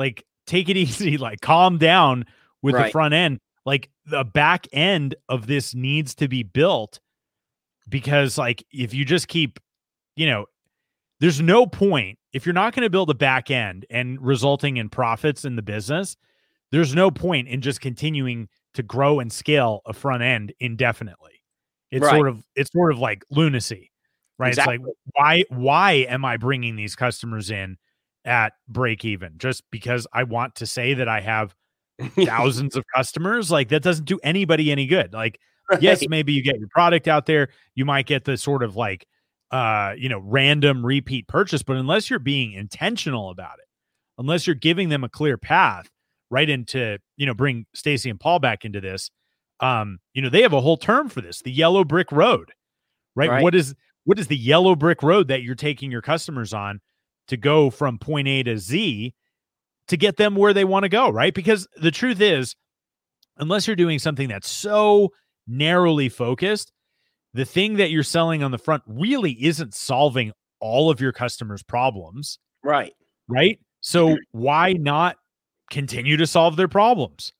like 0.00 0.24
take 0.46 0.68
it 0.68 0.76
easy, 0.76 1.16
like 1.16 1.40
calm 1.40 1.78
down 1.78 2.24
with 2.62 2.74
right. 2.74 2.86
the 2.86 2.90
front 2.90 3.14
end. 3.14 3.38
Like 3.64 3.90
the 4.06 4.24
back 4.24 4.66
end 4.72 5.14
of 5.28 5.46
this 5.46 5.74
needs 5.74 6.16
to 6.16 6.26
be 6.26 6.42
built 6.42 6.98
because 7.88 8.38
like 8.38 8.64
if 8.72 8.94
you 8.94 9.04
just 9.04 9.28
keep 9.28 9.58
you 10.16 10.26
know 10.26 10.46
there's 11.18 11.40
no 11.40 11.66
point 11.66 12.18
if 12.32 12.46
you're 12.46 12.52
not 12.52 12.74
going 12.74 12.84
to 12.84 12.90
build 12.90 13.10
a 13.10 13.14
back 13.14 13.50
end 13.50 13.84
and 13.90 14.20
resulting 14.22 14.76
in 14.76 14.88
profits 14.88 15.44
in 15.44 15.56
the 15.56 15.62
business 15.62 16.16
there's 16.72 16.94
no 16.94 17.10
point 17.10 17.48
in 17.48 17.60
just 17.60 17.80
continuing 17.80 18.48
to 18.74 18.82
grow 18.82 19.18
and 19.18 19.32
scale 19.32 19.80
a 19.86 19.92
front 19.92 20.22
end 20.22 20.52
indefinitely 20.60 21.42
it's 21.90 22.04
right. 22.04 22.14
sort 22.14 22.28
of 22.28 22.44
it's 22.54 22.70
sort 22.72 22.92
of 22.92 22.98
like 22.98 23.24
lunacy 23.30 23.90
right 24.38 24.48
exactly. 24.48 24.76
it's 24.76 24.84
like 24.84 24.94
why 25.14 25.42
why 25.48 25.92
am 25.92 26.24
i 26.24 26.36
bringing 26.36 26.76
these 26.76 26.94
customers 26.94 27.50
in 27.50 27.76
at 28.24 28.52
break 28.68 29.04
even 29.04 29.32
just 29.38 29.62
because 29.70 30.06
i 30.12 30.22
want 30.22 30.54
to 30.54 30.66
say 30.66 30.94
that 30.94 31.08
i 31.08 31.20
have 31.20 31.54
thousands 32.24 32.76
of 32.76 32.84
customers 32.94 33.50
like 33.50 33.68
that 33.68 33.82
doesn't 33.82 34.04
do 34.04 34.18
anybody 34.22 34.70
any 34.70 34.86
good 34.86 35.12
like 35.12 35.38
Right. 35.70 35.82
Yes, 35.82 36.08
maybe 36.08 36.32
you 36.32 36.42
get 36.42 36.58
your 36.58 36.68
product 36.68 37.06
out 37.06 37.26
there, 37.26 37.48
you 37.76 37.84
might 37.84 38.06
get 38.06 38.24
the 38.24 38.36
sort 38.36 38.62
of 38.64 38.74
like 38.74 39.06
uh, 39.50 39.94
you 39.96 40.08
know, 40.08 40.20
random 40.20 40.84
repeat 40.84 41.26
purchase, 41.26 41.62
but 41.62 41.76
unless 41.76 42.08
you're 42.08 42.18
being 42.18 42.52
intentional 42.52 43.30
about 43.30 43.58
it, 43.58 43.66
unless 44.18 44.46
you're 44.46 44.54
giving 44.54 44.90
them 44.90 45.02
a 45.02 45.08
clear 45.08 45.36
path 45.36 45.88
right 46.30 46.48
into, 46.48 46.98
you 47.16 47.26
know, 47.26 47.34
bring 47.34 47.66
Stacey 47.74 48.10
and 48.10 48.20
Paul 48.20 48.38
back 48.38 48.64
into 48.64 48.80
this, 48.80 49.10
um, 49.58 49.98
you 50.14 50.22
know, 50.22 50.28
they 50.28 50.42
have 50.42 50.52
a 50.52 50.60
whole 50.60 50.76
term 50.76 51.08
for 51.08 51.20
this, 51.20 51.42
the 51.42 51.50
yellow 51.50 51.82
brick 51.82 52.12
road. 52.12 52.52
Right? 53.16 53.28
right? 53.28 53.42
What 53.42 53.54
is 53.54 53.74
what 54.04 54.18
is 54.18 54.28
the 54.28 54.36
yellow 54.36 54.74
brick 54.76 55.02
road 55.02 55.28
that 55.28 55.42
you're 55.42 55.54
taking 55.54 55.90
your 55.90 56.02
customers 56.02 56.54
on 56.54 56.80
to 57.30 57.36
go 57.36 57.70
from 57.70 57.98
point 57.98 58.28
A 58.28 58.42
to 58.42 58.58
Z 58.58 59.14
to 59.88 59.96
get 59.96 60.16
them 60.16 60.34
where 60.36 60.52
they 60.52 60.64
want 60.64 60.82
to 60.82 60.88
go, 60.88 61.08
right? 61.08 61.32
Because 61.32 61.66
the 61.76 61.90
truth 61.90 62.20
is, 62.20 62.54
unless 63.38 63.66
you're 63.66 63.76
doing 63.76 63.98
something 63.98 64.28
that's 64.28 64.48
so 64.48 65.12
narrowly 65.46 66.08
focused, 66.08 66.72
the 67.32 67.44
thing 67.44 67.76
that 67.76 67.90
you're 67.90 68.02
selling 68.02 68.42
on 68.42 68.50
the 68.50 68.58
front 68.58 68.82
really 68.86 69.32
isn't 69.44 69.74
solving 69.74 70.32
all 70.60 70.90
of 70.90 71.00
your 71.00 71.12
customers' 71.12 71.62
problems. 71.62 72.38
Right. 72.62 72.92
Right. 73.28 73.58
So 73.80 74.08
mm-hmm. 74.08 74.38
why 74.38 74.72
not 74.72 75.16
continue 75.70 76.16
to 76.16 76.26
solve 76.26 76.56
their 76.56 76.68
problems? 76.68 77.32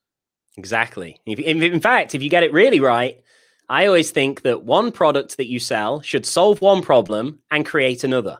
Exactly. 0.57 1.19
If, 1.25 1.39
in 1.39 1.81
fact, 1.81 2.15
if 2.15 2.23
you 2.23 2.29
get 2.29 2.43
it 2.43 2.53
really 2.53 2.79
right, 2.79 3.21
I 3.69 3.85
always 3.87 4.11
think 4.11 4.41
that 4.43 4.63
one 4.63 4.91
product 4.91 5.37
that 5.37 5.47
you 5.47 5.59
sell 5.59 6.01
should 6.01 6.25
solve 6.25 6.61
one 6.61 6.81
problem 6.81 7.39
and 7.51 7.65
create 7.65 8.03
another. 8.03 8.39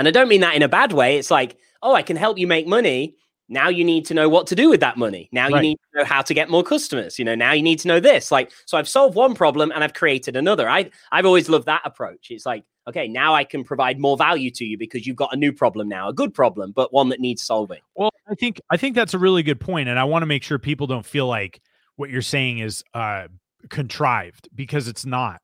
And 0.00 0.08
I 0.08 0.12
don't 0.12 0.28
mean 0.28 0.40
that 0.40 0.54
in 0.54 0.62
a 0.62 0.68
bad 0.68 0.92
way. 0.92 1.18
It's 1.18 1.30
like, 1.30 1.58
oh, 1.82 1.94
I 1.94 2.00
can 2.00 2.16
help 2.16 2.38
you 2.38 2.46
make 2.46 2.66
money. 2.66 3.16
Now 3.50 3.68
you 3.68 3.84
need 3.84 4.06
to 4.06 4.14
know 4.14 4.30
what 4.30 4.46
to 4.46 4.54
do 4.54 4.70
with 4.70 4.80
that 4.80 4.96
money. 4.96 5.28
Now 5.30 5.48
right. 5.48 5.56
you 5.56 5.60
need 5.60 5.76
to 5.76 5.98
know 5.98 6.04
how 6.06 6.22
to 6.22 6.32
get 6.32 6.48
more 6.48 6.62
customers. 6.62 7.18
You 7.18 7.26
know, 7.26 7.34
now 7.34 7.52
you 7.52 7.62
need 7.62 7.80
to 7.80 7.88
know 7.88 8.00
this. 8.00 8.30
Like, 8.30 8.50
so 8.64 8.78
I've 8.78 8.88
solved 8.88 9.14
one 9.14 9.34
problem 9.34 9.70
and 9.70 9.84
I've 9.84 9.92
created 9.92 10.36
another. 10.36 10.70
I 10.70 10.90
I've 11.12 11.26
always 11.26 11.50
loved 11.50 11.66
that 11.66 11.82
approach. 11.84 12.28
It's 12.30 12.46
like, 12.46 12.64
okay, 12.88 13.08
now 13.08 13.34
I 13.34 13.44
can 13.44 13.62
provide 13.62 13.98
more 13.98 14.16
value 14.16 14.50
to 14.52 14.64
you 14.64 14.78
because 14.78 15.06
you've 15.06 15.16
got 15.16 15.34
a 15.34 15.36
new 15.36 15.52
problem 15.52 15.86
now, 15.86 16.08
a 16.08 16.14
good 16.14 16.32
problem, 16.32 16.72
but 16.72 16.94
one 16.94 17.10
that 17.10 17.20
needs 17.20 17.42
solving. 17.42 17.80
Well, 17.94 18.10
I 18.26 18.34
think 18.36 18.58
I 18.70 18.78
think 18.78 18.94
that's 18.94 19.12
a 19.12 19.18
really 19.18 19.42
good 19.42 19.60
point, 19.60 19.90
and 19.90 19.98
I 19.98 20.04
want 20.04 20.22
to 20.22 20.26
make 20.26 20.42
sure 20.44 20.58
people 20.58 20.86
don't 20.86 21.04
feel 21.04 21.26
like 21.26 21.60
what 21.96 22.08
you're 22.08 22.22
saying 22.22 22.60
is 22.60 22.82
uh, 22.94 23.28
contrived 23.68 24.48
because 24.54 24.88
it's 24.88 25.04
not. 25.04 25.42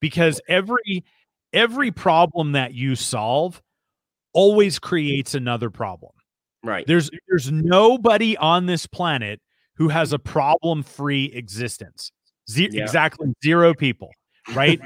Because 0.00 0.40
every 0.48 1.04
every 1.52 1.90
problem 1.90 2.52
that 2.52 2.72
you 2.72 2.96
solve 2.96 3.60
always 4.38 4.78
creates 4.78 5.34
another 5.34 5.68
problem. 5.68 6.12
Right. 6.62 6.86
There's 6.86 7.10
there's 7.28 7.50
nobody 7.50 8.36
on 8.36 8.66
this 8.66 8.86
planet 8.86 9.40
who 9.74 9.88
has 9.88 10.12
a 10.12 10.18
problem-free 10.18 11.32
existence. 11.34 12.12
Ze- 12.48 12.68
yeah. 12.70 12.82
Exactly 12.82 13.32
zero 13.42 13.74
people, 13.74 14.10
right? 14.54 14.80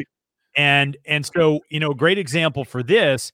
and 0.57 0.97
and 1.05 1.27
so, 1.27 1.61
you 1.69 1.81
know, 1.81 1.91
a 1.91 1.95
great 1.95 2.17
example 2.17 2.65
for 2.65 2.83
this 2.83 3.31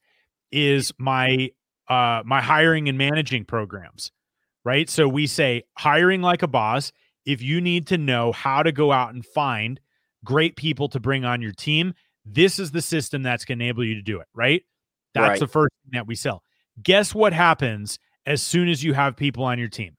is 0.51 0.93
my 0.99 1.51
uh 1.89 2.23
my 2.25 2.41
hiring 2.41 2.89
and 2.89 2.99
managing 2.99 3.45
programs. 3.45 4.11
Right? 4.65 4.91
So 4.91 5.09
we 5.09 5.29
say 5.29 5.63
hiring 5.79 6.21
like 6.21 6.43
a 6.43 6.49
boss, 6.49 6.91
if 7.25 7.41
you 7.41 7.61
need 7.61 7.87
to 7.87 7.97
know 7.97 8.33
how 8.33 8.65
to 8.65 8.73
go 8.73 8.91
out 8.91 9.15
and 9.15 9.25
find 9.25 9.79
great 10.25 10.57
people 10.57 10.89
to 10.89 10.99
bring 10.99 11.25
on 11.25 11.41
your 11.41 11.53
team, 11.53 11.95
this 12.27 12.59
is 12.59 12.73
the 12.73 12.83
system 12.83 13.23
that's 13.23 13.45
going 13.45 13.61
to 13.61 13.65
enable 13.65 13.85
you 13.85 13.95
to 13.95 14.03
do 14.03 14.19
it, 14.21 14.27
right? 14.35 14.63
That's 15.15 15.29
right. 15.29 15.41
the 15.41 15.49
first 15.49 15.73
thing 15.83 15.99
that 15.99 16.07
we 16.07 16.15
sell. 16.15 16.43
Guess 16.83 17.15
what 17.15 17.33
happens 17.33 17.99
as 18.27 18.43
soon 18.43 18.69
as 18.69 18.85
you 18.85 18.93
have 18.93 19.17
people 19.17 19.43
on 19.45 19.59
your 19.59 19.69
team. 19.69 19.97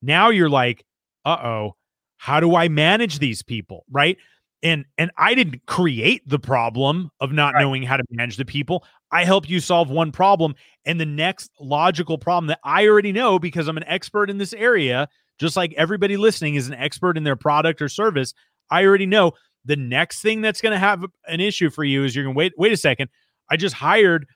Now 0.00 0.30
you're 0.30 0.48
like, 0.48 0.84
uh 1.24 1.36
oh, 1.42 1.76
how 2.16 2.40
do 2.40 2.54
I 2.54 2.68
manage 2.68 3.18
these 3.18 3.42
people? 3.42 3.84
Right. 3.90 4.16
And 4.62 4.84
and 4.98 5.10
I 5.16 5.34
didn't 5.34 5.66
create 5.66 6.26
the 6.28 6.38
problem 6.38 7.10
of 7.20 7.32
not 7.32 7.54
right. 7.54 7.62
knowing 7.62 7.82
how 7.82 7.96
to 7.96 8.04
manage 8.10 8.36
the 8.36 8.44
people. 8.44 8.84
I 9.10 9.24
help 9.24 9.48
you 9.48 9.58
solve 9.58 9.90
one 9.90 10.12
problem. 10.12 10.54
And 10.84 11.00
the 11.00 11.06
next 11.06 11.50
logical 11.58 12.18
problem 12.18 12.46
that 12.48 12.60
I 12.62 12.86
already 12.86 13.12
know 13.12 13.38
because 13.38 13.68
I'm 13.68 13.76
an 13.76 13.84
expert 13.84 14.30
in 14.30 14.38
this 14.38 14.52
area, 14.52 15.08
just 15.38 15.56
like 15.56 15.72
everybody 15.76 16.16
listening 16.16 16.54
is 16.54 16.68
an 16.68 16.74
expert 16.74 17.16
in 17.16 17.24
their 17.24 17.36
product 17.36 17.82
or 17.82 17.88
service. 17.88 18.32
I 18.70 18.84
already 18.84 19.06
know 19.06 19.32
the 19.64 19.76
next 19.76 20.22
thing 20.22 20.40
that's 20.40 20.60
going 20.60 20.72
to 20.72 20.78
have 20.78 21.04
an 21.26 21.40
issue 21.40 21.70
for 21.70 21.84
you 21.84 22.04
is 22.04 22.14
you're 22.14 22.24
going 22.24 22.34
to 22.34 22.38
wait, 22.38 22.52
wait 22.56 22.72
a 22.72 22.76
second. 22.76 23.10
I 23.50 23.56
just 23.56 23.74
hired 23.74 24.26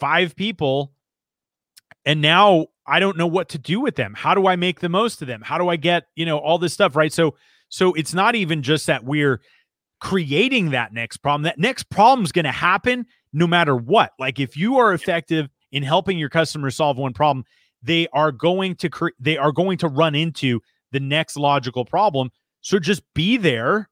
five 0.00 0.34
people 0.36 0.92
and 2.04 2.20
now 2.20 2.66
I 2.86 3.00
don't 3.00 3.16
know 3.16 3.26
what 3.26 3.48
to 3.50 3.58
do 3.58 3.80
with 3.80 3.96
them. 3.96 4.14
How 4.14 4.34
do 4.34 4.46
I 4.46 4.56
make 4.56 4.80
the 4.80 4.88
most 4.88 5.22
of 5.22 5.28
them? 5.28 5.42
How 5.42 5.58
do 5.58 5.68
I 5.68 5.76
get, 5.76 6.04
you 6.16 6.26
know, 6.26 6.38
all 6.38 6.58
this 6.58 6.72
stuff, 6.72 6.96
right? 6.96 7.12
So 7.12 7.34
so 7.68 7.92
it's 7.94 8.14
not 8.14 8.34
even 8.34 8.62
just 8.62 8.86
that 8.86 9.04
we're 9.04 9.40
creating 10.00 10.70
that 10.70 10.92
next 10.92 11.18
problem. 11.18 11.42
That 11.42 11.58
next 11.58 11.84
problem 11.84 12.24
is 12.24 12.32
going 12.32 12.44
to 12.44 12.52
happen 12.52 13.06
no 13.32 13.46
matter 13.46 13.74
what. 13.74 14.12
Like 14.18 14.38
if 14.38 14.56
you 14.56 14.78
are 14.78 14.92
effective 14.92 15.48
in 15.72 15.82
helping 15.82 16.18
your 16.18 16.28
customers 16.28 16.76
solve 16.76 16.98
one 16.98 17.14
problem, 17.14 17.44
they 17.82 18.06
are 18.12 18.32
going 18.32 18.76
to 18.76 18.88
cre- 18.88 19.08
they 19.18 19.36
are 19.36 19.52
going 19.52 19.78
to 19.78 19.88
run 19.88 20.14
into 20.14 20.60
the 20.92 21.00
next 21.00 21.36
logical 21.36 21.84
problem. 21.84 22.30
So 22.60 22.78
just 22.78 23.02
be 23.14 23.36
there, 23.36 23.88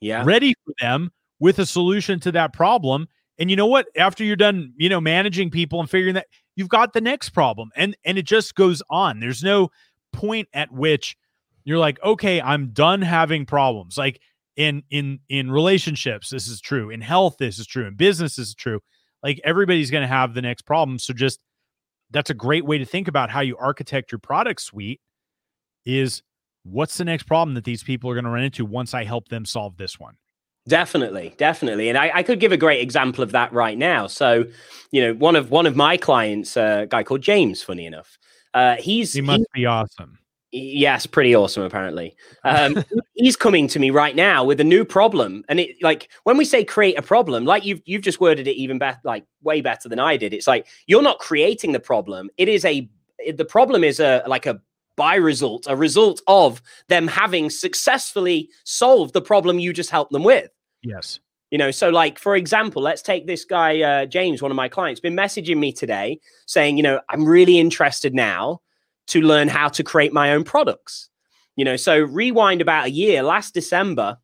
yeah, 0.00 0.22
ready 0.24 0.54
for 0.64 0.74
them 0.80 1.10
with 1.40 1.58
a 1.58 1.66
solution 1.66 2.20
to 2.20 2.32
that 2.32 2.52
problem. 2.52 3.08
And 3.38 3.50
you 3.50 3.56
know 3.56 3.66
what? 3.66 3.86
After 3.96 4.24
you're 4.24 4.36
done, 4.36 4.72
you 4.76 4.88
know, 4.88 5.00
managing 5.00 5.50
people 5.50 5.80
and 5.80 5.90
figuring 5.90 6.14
that 6.14 6.26
you've 6.56 6.68
got 6.68 6.92
the 6.92 7.00
next 7.00 7.30
problem, 7.30 7.70
and 7.76 7.96
and 8.04 8.18
it 8.18 8.26
just 8.26 8.54
goes 8.54 8.82
on. 8.90 9.20
There's 9.20 9.42
no 9.42 9.70
point 10.12 10.48
at 10.52 10.70
which 10.72 11.16
you're 11.64 11.78
like, 11.78 12.02
okay, 12.02 12.40
I'm 12.40 12.68
done 12.68 13.02
having 13.02 13.46
problems. 13.46 13.98
Like 13.98 14.20
in 14.56 14.82
in 14.90 15.20
in 15.28 15.50
relationships, 15.50 16.30
this 16.30 16.46
is 16.46 16.60
true. 16.60 16.90
In 16.90 17.00
health, 17.00 17.36
this 17.38 17.58
is 17.58 17.66
true. 17.66 17.86
In 17.86 17.96
business, 17.96 18.36
this 18.36 18.48
is 18.48 18.54
true. 18.54 18.80
Like 19.22 19.40
everybody's 19.42 19.90
going 19.90 20.02
to 20.02 20.08
have 20.08 20.34
the 20.34 20.42
next 20.42 20.62
problem. 20.62 20.98
So 20.98 21.12
just 21.12 21.42
that's 22.10 22.30
a 22.30 22.34
great 22.34 22.64
way 22.64 22.78
to 22.78 22.84
think 22.84 23.08
about 23.08 23.30
how 23.30 23.40
you 23.40 23.56
architect 23.56 24.12
your 24.12 24.18
product 24.18 24.60
suite. 24.60 25.00
Is 25.84 26.22
what's 26.62 26.96
the 26.96 27.04
next 27.04 27.24
problem 27.24 27.54
that 27.54 27.64
these 27.64 27.82
people 27.82 28.08
are 28.10 28.14
going 28.14 28.24
to 28.24 28.30
run 28.30 28.44
into 28.44 28.64
once 28.64 28.94
I 28.94 29.04
help 29.04 29.28
them 29.28 29.44
solve 29.44 29.76
this 29.76 29.98
one? 29.98 30.16
Definitely, 30.66 31.34
definitely, 31.36 31.90
and 31.90 31.98
I, 31.98 32.10
I, 32.14 32.22
could 32.22 32.40
give 32.40 32.50
a 32.50 32.56
great 32.56 32.80
example 32.80 33.22
of 33.22 33.32
that 33.32 33.52
right 33.52 33.76
now. 33.76 34.06
So, 34.06 34.46
you 34.92 35.02
know, 35.02 35.12
one 35.12 35.36
of 35.36 35.50
one 35.50 35.66
of 35.66 35.76
my 35.76 35.98
clients, 35.98 36.56
uh, 36.56 36.80
a 36.84 36.86
guy 36.86 37.02
called 37.02 37.20
James, 37.20 37.62
funny 37.62 37.84
enough, 37.84 38.18
uh, 38.54 38.76
he's 38.76 39.12
he 39.12 39.20
must 39.20 39.40
he, 39.54 39.60
be 39.60 39.66
awesome. 39.66 40.18
Yes, 40.52 41.04
pretty 41.04 41.34
awesome. 41.34 41.64
Apparently, 41.64 42.16
um, 42.44 42.82
he's 43.14 43.36
coming 43.36 43.68
to 43.68 43.78
me 43.78 43.90
right 43.90 44.16
now 44.16 44.42
with 44.42 44.58
a 44.58 44.64
new 44.64 44.86
problem, 44.86 45.44
and 45.50 45.60
it 45.60 45.76
like 45.82 46.08
when 46.22 46.38
we 46.38 46.46
say 46.46 46.64
create 46.64 46.98
a 46.98 47.02
problem, 47.02 47.44
like 47.44 47.66
you've 47.66 47.82
you've 47.84 48.02
just 48.02 48.18
worded 48.18 48.46
it 48.46 48.56
even 48.56 48.78
better, 48.78 49.00
like 49.04 49.26
way 49.42 49.60
better 49.60 49.90
than 49.90 49.98
I 49.98 50.16
did. 50.16 50.32
It's 50.32 50.46
like 50.46 50.66
you're 50.86 51.02
not 51.02 51.18
creating 51.18 51.72
the 51.72 51.80
problem; 51.80 52.30
it 52.38 52.48
is 52.48 52.64
a 52.64 52.88
the 53.36 53.44
problem 53.44 53.84
is 53.84 54.00
a 54.00 54.22
like 54.26 54.46
a 54.46 54.62
by 54.96 55.16
result, 55.16 55.66
a 55.68 55.76
result 55.76 56.22
of 56.26 56.62
them 56.88 57.08
having 57.08 57.50
successfully 57.50 58.48
solved 58.64 59.12
the 59.12 59.20
problem 59.20 59.58
you 59.58 59.72
just 59.72 59.90
helped 59.90 60.12
them 60.12 60.22
with. 60.22 60.50
Yes. 60.84 61.18
You 61.50 61.58
know, 61.58 61.70
so 61.70 61.88
like 61.88 62.18
for 62.18 62.36
example, 62.36 62.82
let's 62.82 63.02
take 63.02 63.26
this 63.26 63.44
guy 63.44 63.80
uh, 63.80 64.06
James, 64.06 64.42
one 64.42 64.50
of 64.50 64.56
my 64.56 64.68
clients, 64.68 65.00
been 65.00 65.16
messaging 65.16 65.58
me 65.58 65.72
today 65.72 66.20
saying, 66.46 66.76
you 66.76 66.82
know, 66.82 67.00
I'm 67.08 67.24
really 67.24 67.58
interested 67.58 68.14
now 68.14 68.60
to 69.08 69.20
learn 69.20 69.48
how 69.48 69.68
to 69.68 69.82
create 69.82 70.12
my 70.12 70.32
own 70.32 70.44
products. 70.44 71.10
You 71.56 71.64
know, 71.64 71.76
so 71.76 72.00
rewind 72.00 72.60
about 72.60 72.86
a 72.86 72.90
year, 72.90 73.22
last 73.22 73.54
December, 73.54 74.18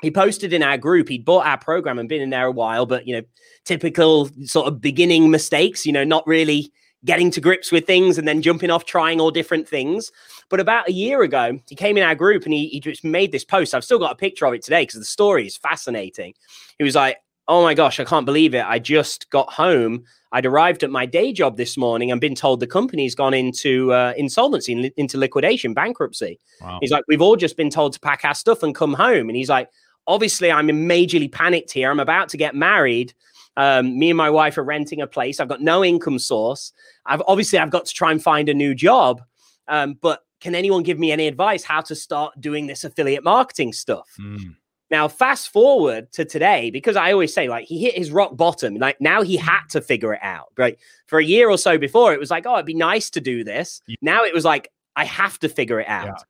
he 0.00 0.10
posted 0.10 0.52
in 0.52 0.62
our 0.62 0.78
group 0.78 1.08
he'd 1.08 1.24
bought 1.24 1.46
our 1.46 1.58
program 1.58 1.98
and 1.98 2.08
been 2.08 2.22
in 2.22 2.30
there 2.30 2.46
a 2.46 2.52
while, 2.52 2.86
but 2.86 3.06
you 3.06 3.16
know, 3.16 3.22
typical 3.64 4.30
sort 4.44 4.66
of 4.66 4.80
beginning 4.80 5.30
mistakes, 5.30 5.84
you 5.84 5.92
know, 5.92 6.04
not 6.04 6.26
really 6.26 6.72
getting 7.04 7.30
to 7.30 7.40
grips 7.40 7.72
with 7.72 7.86
things 7.86 8.18
and 8.18 8.26
then 8.26 8.42
jumping 8.42 8.70
off 8.70 8.84
trying 8.84 9.20
all 9.20 9.30
different 9.30 9.68
things. 9.68 10.10
But 10.50 10.60
about 10.60 10.88
a 10.88 10.92
year 10.92 11.22
ago, 11.22 11.58
he 11.68 11.76
came 11.76 11.96
in 11.96 12.02
our 12.02 12.16
group 12.16 12.44
and 12.44 12.52
he, 12.52 12.66
he 12.68 12.80
just 12.80 13.04
made 13.04 13.32
this 13.32 13.44
post. 13.44 13.74
I've 13.74 13.84
still 13.84 14.00
got 14.00 14.12
a 14.12 14.16
picture 14.16 14.44
of 14.44 14.52
it 14.52 14.62
today 14.62 14.82
because 14.82 14.98
the 14.98 15.06
story 15.06 15.46
is 15.46 15.56
fascinating. 15.56 16.34
He 16.76 16.84
was 16.84 16.96
like, 16.96 17.18
Oh 17.48 17.62
my 17.62 17.74
gosh, 17.74 17.98
I 17.98 18.04
can't 18.04 18.26
believe 18.26 18.54
it. 18.54 18.64
I 18.64 18.78
just 18.78 19.30
got 19.30 19.52
home. 19.52 20.04
I'd 20.32 20.46
arrived 20.46 20.84
at 20.84 20.90
my 20.90 21.06
day 21.06 21.32
job 21.32 21.56
this 21.56 21.76
morning 21.76 22.12
and 22.12 22.20
been 22.20 22.36
told 22.36 22.60
the 22.60 22.66
company's 22.66 23.16
gone 23.16 23.34
into 23.34 23.92
uh, 23.92 24.12
insolvency, 24.16 24.92
into 24.96 25.18
liquidation, 25.18 25.74
bankruptcy. 25.74 26.38
Wow. 26.60 26.78
He's 26.80 26.90
like, 26.90 27.04
We've 27.08 27.22
all 27.22 27.36
just 27.36 27.56
been 27.56 27.70
told 27.70 27.92
to 27.94 28.00
pack 28.00 28.24
our 28.24 28.34
stuff 28.34 28.62
and 28.62 28.74
come 28.74 28.92
home. 28.92 29.28
And 29.28 29.36
he's 29.36 29.48
like, 29.48 29.70
Obviously, 30.06 30.50
I'm 30.50 30.68
majorly 30.68 31.30
panicked 31.30 31.72
here. 31.72 31.90
I'm 31.90 32.00
about 32.00 32.28
to 32.30 32.36
get 32.36 32.54
married. 32.54 33.14
Um, 33.56 33.98
me 33.98 34.10
and 34.10 34.16
my 34.16 34.30
wife 34.30 34.58
are 34.58 34.64
renting 34.64 35.00
a 35.00 35.06
place. 35.06 35.38
I've 35.38 35.48
got 35.48 35.60
no 35.60 35.84
income 35.84 36.18
source. 36.18 36.72
I've 37.06 37.22
obviously 37.26 37.58
I've 37.58 37.70
got 37.70 37.86
to 37.86 37.94
try 37.94 38.10
and 38.10 38.22
find 38.22 38.48
a 38.48 38.54
new 38.54 38.74
job. 38.74 39.22
Um, 39.68 39.94
but 40.00 40.24
can 40.40 40.54
anyone 40.54 40.82
give 40.82 40.98
me 40.98 41.12
any 41.12 41.26
advice 41.26 41.62
how 41.62 41.80
to 41.82 41.94
start 41.94 42.40
doing 42.40 42.66
this 42.66 42.84
affiliate 42.84 43.24
marketing 43.24 43.72
stuff? 43.72 44.08
Mm. 44.18 44.56
Now, 44.90 45.06
fast 45.06 45.50
forward 45.50 46.10
to 46.12 46.24
today, 46.24 46.70
because 46.70 46.96
I 46.96 47.12
always 47.12 47.32
say, 47.32 47.48
like, 47.48 47.66
he 47.66 47.78
hit 47.78 47.96
his 47.96 48.10
rock 48.10 48.36
bottom. 48.36 48.74
Like, 48.74 49.00
now 49.00 49.22
he 49.22 49.36
had 49.36 49.62
to 49.70 49.80
figure 49.80 50.12
it 50.12 50.20
out, 50.22 50.48
right? 50.56 50.76
For 51.06 51.20
a 51.20 51.24
year 51.24 51.48
or 51.48 51.58
so 51.58 51.78
before, 51.78 52.12
it 52.12 52.18
was 52.18 52.30
like, 52.30 52.44
oh, 52.44 52.54
it'd 52.54 52.66
be 52.66 52.74
nice 52.74 53.08
to 53.10 53.20
do 53.20 53.44
this. 53.44 53.82
Yeah. 53.86 53.96
Now 54.02 54.24
it 54.24 54.34
was 54.34 54.44
like, 54.44 54.72
I 54.96 55.04
have 55.04 55.38
to 55.40 55.48
figure 55.48 55.78
it 55.78 55.88
out. 55.88 56.06
Yeah. 56.06 56.24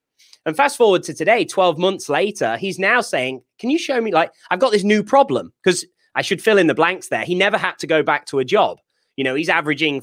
And 0.47 0.57
fast 0.57 0.77
forward 0.77 1.03
to 1.05 1.15
today, 1.15 1.45
12 1.45 1.79
months 1.79 2.09
later, 2.09 2.57
he's 2.57 2.79
now 2.79 3.01
saying, 3.01 3.43
Can 3.59 3.71
you 3.71 3.79
show 3.79 4.01
me, 4.01 4.13
like, 4.13 4.33
I've 4.51 4.59
got 4.59 4.73
this 4.73 4.85
new 4.85 5.03
problem? 5.03 5.53
Because 5.63 5.85
I 6.15 6.23
should 6.23 6.43
fill 6.43 6.59
in 6.59 6.67
the 6.67 6.75
blanks 6.75 7.09
there. 7.09 7.25
He 7.25 7.35
never 7.35 7.57
had 7.59 7.79
to 7.79 7.87
go 7.87 8.03
back 8.03 8.27
to 8.27 8.39
a 8.39 8.45
job. 8.45 8.79
You 9.17 9.25
know, 9.25 9.35
he's 9.35 9.49
averaging, 9.49 10.03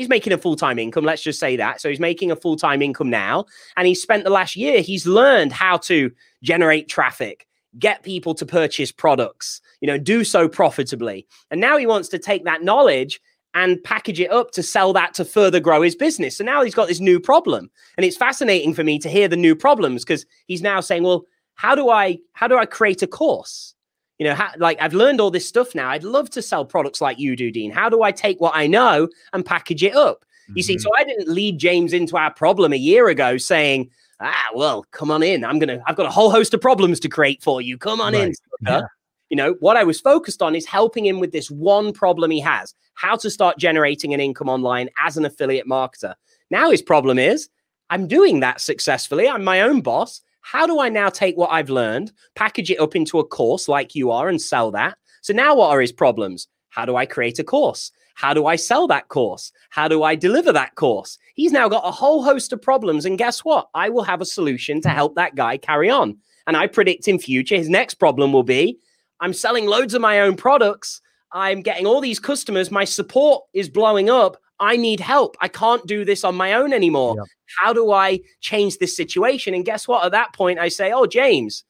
he's 0.00 0.08
making 0.08 0.32
a 0.32 0.38
full 0.38 0.56
time 0.56 0.78
income. 0.78 1.04
Let's 1.04 1.22
just 1.22 1.38
say 1.38 1.56
that. 1.56 1.78
So 1.80 1.90
he's 1.90 2.00
making 2.00 2.30
a 2.30 2.36
full 2.36 2.56
time 2.56 2.80
income 2.80 3.10
now. 3.10 3.44
And 3.76 3.86
he's 3.86 4.00
spent 4.00 4.24
the 4.24 4.30
last 4.30 4.56
year, 4.56 4.80
he's 4.80 5.06
learned 5.06 5.52
how 5.52 5.76
to 5.78 6.10
generate 6.42 6.88
traffic, 6.88 7.46
get 7.78 8.02
people 8.02 8.34
to 8.36 8.46
purchase 8.46 8.90
products, 8.90 9.60
you 9.82 9.86
know, 9.86 9.98
do 9.98 10.24
so 10.24 10.48
profitably. 10.48 11.26
And 11.50 11.60
now 11.60 11.76
he 11.76 11.86
wants 11.86 12.08
to 12.08 12.18
take 12.18 12.44
that 12.44 12.62
knowledge 12.62 13.20
and 13.52 13.82
package 13.84 14.20
it 14.20 14.32
up 14.32 14.52
to 14.52 14.62
sell 14.62 14.94
that 14.94 15.12
to 15.14 15.24
further 15.24 15.60
grow 15.60 15.82
his 15.82 15.94
business. 15.94 16.38
So 16.38 16.44
now 16.44 16.62
he's 16.62 16.74
got 16.74 16.88
this 16.88 17.00
new 17.00 17.20
problem. 17.20 17.70
And 17.98 18.06
it's 18.06 18.16
fascinating 18.16 18.72
for 18.72 18.84
me 18.84 18.98
to 19.00 19.08
hear 19.10 19.28
the 19.28 19.36
new 19.36 19.54
problems 19.54 20.02
because 20.02 20.24
he's 20.46 20.62
now 20.62 20.80
saying, 20.80 21.02
well, 21.02 21.24
how 21.56 21.74
do 21.74 21.90
I 21.90 22.18
how 22.32 22.48
do 22.48 22.56
I 22.56 22.64
create 22.64 23.02
a 23.02 23.06
course? 23.06 23.74
You 24.20 24.26
know, 24.26 24.34
how, 24.34 24.50
like 24.58 24.76
I've 24.82 24.92
learned 24.92 25.18
all 25.18 25.30
this 25.30 25.48
stuff 25.48 25.74
now. 25.74 25.88
I'd 25.88 26.04
love 26.04 26.28
to 26.30 26.42
sell 26.42 26.66
products 26.66 27.00
like 27.00 27.18
you 27.18 27.34
do, 27.34 27.50
Dean. 27.50 27.70
How 27.70 27.88
do 27.88 28.02
I 28.02 28.12
take 28.12 28.38
what 28.38 28.52
I 28.54 28.66
know 28.66 29.08
and 29.32 29.44
package 29.44 29.82
it 29.82 29.96
up? 29.96 30.26
Mm-hmm. 30.44 30.58
You 30.58 30.62
see, 30.62 30.74
mm-hmm. 30.74 30.80
so 30.80 30.90
I 30.94 31.04
didn't 31.04 31.28
lead 31.28 31.58
James 31.58 31.94
into 31.94 32.18
our 32.18 32.30
problem 32.30 32.74
a 32.74 32.76
year 32.76 33.08
ago 33.08 33.38
saying, 33.38 33.88
ah, 34.20 34.48
well, 34.54 34.84
come 34.90 35.10
on 35.10 35.22
in. 35.22 35.42
I'm 35.42 35.58
going 35.58 35.70
to, 35.70 35.82
I've 35.86 35.96
got 35.96 36.04
a 36.04 36.10
whole 36.10 36.30
host 36.30 36.52
of 36.52 36.60
problems 36.60 37.00
to 37.00 37.08
create 37.08 37.42
for 37.42 37.62
you. 37.62 37.78
Come 37.78 37.98
on 38.02 38.12
right. 38.12 38.24
in. 38.24 38.34
Yeah. 38.60 38.82
You 39.30 39.38
know, 39.38 39.56
what 39.60 39.78
I 39.78 39.84
was 39.84 40.02
focused 40.02 40.42
on 40.42 40.54
is 40.54 40.66
helping 40.66 41.06
him 41.06 41.18
with 41.18 41.32
this 41.32 41.50
one 41.50 41.90
problem 41.94 42.30
he 42.30 42.40
has 42.40 42.74
how 42.94 43.16
to 43.16 43.30
start 43.30 43.56
generating 43.56 44.12
an 44.12 44.20
income 44.20 44.50
online 44.50 44.90
as 45.02 45.16
an 45.16 45.24
affiliate 45.24 45.66
marketer. 45.66 46.14
Now, 46.50 46.70
his 46.70 46.82
problem 46.82 47.18
is 47.18 47.48
I'm 47.88 48.06
doing 48.06 48.40
that 48.40 48.60
successfully. 48.60 49.28
I'm 49.28 49.44
my 49.44 49.62
own 49.62 49.80
boss. 49.80 50.20
How 50.40 50.66
do 50.66 50.80
I 50.80 50.88
now 50.88 51.08
take 51.08 51.36
what 51.36 51.50
I've 51.50 51.70
learned, 51.70 52.12
package 52.34 52.70
it 52.70 52.80
up 52.80 52.96
into 52.96 53.18
a 53.18 53.24
course 53.24 53.68
like 53.68 53.94
you 53.94 54.10
are, 54.10 54.28
and 54.28 54.40
sell 54.40 54.70
that? 54.72 54.96
So 55.22 55.32
now 55.32 55.54
what 55.54 55.70
are 55.70 55.80
his 55.80 55.92
problems? 55.92 56.48
How 56.70 56.84
do 56.84 56.96
I 56.96 57.06
create 57.06 57.38
a 57.38 57.44
course? 57.44 57.92
How 58.14 58.34
do 58.34 58.46
I 58.46 58.56
sell 58.56 58.86
that 58.88 59.08
course? 59.08 59.52
How 59.70 59.88
do 59.88 60.02
I 60.02 60.14
deliver 60.14 60.52
that 60.52 60.74
course? 60.74 61.18
He's 61.34 61.52
now 61.52 61.68
got 61.68 61.86
a 61.86 61.90
whole 61.90 62.22
host 62.22 62.52
of 62.52 62.60
problems. 62.60 63.06
And 63.06 63.18
guess 63.18 63.40
what? 63.40 63.68
I 63.74 63.88
will 63.88 64.02
have 64.02 64.20
a 64.20 64.26
solution 64.26 64.80
to 64.82 64.90
help 64.90 65.14
that 65.14 65.34
guy 65.34 65.56
carry 65.56 65.88
on. 65.88 66.18
And 66.46 66.56
I 66.56 66.66
predict 66.66 67.08
in 67.08 67.18
future 67.18 67.56
his 67.56 67.68
next 67.68 67.94
problem 67.94 68.32
will 68.32 68.42
be 68.42 68.78
I'm 69.20 69.32
selling 69.32 69.66
loads 69.66 69.94
of 69.94 70.00
my 70.00 70.20
own 70.20 70.36
products. 70.36 71.00
I'm 71.32 71.62
getting 71.62 71.86
all 71.86 72.00
these 72.00 72.18
customers. 72.18 72.70
My 72.70 72.84
support 72.84 73.44
is 73.52 73.68
blowing 73.68 74.10
up. 74.10 74.38
I 74.60 74.76
need 74.76 75.00
help. 75.00 75.36
I 75.40 75.48
can't 75.48 75.84
do 75.86 76.04
this 76.04 76.22
on 76.22 76.36
my 76.36 76.52
own 76.52 76.72
anymore. 76.72 77.16
Yeah. 77.16 77.24
How 77.58 77.72
do 77.72 77.90
I 77.90 78.20
change 78.40 78.78
this 78.78 78.94
situation? 78.94 79.54
And 79.54 79.64
guess 79.64 79.88
what? 79.88 80.04
At 80.04 80.12
that 80.12 80.34
point, 80.34 80.58
I 80.58 80.68
say, 80.68 80.92
Oh, 80.92 81.06
James, 81.06 81.64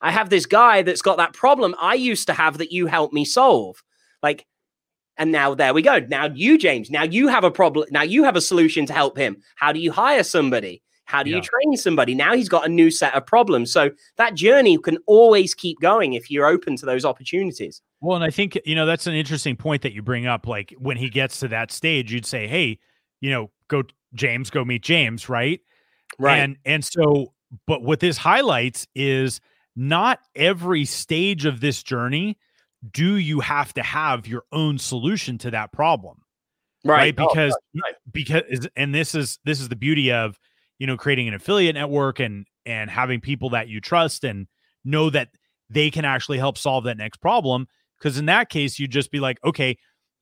I 0.00 0.10
have 0.10 0.28
this 0.28 0.44
guy 0.44 0.82
that's 0.82 1.02
got 1.02 1.16
that 1.16 1.32
problem 1.32 1.74
I 1.80 1.94
used 1.94 2.26
to 2.26 2.32
have 2.32 2.58
that 2.58 2.72
you 2.72 2.86
helped 2.86 3.14
me 3.14 3.24
solve. 3.24 3.82
Like, 4.22 4.44
and 5.16 5.30
now 5.30 5.54
there 5.54 5.72
we 5.72 5.82
go. 5.82 6.00
Now 6.00 6.26
you, 6.26 6.58
James, 6.58 6.90
now 6.90 7.04
you 7.04 7.28
have 7.28 7.44
a 7.44 7.50
problem. 7.50 7.86
Now 7.90 8.02
you 8.02 8.24
have 8.24 8.36
a 8.36 8.40
solution 8.40 8.86
to 8.86 8.92
help 8.92 9.16
him. 9.16 9.36
How 9.54 9.72
do 9.72 9.78
you 9.78 9.92
hire 9.92 10.24
somebody? 10.24 10.82
How 11.12 11.22
do 11.22 11.30
yeah. 11.30 11.36
you 11.36 11.42
train 11.42 11.76
somebody? 11.76 12.14
Now 12.14 12.34
he's 12.34 12.48
got 12.48 12.64
a 12.64 12.68
new 12.70 12.90
set 12.90 13.14
of 13.14 13.26
problems. 13.26 13.70
So 13.70 13.90
that 14.16 14.34
journey 14.34 14.78
can 14.78 14.96
always 15.06 15.54
keep 15.54 15.78
going 15.80 16.14
if 16.14 16.30
you're 16.30 16.46
open 16.46 16.74
to 16.76 16.86
those 16.86 17.04
opportunities. 17.04 17.82
Well, 18.00 18.16
and 18.16 18.24
I 18.24 18.30
think, 18.30 18.58
you 18.64 18.74
know, 18.74 18.86
that's 18.86 19.06
an 19.06 19.14
interesting 19.14 19.54
point 19.54 19.82
that 19.82 19.92
you 19.92 20.00
bring 20.00 20.26
up. 20.26 20.46
Like 20.46 20.74
when 20.78 20.96
he 20.96 21.10
gets 21.10 21.38
to 21.40 21.48
that 21.48 21.70
stage, 21.70 22.12
you'd 22.12 22.24
say, 22.24 22.46
hey, 22.46 22.78
you 23.20 23.30
know, 23.30 23.50
go 23.68 23.82
James, 24.14 24.48
go 24.48 24.64
meet 24.64 24.82
James, 24.82 25.28
right? 25.28 25.60
Right. 26.18 26.38
And 26.38 26.56
and 26.64 26.82
so, 26.82 27.34
but 27.66 27.82
what 27.82 28.00
this 28.00 28.16
highlights 28.16 28.86
is 28.94 29.40
not 29.76 30.18
every 30.34 30.86
stage 30.86 31.44
of 31.44 31.60
this 31.60 31.82
journey 31.82 32.38
do 32.90 33.16
you 33.16 33.40
have 33.40 33.72
to 33.74 33.82
have 33.82 34.26
your 34.26 34.42
own 34.50 34.78
solution 34.78 35.38
to 35.38 35.50
that 35.52 35.72
problem. 35.72 36.22
Right. 36.84 36.96
right? 36.96 37.14
Oh, 37.18 37.28
because 37.28 37.52
oh, 37.52 37.80
right. 37.84 37.94
because 38.10 38.68
and 38.74 38.94
this 38.94 39.14
is 39.14 39.38
this 39.44 39.60
is 39.60 39.68
the 39.68 39.76
beauty 39.76 40.10
of, 40.10 40.38
you 40.82 40.86
know, 40.88 40.96
creating 40.96 41.28
an 41.28 41.34
affiliate 41.34 41.76
network 41.76 42.18
and 42.18 42.44
and 42.66 42.90
having 42.90 43.20
people 43.20 43.50
that 43.50 43.68
you 43.68 43.80
trust 43.80 44.24
and 44.24 44.48
know 44.84 45.10
that 45.10 45.28
they 45.70 45.92
can 45.92 46.04
actually 46.04 46.38
help 46.38 46.58
solve 46.58 46.82
that 46.82 46.96
next 46.96 47.18
problem 47.18 47.68
because 47.96 48.18
in 48.18 48.26
that 48.26 48.48
case, 48.48 48.80
you'd 48.80 48.90
just 48.90 49.12
be 49.12 49.20
like, 49.20 49.38
okay, 49.44 49.78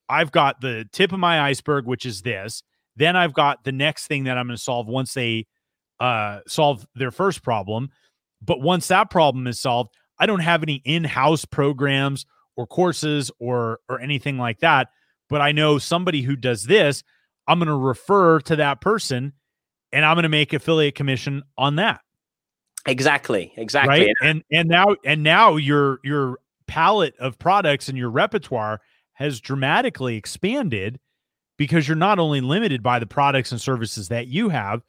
I've 0.06 0.30
got 0.30 0.61
the 0.61 0.86
tip 0.92 1.12
of 1.12 1.18
my 1.18 1.40
iceberg, 1.40 1.86
which 1.86 2.04
is 2.04 2.20
this. 2.20 2.62
Then 2.94 3.16
I've 3.16 3.32
got 3.32 3.64
the 3.64 3.72
next 3.72 4.06
thing 4.06 4.24
that 4.24 4.36
I'm 4.36 4.48
going 4.48 4.56
to 4.58 4.62
solve 4.62 4.86
once 4.86 5.14
they 5.14 5.46
uh, 5.98 6.40
solve 6.46 6.86
their 6.94 7.11
first 7.11 7.42
problem. 7.42 7.88
But 8.42 8.61
once 8.61 8.88
that 8.88 9.08
problem 9.08 9.46
is 9.46 9.58
solved, 9.58 9.94
I 10.18 10.26
don't 10.26 10.40
have 10.40 10.62
any 10.62 10.82
in-house 10.84 11.46
programs 11.46 12.26
or 12.54 12.66
courses 12.66 13.30
or 13.40 13.78
or 13.88 13.98
anything 13.98 14.36
like 14.36 14.58
that, 14.58 14.88
but 15.30 15.40
I 15.40 15.52
know 15.52 15.78
somebody 15.78 16.20
who 16.20 16.36
does 16.36 16.64
this, 16.64 17.02
I'm 17.48 17.58
going 17.58 17.68
to 17.68 17.74
refer 17.74 18.40
to 18.40 18.56
that 18.56 18.82
person 18.82 19.32
and 19.93 20.05
I'm 20.05 20.14
going 20.14 20.22
to 20.24 20.28
make 20.28 20.53
affiliate 20.53 20.95
commission 20.95 21.43
on 21.59 21.76
that. 21.76 22.01
Exactly. 22.86 23.53
Exactly. 23.57 24.07
Right? 24.07 24.14
And 24.22 24.43
and 24.51 24.68
now 24.68 24.97
and 25.05 25.22
now 25.22 25.57
your 25.57 26.01
your 26.03 26.38
palette 26.66 27.14
of 27.18 27.38
products 27.38 27.88
and 27.88 27.99
your 27.99 28.11
repertoire 28.11 28.80
has 29.14 29.41
dramatically 29.41 30.16
expanded 30.16 30.99
because 31.59 31.86
you're 31.86 31.97
not 31.97 32.18
only 32.18 32.41
limited 32.41 32.82
by 32.82 32.99
the 32.99 33.07
products 33.07 33.53
and 33.53 33.61
services 33.61 34.09
that 34.09 34.28
you 34.28 34.49
have, 34.49 34.82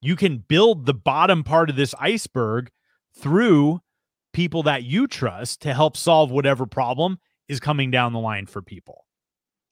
you 0.00 0.16
can 0.16 0.38
build 0.38 0.84
the 0.84 0.94
bottom 0.94 1.44
part 1.44 1.70
of 1.70 1.76
this 1.76 1.94
iceberg 2.00 2.70
through 3.16 3.80
people 4.32 4.64
that 4.64 4.82
you 4.82 5.06
trust 5.06 5.62
to 5.62 5.72
help 5.72 5.96
solve 5.96 6.30
whatever 6.30 6.66
problem 6.66 7.18
is 7.48 7.60
coming 7.60 7.90
down 7.90 8.12
the 8.12 8.18
line 8.18 8.46
for 8.46 8.62
people. 8.62 9.04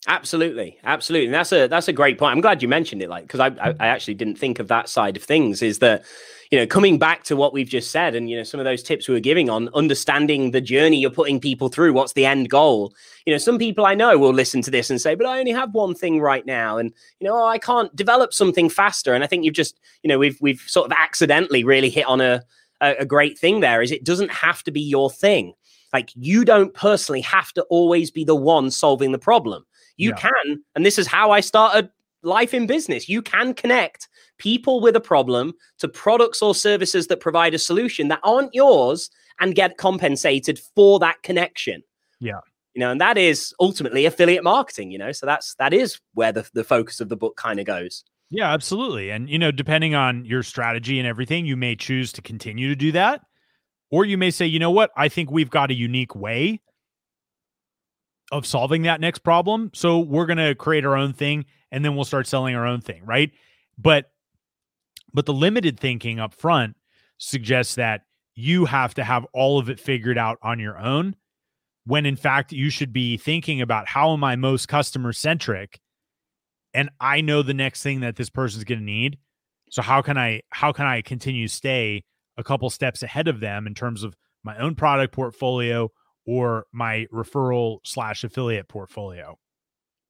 Absolutely, 0.08 0.78
absolutely. 0.82 1.26
And 1.26 1.34
that's 1.34 1.52
a 1.52 1.66
that's 1.68 1.88
a 1.88 1.92
great 1.92 2.18
point. 2.18 2.32
I'm 2.32 2.40
glad 2.40 2.62
you 2.62 2.68
mentioned 2.68 3.02
it, 3.02 3.10
like 3.10 3.24
because 3.24 3.38
I, 3.40 3.48
I 3.62 3.74
I 3.80 3.86
actually 3.88 4.14
didn't 4.14 4.36
think 4.36 4.58
of 4.58 4.68
that 4.68 4.88
side 4.88 5.14
of 5.14 5.22
things. 5.22 5.60
Is 5.60 5.78
that 5.80 6.04
you 6.50 6.58
know 6.58 6.66
coming 6.66 6.98
back 6.98 7.22
to 7.24 7.36
what 7.36 7.52
we've 7.52 7.68
just 7.68 7.90
said, 7.90 8.14
and 8.14 8.28
you 8.30 8.34
know 8.38 8.42
some 8.42 8.58
of 8.58 8.64
those 8.64 8.82
tips 8.82 9.08
we 9.08 9.14
were 9.14 9.20
giving 9.20 9.50
on 9.50 9.68
understanding 9.74 10.52
the 10.52 10.60
journey 10.62 10.98
you're 10.98 11.10
putting 11.10 11.38
people 11.38 11.68
through. 11.68 11.92
What's 11.92 12.14
the 12.14 12.24
end 12.24 12.48
goal? 12.48 12.94
You 13.26 13.34
know, 13.34 13.38
some 13.38 13.58
people 13.58 13.84
I 13.84 13.94
know 13.94 14.16
will 14.16 14.32
listen 14.32 14.62
to 14.62 14.70
this 14.70 14.88
and 14.88 14.98
say, 14.98 15.14
"But 15.14 15.26
I 15.26 15.38
only 15.38 15.52
have 15.52 15.74
one 15.74 15.94
thing 15.94 16.18
right 16.18 16.46
now, 16.46 16.78
and 16.78 16.94
you 17.20 17.28
know, 17.28 17.34
oh, 17.36 17.46
I 17.46 17.58
can't 17.58 17.94
develop 17.94 18.32
something 18.32 18.70
faster." 18.70 19.12
And 19.12 19.22
I 19.22 19.26
think 19.26 19.44
you've 19.44 19.52
just 19.54 19.78
you 20.02 20.08
know 20.08 20.18
we've 20.18 20.40
we've 20.40 20.62
sort 20.66 20.86
of 20.90 20.96
accidentally 20.98 21.62
really 21.62 21.90
hit 21.90 22.06
on 22.06 22.22
a 22.22 22.42
a, 22.80 22.94
a 23.00 23.04
great 23.04 23.38
thing. 23.38 23.60
There 23.60 23.82
is 23.82 23.92
it 23.92 24.04
doesn't 24.04 24.30
have 24.32 24.62
to 24.64 24.70
be 24.70 24.80
your 24.80 25.10
thing. 25.10 25.52
Like 25.92 26.10
you 26.14 26.46
don't 26.46 26.72
personally 26.72 27.20
have 27.20 27.52
to 27.52 27.62
always 27.64 28.10
be 28.10 28.24
the 28.24 28.34
one 28.36 28.70
solving 28.70 29.12
the 29.12 29.18
problem 29.18 29.66
you 30.00 30.10
yeah. 30.10 30.30
can, 30.30 30.62
and 30.74 30.86
this 30.86 30.98
is 30.98 31.06
how 31.06 31.30
I 31.30 31.40
started 31.40 31.90
life 32.22 32.54
in 32.54 32.66
business. 32.66 33.08
You 33.08 33.20
can 33.20 33.52
connect 33.54 34.08
people 34.38 34.80
with 34.80 34.96
a 34.96 35.00
problem 35.00 35.52
to 35.78 35.88
products 35.88 36.40
or 36.40 36.54
services 36.54 37.06
that 37.08 37.20
provide 37.20 37.54
a 37.54 37.58
solution 37.58 38.08
that 38.08 38.20
aren't 38.24 38.54
yours 38.54 39.10
and 39.40 39.54
get 39.54 39.76
compensated 39.76 40.58
for 40.74 40.98
that 41.00 41.22
connection. 41.22 41.82
Yeah. 42.18 42.40
You 42.74 42.80
know, 42.80 42.90
and 42.90 43.00
that 43.00 43.18
is 43.18 43.52
ultimately 43.60 44.06
affiliate 44.06 44.44
marketing, 44.44 44.90
you 44.90 44.98
know. 44.98 45.12
So 45.12 45.26
that's 45.26 45.54
that 45.56 45.74
is 45.74 46.00
where 46.14 46.32
the, 46.32 46.48
the 46.54 46.64
focus 46.64 47.00
of 47.00 47.08
the 47.08 47.16
book 47.16 47.36
kind 47.36 47.60
of 47.60 47.66
goes. 47.66 48.04
Yeah, 48.30 48.52
absolutely. 48.52 49.10
And 49.10 49.28
you 49.28 49.38
know, 49.38 49.50
depending 49.50 49.94
on 49.94 50.24
your 50.24 50.42
strategy 50.42 50.98
and 50.98 51.06
everything, 51.06 51.44
you 51.44 51.56
may 51.56 51.76
choose 51.76 52.12
to 52.12 52.22
continue 52.22 52.68
to 52.68 52.76
do 52.76 52.92
that. 52.92 53.22
Or 53.90 54.04
you 54.04 54.16
may 54.16 54.30
say, 54.30 54.46
you 54.46 54.60
know 54.60 54.70
what, 54.70 54.92
I 54.96 55.08
think 55.08 55.30
we've 55.30 55.50
got 55.50 55.70
a 55.70 55.74
unique 55.74 56.14
way 56.14 56.60
of 58.30 58.46
solving 58.46 58.82
that 58.82 59.00
next 59.00 59.20
problem. 59.20 59.70
So 59.74 59.98
we're 59.98 60.26
going 60.26 60.38
to 60.38 60.54
create 60.54 60.84
our 60.84 60.96
own 60.96 61.12
thing 61.12 61.44
and 61.70 61.84
then 61.84 61.94
we'll 61.94 62.04
start 62.04 62.26
selling 62.26 62.54
our 62.54 62.66
own 62.66 62.80
thing, 62.80 63.04
right? 63.04 63.30
But 63.78 64.10
but 65.12 65.26
the 65.26 65.32
limited 65.32 65.80
thinking 65.80 66.20
up 66.20 66.34
front 66.34 66.76
suggests 67.18 67.74
that 67.74 68.02
you 68.34 68.64
have 68.64 68.94
to 68.94 69.04
have 69.04 69.26
all 69.32 69.58
of 69.58 69.68
it 69.68 69.80
figured 69.80 70.16
out 70.16 70.38
on 70.42 70.60
your 70.60 70.78
own 70.78 71.16
when 71.84 72.06
in 72.06 72.16
fact 72.16 72.52
you 72.52 72.70
should 72.70 72.92
be 72.92 73.16
thinking 73.16 73.60
about 73.60 73.88
how 73.88 74.12
am 74.12 74.22
I 74.22 74.36
most 74.36 74.68
customer 74.68 75.12
centric 75.12 75.80
and 76.72 76.90
I 77.00 77.20
know 77.20 77.42
the 77.42 77.54
next 77.54 77.82
thing 77.82 78.00
that 78.00 78.16
this 78.16 78.30
person's 78.30 78.64
going 78.64 78.78
to 78.78 78.84
need. 78.84 79.18
So 79.70 79.82
how 79.82 80.02
can 80.02 80.18
I 80.18 80.42
how 80.50 80.72
can 80.72 80.86
I 80.86 81.02
continue 81.02 81.48
stay 81.48 82.04
a 82.36 82.44
couple 82.44 82.70
steps 82.70 83.02
ahead 83.02 83.28
of 83.28 83.40
them 83.40 83.66
in 83.66 83.74
terms 83.74 84.02
of 84.02 84.16
my 84.42 84.56
own 84.58 84.74
product 84.74 85.12
portfolio 85.12 85.90
or 86.30 86.64
my 86.70 87.08
referral 87.12 87.80
slash 87.82 88.22
affiliate 88.22 88.68
portfolio. 88.68 89.36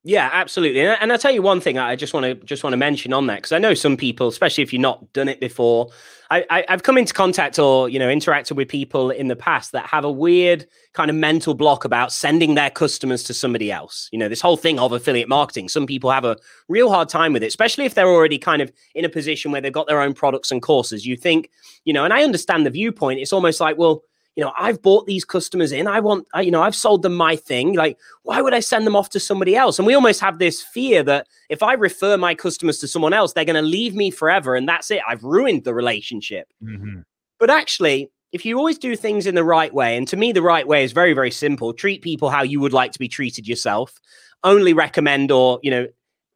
Yeah, 0.03 0.29
absolutely. 0.31 0.81
And, 0.81 1.11
I'll 1.11 1.17
tell 1.17 1.31
you 1.31 1.41
one 1.41 1.61
thing 1.61 1.77
I 1.77 1.95
just 1.95 2.13
want 2.13 2.25
to 2.25 2.33
just 2.45 2.63
want 2.63 2.73
to 2.73 2.77
mention 2.77 3.11
on 3.11 3.25
that 3.27 3.37
because 3.37 3.51
I 3.51 3.57
know 3.57 3.73
some 3.73 3.97
people, 3.97 4.27
especially 4.27 4.63
if 4.63 4.71
you've 4.71 4.81
not 4.81 5.13
done 5.13 5.29
it 5.29 5.39
before, 5.39 5.89
I, 6.31 6.43
I, 6.49 6.65
have 6.69 6.81
come 6.81 6.97
into 6.97 7.13
contact 7.13 7.59
or 7.59 7.87
you 7.87 7.99
know 7.99 8.07
interacted 8.07 8.55
with 8.55 8.67
people 8.67 9.11
in 9.11 9.27
the 9.27 9.35
past 9.35 9.71
that 9.73 9.85
have 9.85 10.03
a 10.03 10.11
weird 10.11 10.65
kind 10.93 11.11
of 11.11 11.15
mental 11.15 11.53
block 11.53 11.85
about 11.85 12.11
sending 12.11 12.55
their 12.55 12.71
customers 12.71 13.23
to 13.25 13.33
somebody 13.35 13.71
else. 13.71 14.09
You 14.11 14.17
know, 14.17 14.27
this 14.27 14.41
whole 14.41 14.57
thing 14.57 14.79
of 14.79 14.91
affiliate 14.91 15.29
marketing. 15.29 15.69
Some 15.69 15.85
people 15.85 16.09
have 16.09 16.25
a 16.25 16.37
real 16.67 16.89
hard 16.89 17.09
time 17.09 17.33
with 17.33 17.43
it, 17.43 17.47
especially 17.47 17.85
if 17.85 17.93
they're 17.93 18.07
already 18.07 18.39
kind 18.39 18.61
of 18.61 18.71
in 18.95 19.05
a 19.05 19.09
position 19.09 19.51
where 19.51 19.61
they've 19.61 19.71
got 19.71 19.87
their 19.87 20.01
own 20.01 20.15
products 20.15 20.51
and 20.51 20.63
courses. 20.63 21.05
You 21.05 21.15
think, 21.15 21.51
you 21.85 21.93
know, 21.93 22.05
and 22.05 22.13
I 22.13 22.23
understand 22.23 22.65
the 22.65 22.71
viewpoint. 22.71 23.19
It's 23.19 23.33
almost 23.33 23.59
like, 23.59 23.77
well, 23.77 24.03
you 24.35 24.43
know, 24.43 24.53
I've 24.57 24.81
bought 24.81 25.07
these 25.07 25.25
customers 25.25 25.71
in. 25.71 25.87
I 25.87 25.99
want, 25.99 26.25
I, 26.33 26.41
you 26.41 26.51
know, 26.51 26.61
I've 26.61 26.75
sold 26.75 27.01
them 27.01 27.15
my 27.15 27.35
thing. 27.35 27.73
Like, 27.73 27.97
why 28.23 28.41
would 28.41 28.53
I 28.53 28.61
send 28.61 28.87
them 28.87 28.95
off 28.95 29.09
to 29.09 29.19
somebody 29.19 29.55
else? 29.55 29.77
And 29.77 29.85
we 29.85 29.93
almost 29.93 30.21
have 30.21 30.39
this 30.39 30.61
fear 30.61 31.03
that 31.03 31.27
if 31.49 31.61
I 31.61 31.73
refer 31.73 32.17
my 32.17 32.33
customers 32.33 32.79
to 32.79 32.87
someone 32.87 33.13
else, 33.13 33.33
they're 33.33 33.45
going 33.45 33.55
to 33.55 33.61
leave 33.61 33.93
me 33.93 34.09
forever. 34.09 34.55
And 34.55 34.67
that's 34.67 34.89
it. 34.89 35.01
I've 35.07 35.23
ruined 35.23 35.65
the 35.65 35.73
relationship. 35.73 36.47
Mm-hmm. 36.63 37.01
But 37.39 37.49
actually, 37.49 38.09
if 38.31 38.45
you 38.45 38.57
always 38.57 38.77
do 38.77 38.95
things 38.95 39.27
in 39.27 39.35
the 39.35 39.43
right 39.43 39.73
way, 39.73 39.97
and 39.97 40.07
to 40.07 40.15
me, 40.15 40.31
the 40.31 40.41
right 40.41 40.65
way 40.65 40.83
is 40.83 40.93
very, 40.93 41.13
very 41.13 41.31
simple 41.31 41.73
treat 41.73 42.01
people 42.01 42.29
how 42.29 42.43
you 42.43 42.61
would 42.61 42.73
like 42.73 42.93
to 42.93 42.99
be 42.99 43.09
treated 43.09 43.47
yourself, 43.47 43.99
only 44.43 44.71
recommend 44.71 45.31
or, 45.31 45.59
you 45.61 45.71
know, 45.71 45.87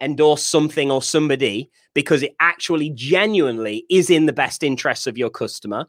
endorse 0.01 0.43
something 0.43 0.91
or 0.91 1.01
somebody 1.01 1.69
because 1.93 2.21
it 2.21 2.35
actually 2.41 2.89
genuinely 2.89 3.85
is 3.89 4.09
in 4.09 4.25
the 4.25 4.33
best 4.33 4.61
interests 4.61 5.07
of 5.07 5.17
your 5.17 5.29
customer 5.29 5.85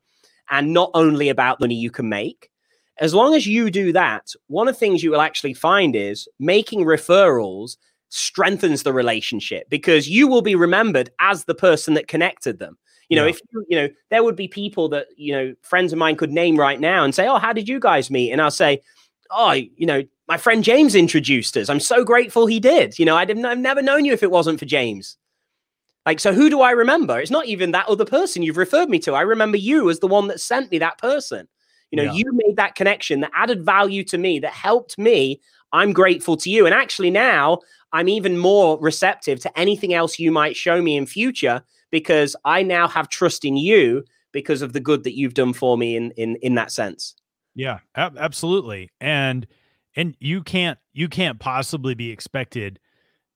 and 0.50 0.72
not 0.72 0.90
only 0.94 1.28
about 1.28 1.60
money 1.60 1.74
you 1.74 1.90
can 1.90 2.08
make. 2.08 2.50
As 2.98 3.12
long 3.12 3.34
as 3.34 3.46
you 3.46 3.70
do 3.70 3.92
that, 3.92 4.32
one 4.46 4.68
of 4.68 4.74
the 4.74 4.78
things 4.78 5.02
you 5.02 5.10
will 5.10 5.20
actually 5.20 5.54
find 5.54 5.94
is 5.94 6.28
making 6.38 6.84
referrals 6.84 7.76
strengthens 8.08 8.82
the 8.82 8.92
relationship 8.92 9.68
because 9.68 10.08
you 10.08 10.28
will 10.28 10.42
be 10.42 10.54
remembered 10.54 11.10
as 11.20 11.44
the 11.44 11.54
person 11.54 11.94
that 11.94 12.08
connected 12.08 12.58
them. 12.58 12.78
You 13.08 13.16
know, 13.16 13.24
yeah. 13.24 13.30
if 13.30 13.40
you, 13.52 13.64
you 13.68 13.76
know, 13.76 13.88
there 14.10 14.24
would 14.24 14.36
be 14.36 14.48
people 14.48 14.88
that, 14.88 15.06
you 15.16 15.32
know, 15.32 15.54
friends 15.62 15.92
of 15.92 15.98
mine 15.98 16.16
could 16.16 16.32
name 16.32 16.58
right 16.58 16.80
now 16.80 17.04
and 17.04 17.14
say, 17.14 17.28
Oh, 17.28 17.38
how 17.38 17.52
did 17.52 17.68
you 17.68 17.78
guys 17.78 18.10
meet? 18.10 18.32
And 18.32 18.40
I'll 18.40 18.50
say, 18.50 18.80
Oh, 19.30 19.52
you 19.52 19.86
know, 19.86 20.02
my 20.28 20.36
friend 20.36 20.64
James 20.64 20.94
introduced 20.94 21.56
us. 21.56 21.68
I'm 21.68 21.80
so 21.80 22.04
grateful 22.04 22.46
he 22.46 22.58
did. 22.58 22.98
You 22.98 23.04
know, 23.04 23.16
I 23.16 23.24
didn't, 23.24 23.44
I've 23.44 23.58
never 23.58 23.82
known 23.82 24.04
you 24.04 24.12
if 24.12 24.22
it 24.22 24.30
wasn't 24.30 24.58
for 24.58 24.64
James. 24.64 25.16
Like, 26.06 26.20
so 26.20 26.32
who 26.32 26.48
do 26.48 26.60
I 26.60 26.70
remember? 26.70 27.18
It's 27.18 27.32
not 27.32 27.46
even 27.46 27.72
that 27.72 27.88
other 27.88 28.04
person 28.04 28.42
you've 28.42 28.56
referred 28.56 28.88
me 28.88 29.00
to. 29.00 29.12
I 29.12 29.22
remember 29.22 29.56
you 29.56 29.90
as 29.90 29.98
the 29.98 30.06
one 30.06 30.28
that 30.28 30.40
sent 30.40 30.70
me 30.70 30.78
that 30.78 30.98
person. 30.98 31.48
You 31.90 31.96
know, 31.96 32.04
yeah. 32.04 32.12
you 32.12 32.24
made 32.32 32.56
that 32.56 32.76
connection 32.76 33.20
that 33.20 33.32
added 33.34 33.64
value 33.64 34.04
to 34.04 34.18
me, 34.18 34.38
that 34.38 34.52
helped 34.52 34.98
me. 34.98 35.40
I'm 35.72 35.92
grateful 35.92 36.36
to 36.38 36.50
you. 36.50 36.64
And 36.64 36.74
actually, 36.74 37.10
now 37.10 37.58
I'm 37.92 38.08
even 38.08 38.38
more 38.38 38.78
receptive 38.80 39.40
to 39.40 39.58
anything 39.58 39.94
else 39.94 40.18
you 40.18 40.30
might 40.30 40.56
show 40.56 40.80
me 40.80 40.96
in 40.96 41.06
future 41.06 41.62
because 41.90 42.36
I 42.44 42.62
now 42.62 42.88
have 42.88 43.08
trust 43.08 43.44
in 43.44 43.56
you 43.56 44.04
because 44.32 44.62
of 44.62 44.72
the 44.72 44.80
good 44.80 45.04
that 45.04 45.16
you've 45.16 45.34
done 45.34 45.52
for 45.52 45.76
me 45.76 45.96
in 45.96 46.12
in 46.12 46.36
in 46.36 46.54
that 46.54 46.70
sense. 46.70 47.14
Yeah, 47.54 47.78
ab- 47.94 48.18
absolutely. 48.18 48.90
And 49.00 49.46
and 49.96 50.16
you 50.20 50.42
can't 50.42 50.78
you 50.92 51.08
can't 51.08 51.38
possibly 51.40 51.94
be 51.94 52.10
expected 52.10 52.78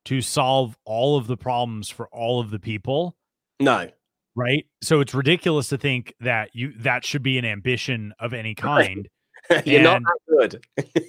to 0.07 0.21
solve 0.21 0.77
all 0.85 1.17
of 1.17 1.27
the 1.27 1.37
problems 1.37 1.89
for 1.89 2.09
all 2.09 2.41
of 2.41 2.51
the 2.51 2.59
people. 2.59 3.17
No. 3.59 3.89
Right? 4.35 4.67
So 4.83 5.01
it's 5.01 5.15
ridiculous 5.15 5.69
to 5.69 5.79
think 5.79 6.15
that 6.21 6.51
you 6.55 6.73
that 6.79 7.05
should 7.05 7.23
be 7.23 7.39
an 7.39 7.45
ambition 7.45 8.15
of 8.19 8.33
any 8.33 8.55
kind. 8.55 9.09
You're 9.65 9.87
and, 9.87 10.05
not 10.05 10.13
good. 10.29 10.65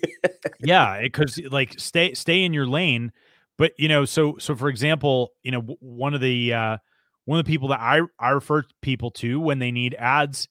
yeah, 0.59 1.01
because 1.01 1.39
like 1.51 1.79
stay 1.79 2.13
stay 2.13 2.43
in 2.43 2.53
your 2.53 2.65
lane. 2.65 3.11
But 3.57 3.73
you 3.77 3.87
know, 3.87 4.05
so 4.05 4.37
so 4.39 4.55
for 4.55 4.69
example, 4.69 5.31
you 5.43 5.51
know, 5.51 5.61
one 5.79 6.13
of 6.13 6.21
the 6.21 6.53
uh 6.53 6.77
one 7.25 7.39
of 7.39 7.45
the 7.45 7.51
people 7.51 7.69
that 7.69 7.79
I 7.79 8.01
I 8.19 8.29
refer 8.29 8.63
people 8.81 9.11
to 9.11 9.39
when 9.39 9.59
they 9.59 9.71
need 9.71 9.93
ads 9.95 10.47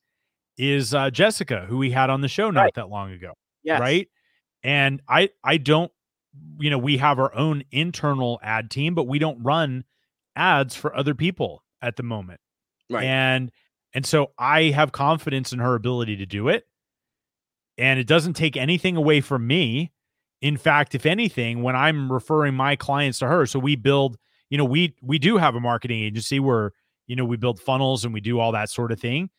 is 0.57 0.95
uh 0.95 1.11
Jessica, 1.11 1.67
who 1.69 1.79
we 1.79 1.91
had 1.91 2.11
on 2.11 2.21
the 2.21 2.29
show 2.29 2.51
not 2.51 2.63
right. 2.63 2.75
that 2.77 2.89
long 2.89 3.13
ago. 3.13 3.33
Yes. 3.65 3.81
Right. 3.81 4.09
And 4.63 5.03
I 5.09 5.31
I 5.43 5.57
don't 5.57 5.91
you 6.59 6.71
know, 6.71 6.79
we 6.79 6.99
have 6.99 7.19
our 7.19 7.35
own 7.35 7.65
internal 7.71 8.39
ad 8.43 8.71
team, 8.71 8.95
but 8.95 9.07
we 9.07 9.19
don't 9.19 9.43
run 9.43 9.85
ads 10.37 10.75
for 10.75 10.95
other 10.97 11.15
people 11.15 11.65
at 11.83 11.97
the 11.97 12.03
moment. 12.03 12.41
Right. 12.89 13.05
And 13.05 13.51
and 13.95 14.07
so 14.07 14.31
I 14.39 14.65
have 14.65 14.93
confidence 14.93 15.53
in 15.53 15.59
her 15.59 15.75
ability 15.75 16.17
to 16.17 16.27
do 16.27 16.49
it. 16.49 16.65
And 17.79 17.99
it 17.99 18.07
doesn't 18.07 18.35
take 18.35 18.57
anything 18.57 18.97
away 18.97 19.21
from 19.21 19.47
me. 19.47 19.91
In 20.43 20.57
fact, 20.57 20.95
if 20.95 21.07
anything, 21.07 21.63
when 21.63 21.75
I'm 21.75 22.13
referring 22.13 22.55
my 22.55 22.77
clients 22.77 23.19
to 23.21 23.27
her, 23.27 23.47
so 23.47 23.59
we 23.59 23.77
build, 23.77 24.17
you 24.49 24.59
know, 24.59 24.65
we 24.65 24.95
we 25.03 25.19
do 25.19 25.37
have 25.37 25.55
a 25.55 25.61
marketing 25.61 26.03
agency 26.03 26.41
where, 26.41 26.73
you 27.07 27.17
know, 27.17 27.25
we 27.25 27.37
build 27.37 27.61
funnels 27.61 28.05
and 28.05 28.15
we 28.15 28.21
do 28.21 28.39
all 28.39 28.53
that 28.53 28.71
sort 28.71 28.93
of 28.93 29.01
thing. 29.01 29.31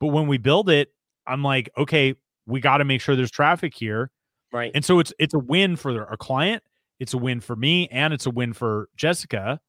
But 0.00 0.08
when 0.08 0.26
we 0.26 0.38
build 0.38 0.70
it, 0.70 0.92
I'm 1.26 1.42
like, 1.42 1.70
okay, 1.76 2.14
we 2.46 2.60
got 2.60 2.78
to 2.78 2.84
make 2.84 3.00
sure 3.00 3.14
there's 3.14 3.30
traffic 3.30 3.74
here 3.74 4.10
Right. 4.52 4.70
And 4.74 4.84
so 4.84 4.98
it's 4.98 5.12
it's 5.18 5.34
a 5.34 5.38
win 5.38 5.76
for 5.76 6.06
our 6.06 6.16
client, 6.16 6.62
it's 6.98 7.14
a 7.14 7.18
win 7.18 7.40
for 7.40 7.56
me, 7.56 7.88
and 7.88 8.12
it's 8.12 8.26
a 8.26 8.30
win 8.30 8.52
for 8.52 8.88
Jessica 8.96 9.60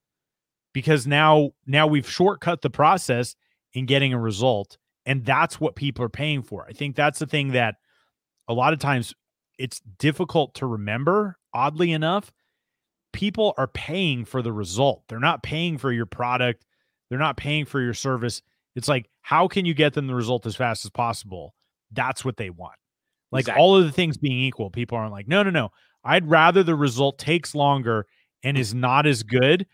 because 0.73 1.07
now 1.07 1.51
now 1.65 1.87
we've 1.87 2.09
shortcut 2.09 2.61
the 2.61 2.69
process 2.69 3.35
in 3.73 3.85
getting 3.85 4.13
a 4.13 4.19
result. 4.19 4.77
And 5.05 5.25
that's 5.25 5.59
what 5.59 5.75
people 5.75 6.05
are 6.05 6.09
paying 6.09 6.41
for. 6.43 6.65
I 6.67 6.73
think 6.73 6.95
that's 6.95 7.19
the 7.19 7.25
thing 7.25 7.49
that 7.51 7.75
a 8.47 8.53
lot 8.53 8.73
of 8.73 8.79
times 8.79 9.13
it's 9.57 9.81
difficult 9.99 10.55
to 10.55 10.65
remember, 10.65 11.37
oddly 11.53 11.91
enough. 11.91 12.31
People 13.11 13.53
are 13.57 13.67
paying 13.67 14.25
for 14.25 14.41
the 14.41 14.51
result. 14.51 15.03
They're 15.07 15.19
not 15.19 15.43
paying 15.43 15.77
for 15.77 15.91
your 15.91 16.05
product. 16.05 16.65
They're 17.09 17.19
not 17.19 17.37
paying 17.37 17.65
for 17.65 17.81
your 17.81 17.93
service. 17.93 18.41
It's 18.75 18.87
like, 18.87 19.09
how 19.21 19.47
can 19.47 19.65
you 19.65 19.73
get 19.73 19.93
them 19.93 20.07
the 20.07 20.15
result 20.15 20.45
as 20.45 20.55
fast 20.55 20.85
as 20.85 20.91
possible? 20.91 21.53
That's 21.91 22.25
what 22.25 22.37
they 22.37 22.49
want. 22.49 22.75
Like 23.33 23.41
Exactly. 23.43 23.61
all 23.61 23.75
of 23.75 23.85
the 23.85 23.91
things 23.91 24.15
being 24.17 24.39
equal, 24.39 24.69
people 24.69 24.97
aren't 24.97 25.11
like, 25.11 25.27
no, 25.27 25.43
no, 25.43 25.49
no. 25.49 25.69
I'd 26.03 26.29
rather 26.29 26.63
the 26.63 26.75
result 26.75 27.17
takes 27.17 27.53
longer 27.55 28.05
and 28.43 28.57
is 28.57 28.73
not 28.73 29.05
as 29.05 29.23
good 29.23 29.65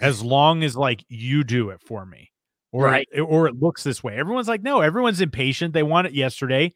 as 0.00 0.22
long 0.22 0.62
as 0.62 0.76
like 0.76 1.04
you 1.08 1.44
do 1.44 1.70
it 1.70 1.80
for 1.80 2.04
me. 2.04 2.30
Or 2.72 2.84
Right. 2.84 3.08
it, 3.12 3.20
or 3.20 3.46
it 3.46 3.60
looks 3.60 3.84
this 3.84 4.02
way. 4.02 4.16
Everyone's 4.16 4.48
like, 4.48 4.62
no, 4.62 4.80
everyone's 4.80 5.20
impatient. 5.20 5.72
They 5.74 5.82
want 5.84 6.06
it 6.08 6.12
yesterday 6.14 6.72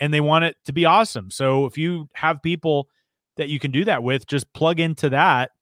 and 0.00 0.12
they 0.12 0.20
want 0.20 0.44
it 0.44 0.56
to 0.64 0.72
be 0.72 0.84
awesome. 0.84 1.30
So 1.30 1.66
if 1.66 1.78
you 1.78 2.08
have 2.14 2.42
people 2.42 2.88
that 3.36 3.48
you 3.48 3.58
can 3.60 3.70
do 3.70 3.84
that 3.84 4.02
with, 4.02 4.26
just 4.26 4.52
plug 4.52 4.80
into 4.80 5.08
that 5.10 5.52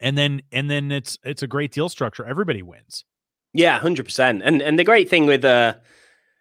and 0.00 0.18
then 0.18 0.42
and 0.50 0.68
then 0.70 0.90
it's 0.92 1.16
it's 1.24 1.42
a 1.42 1.46
great 1.46 1.72
deal 1.72 1.88
structure. 1.88 2.26
Everybody 2.26 2.60
wins. 2.62 3.04
Yeah, 3.54 3.78
hundred 3.78 4.04
percent. 4.04 4.42
And 4.44 4.60
and 4.60 4.78
the 4.78 4.84
great 4.84 5.08
thing 5.08 5.26
with 5.26 5.44
uh 5.44 5.74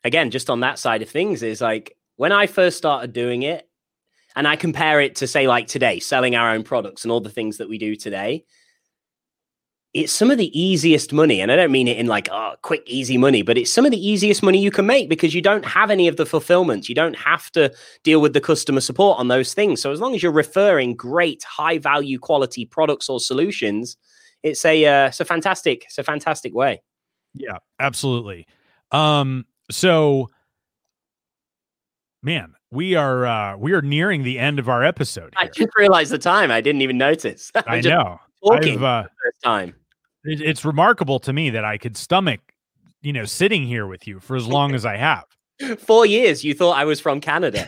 again, 0.03 0.31
just 0.31 0.49
on 0.49 0.61
that 0.61 0.79
side 0.79 1.01
of 1.03 1.09
things 1.09 1.43
is 1.43 1.61
like 1.61 1.95
when 2.15 2.31
I 2.31 2.47
first 2.47 2.77
started 2.77 3.13
doing 3.13 3.43
it, 3.43 3.67
and 4.35 4.47
I 4.47 4.55
compare 4.55 5.01
it 5.01 5.15
to 5.17 5.27
say 5.27 5.47
like 5.47 5.67
today, 5.67 5.99
selling 5.99 6.35
our 6.35 6.51
own 6.51 6.63
products 6.63 7.03
and 7.03 7.11
all 7.11 7.21
the 7.21 7.29
things 7.29 7.57
that 7.57 7.69
we 7.69 7.77
do 7.77 7.95
today, 7.95 8.45
it's 9.93 10.13
some 10.13 10.31
of 10.31 10.37
the 10.37 10.57
easiest 10.57 11.11
money. 11.11 11.41
And 11.41 11.51
I 11.51 11.57
don't 11.57 11.71
mean 11.71 11.87
it 11.87 11.97
in 11.97 12.07
like 12.07 12.29
oh 12.31 12.53
quick, 12.61 12.83
easy 12.85 13.17
money, 13.17 13.41
but 13.41 13.57
it's 13.57 13.71
some 13.71 13.85
of 13.85 13.91
the 13.91 14.07
easiest 14.07 14.41
money 14.41 14.59
you 14.59 14.71
can 14.71 14.85
make 14.85 15.09
because 15.09 15.33
you 15.33 15.41
don't 15.41 15.65
have 15.65 15.91
any 15.91 16.07
of 16.07 16.15
the 16.15 16.25
fulfillment. 16.25 16.87
You 16.87 16.95
don't 16.95 17.17
have 17.17 17.51
to 17.51 17.73
deal 18.03 18.21
with 18.21 18.33
the 18.33 18.41
customer 18.41 18.79
support 18.79 19.19
on 19.19 19.27
those 19.27 19.53
things. 19.53 19.81
So 19.81 19.91
as 19.91 19.99
long 19.99 20.15
as 20.15 20.23
you're 20.23 20.31
referring 20.31 20.95
great, 20.95 21.43
high 21.43 21.77
value 21.77 22.19
quality 22.19 22.65
products 22.65 23.09
or 23.09 23.19
solutions, 23.19 23.97
it's 24.43 24.63
a 24.63 24.85
uh, 24.85 25.07
it's 25.07 25.19
a 25.19 25.25
fantastic, 25.25 25.83
it's 25.85 25.97
a 25.97 26.03
fantastic 26.03 26.53
way. 26.53 26.81
Yeah, 27.33 27.57
absolutely. 27.79 28.47
Um, 28.91 29.45
so 29.69 30.29
man, 32.23 32.53
we 32.71 32.95
are 32.95 33.25
uh 33.25 33.57
we 33.57 33.73
are 33.73 33.81
nearing 33.81 34.23
the 34.23 34.39
end 34.39 34.59
of 34.59 34.69
our 34.69 34.83
episode. 34.83 35.33
I 35.37 35.43
here. 35.43 35.51
just 35.53 35.69
realized 35.77 36.11
the 36.11 36.17
time. 36.17 36.51
I 36.51 36.61
didn't 36.61 36.81
even 36.81 36.97
notice. 36.97 37.51
I 37.67 37.81
know. 37.81 38.19
I've, 38.49 38.81
uh, 38.83 39.03
the 39.03 39.09
first 39.23 39.41
time. 39.43 39.75
it- 40.25 40.41
it's 40.41 40.65
remarkable 40.65 41.19
to 41.19 41.33
me 41.33 41.49
that 41.51 41.63
I 41.65 41.77
could 41.77 41.95
stomach, 41.97 42.39
you 43.01 43.13
know, 43.13 43.25
sitting 43.25 43.63
here 43.65 43.85
with 43.87 44.07
you 44.07 44.19
for 44.19 44.35
as 44.35 44.47
long 44.57 44.73
as 44.73 44.85
I 44.85 44.97
have. 44.97 45.25
Four 45.79 46.05
years. 46.07 46.43
You 46.43 46.53
thought 46.55 46.75
I 46.77 46.85
was 46.85 46.99
from 46.99 47.21
Canada. 47.21 47.67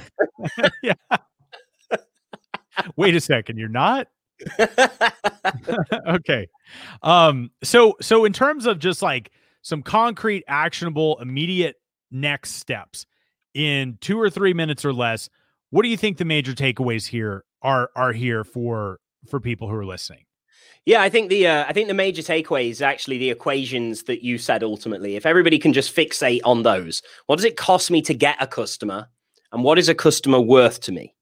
yeah. 0.81 0.93
Wait 2.95 3.15
a 3.15 3.21
second, 3.21 3.57
you're 3.57 3.69
not? 3.69 4.07
okay. 6.07 6.47
Um 7.03 7.51
so 7.63 7.95
so 8.01 8.25
in 8.25 8.33
terms 8.33 8.65
of 8.65 8.79
just 8.79 9.01
like 9.03 9.31
some 9.61 9.83
concrete 9.83 10.43
actionable 10.47 11.19
immediate 11.21 11.75
next 12.11 12.55
steps 12.55 13.05
in 13.53 13.97
2 14.01 14.19
or 14.19 14.29
3 14.29 14.53
minutes 14.53 14.83
or 14.85 14.93
less, 14.93 15.29
what 15.69 15.83
do 15.83 15.89
you 15.89 15.97
think 15.97 16.17
the 16.17 16.25
major 16.25 16.53
takeaways 16.53 17.07
here 17.07 17.43
are 17.61 17.89
are 17.95 18.13
here 18.13 18.43
for 18.43 18.99
for 19.29 19.39
people 19.39 19.69
who 19.69 19.75
are 19.75 19.85
listening? 19.85 20.25
yeah, 20.85 21.01
I 21.01 21.09
think 21.09 21.29
the 21.29 21.47
uh, 21.47 21.65
I 21.67 21.73
think 21.73 21.87
the 21.87 21.93
major 21.93 22.21
takeaway 22.21 22.69
is 22.69 22.81
actually 22.81 23.17
the 23.17 23.29
equations 23.29 24.03
that 24.03 24.23
you 24.23 24.37
said. 24.37 24.63
Ultimately, 24.63 25.15
if 25.15 25.25
everybody 25.25 25.57
can 25.57 25.71
just 25.71 25.95
fixate 25.95 26.41
on 26.43 26.63
those, 26.63 27.01
what 27.27 27.37
does 27.37 27.45
it 27.45 27.55
cost 27.55 27.89
me 27.89 28.01
to 28.01 28.13
get 28.13 28.35
a 28.41 28.47
customer, 28.47 29.07
and 29.53 29.63
what 29.63 29.79
is 29.79 29.87
a 29.87 29.95
customer 29.95 30.41
worth 30.41 30.81
to 30.81 30.91
me? 30.91 31.15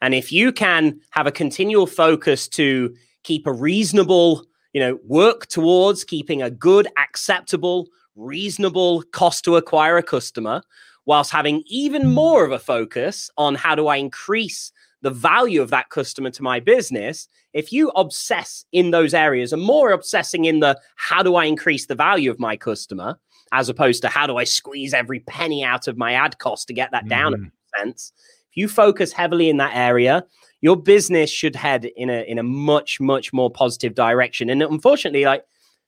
And 0.00 0.14
if 0.14 0.32
you 0.32 0.52
can 0.52 1.00
have 1.10 1.26
a 1.26 1.32
continual 1.32 1.86
focus 1.86 2.48
to 2.48 2.94
keep 3.24 3.46
a 3.46 3.52
reasonable, 3.52 4.46
you 4.72 4.80
know, 4.80 4.98
work 5.04 5.46
towards 5.46 6.02
keeping 6.02 6.40
a 6.40 6.50
good, 6.50 6.88
acceptable, 6.96 7.88
reasonable 8.16 9.02
cost 9.12 9.44
to 9.44 9.56
acquire 9.56 9.98
a 9.98 10.02
customer, 10.02 10.62
whilst 11.06 11.30
having 11.30 11.62
even 11.66 12.06
more 12.12 12.44
of 12.44 12.52
a 12.52 12.58
focus 12.58 13.30
on 13.36 13.54
how 13.54 13.74
do 13.74 13.86
I 13.88 13.96
increase 13.96 14.72
the 15.02 15.10
value 15.10 15.60
of 15.60 15.70
that 15.70 15.90
customer 15.90 16.30
to 16.30 16.42
my 16.42 16.60
business, 16.60 17.28
if 17.52 17.72
you 17.72 17.90
obsess 17.90 18.64
in 18.72 18.90
those 18.90 19.12
areas 19.14 19.52
and 19.52 19.62
more 19.62 19.92
obsessing 19.92 20.46
in 20.46 20.60
the 20.60 20.80
how 20.96 21.22
do 21.22 21.34
I 21.34 21.44
increase 21.44 21.86
the 21.86 21.94
value 21.94 22.30
of 22.30 22.40
my 22.40 22.56
customer, 22.56 23.18
as 23.52 23.68
opposed 23.68 24.02
to 24.02 24.08
how 24.08 24.26
do 24.26 24.36
I 24.38 24.44
squeeze 24.44 24.94
every 24.94 25.20
penny 25.20 25.62
out 25.62 25.86
of 25.86 25.96
my 25.96 26.14
ad 26.14 26.38
cost 26.38 26.66
to 26.68 26.74
get 26.74 26.90
that 26.92 27.06
down 27.08 27.34
a 27.34 27.36
Mhm. 27.36 27.50
sense. 27.78 28.12
If 28.50 28.56
you 28.56 28.68
focus 28.68 29.12
heavily 29.12 29.48
in 29.50 29.58
that 29.58 29.76
area, 29.76 30.24
your 30.62 30.76
business 30.76 31.30
should 31.30 31.54
head 31.54 31.84
in 31.84 32.08
a 32.08 32.22
in 32.22 32.38
a 32.38 32.42
much 32.42 32.98
much 32.98 33.32
more 33.32 33.50
positive 33.50 33.94
direction. 33.94 34.48
And 34.48 34.62
unfortunately, 34.62 35.24
like 35.24 35.44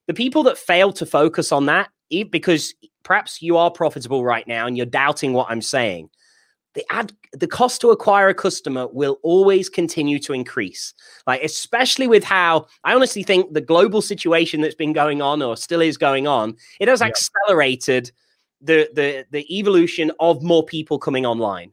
the 0.07 0.14
people 0.14 0.43
that 0.45 0.59
fail 0.59 0.93
to 0.93 1.07
focus 1.07 1.51
on 1.53 1.67
that, 1.67 1.89
because 2.31 2.75
perhaps 3.07 3.40
you 3.40 3.57
are 3.57 3.70
profitable 3.70 4.24
right 4.24 4.46
now 4.48 4.66
and 4.66 4.76
you're 4.76 4.84
doubting 4.84 5.32
what 5.32 5.46
I'm 5.48 5.62
saying, 5.62 6.11
the 6.74 6.84
ad 6.90 7.12
the 7.32 7.46
cost 7.46 7.80
to 7.80 7.90
acquire 7.90 8.28
a 8.28 8.34
customer 8.34 8.88
will 8.88 9.18
always 9.22 9.68
continue 9.70 10.18
to 10.18 10.32
increase. 10.34 10.92
Like 11.26 11.42
especially 11.42 12.09
with 12.09 12.24
how 12.24 12.66
I 12.84 12.94
honestly 12.94 13.22
think 13.22 13.52
the 13.54 13.61
global 13.62 14.02
situation 14.02 14.61
that's 14.61 14.74
been 14.74 14.92
going 14.92 15.22
on 15.22 15.40
or 15.40 15.57
still 15.57 15.80
is 15.80 15.96
going 15.96 16.26
on, 16.26 16.57
it 16.80 16.88
has 16.88 17.00
Yep. 17.00 17.11
accelerated 17.11 18.11
the 18.61 18.88
the 18.92 19.24
the 19.30 19.44
evolution 19.59 20.11
of 20.18 20.42
more 20.42 20.64
people 20.64 20.98
coming 20.98 21.24
online. 21.24 21.72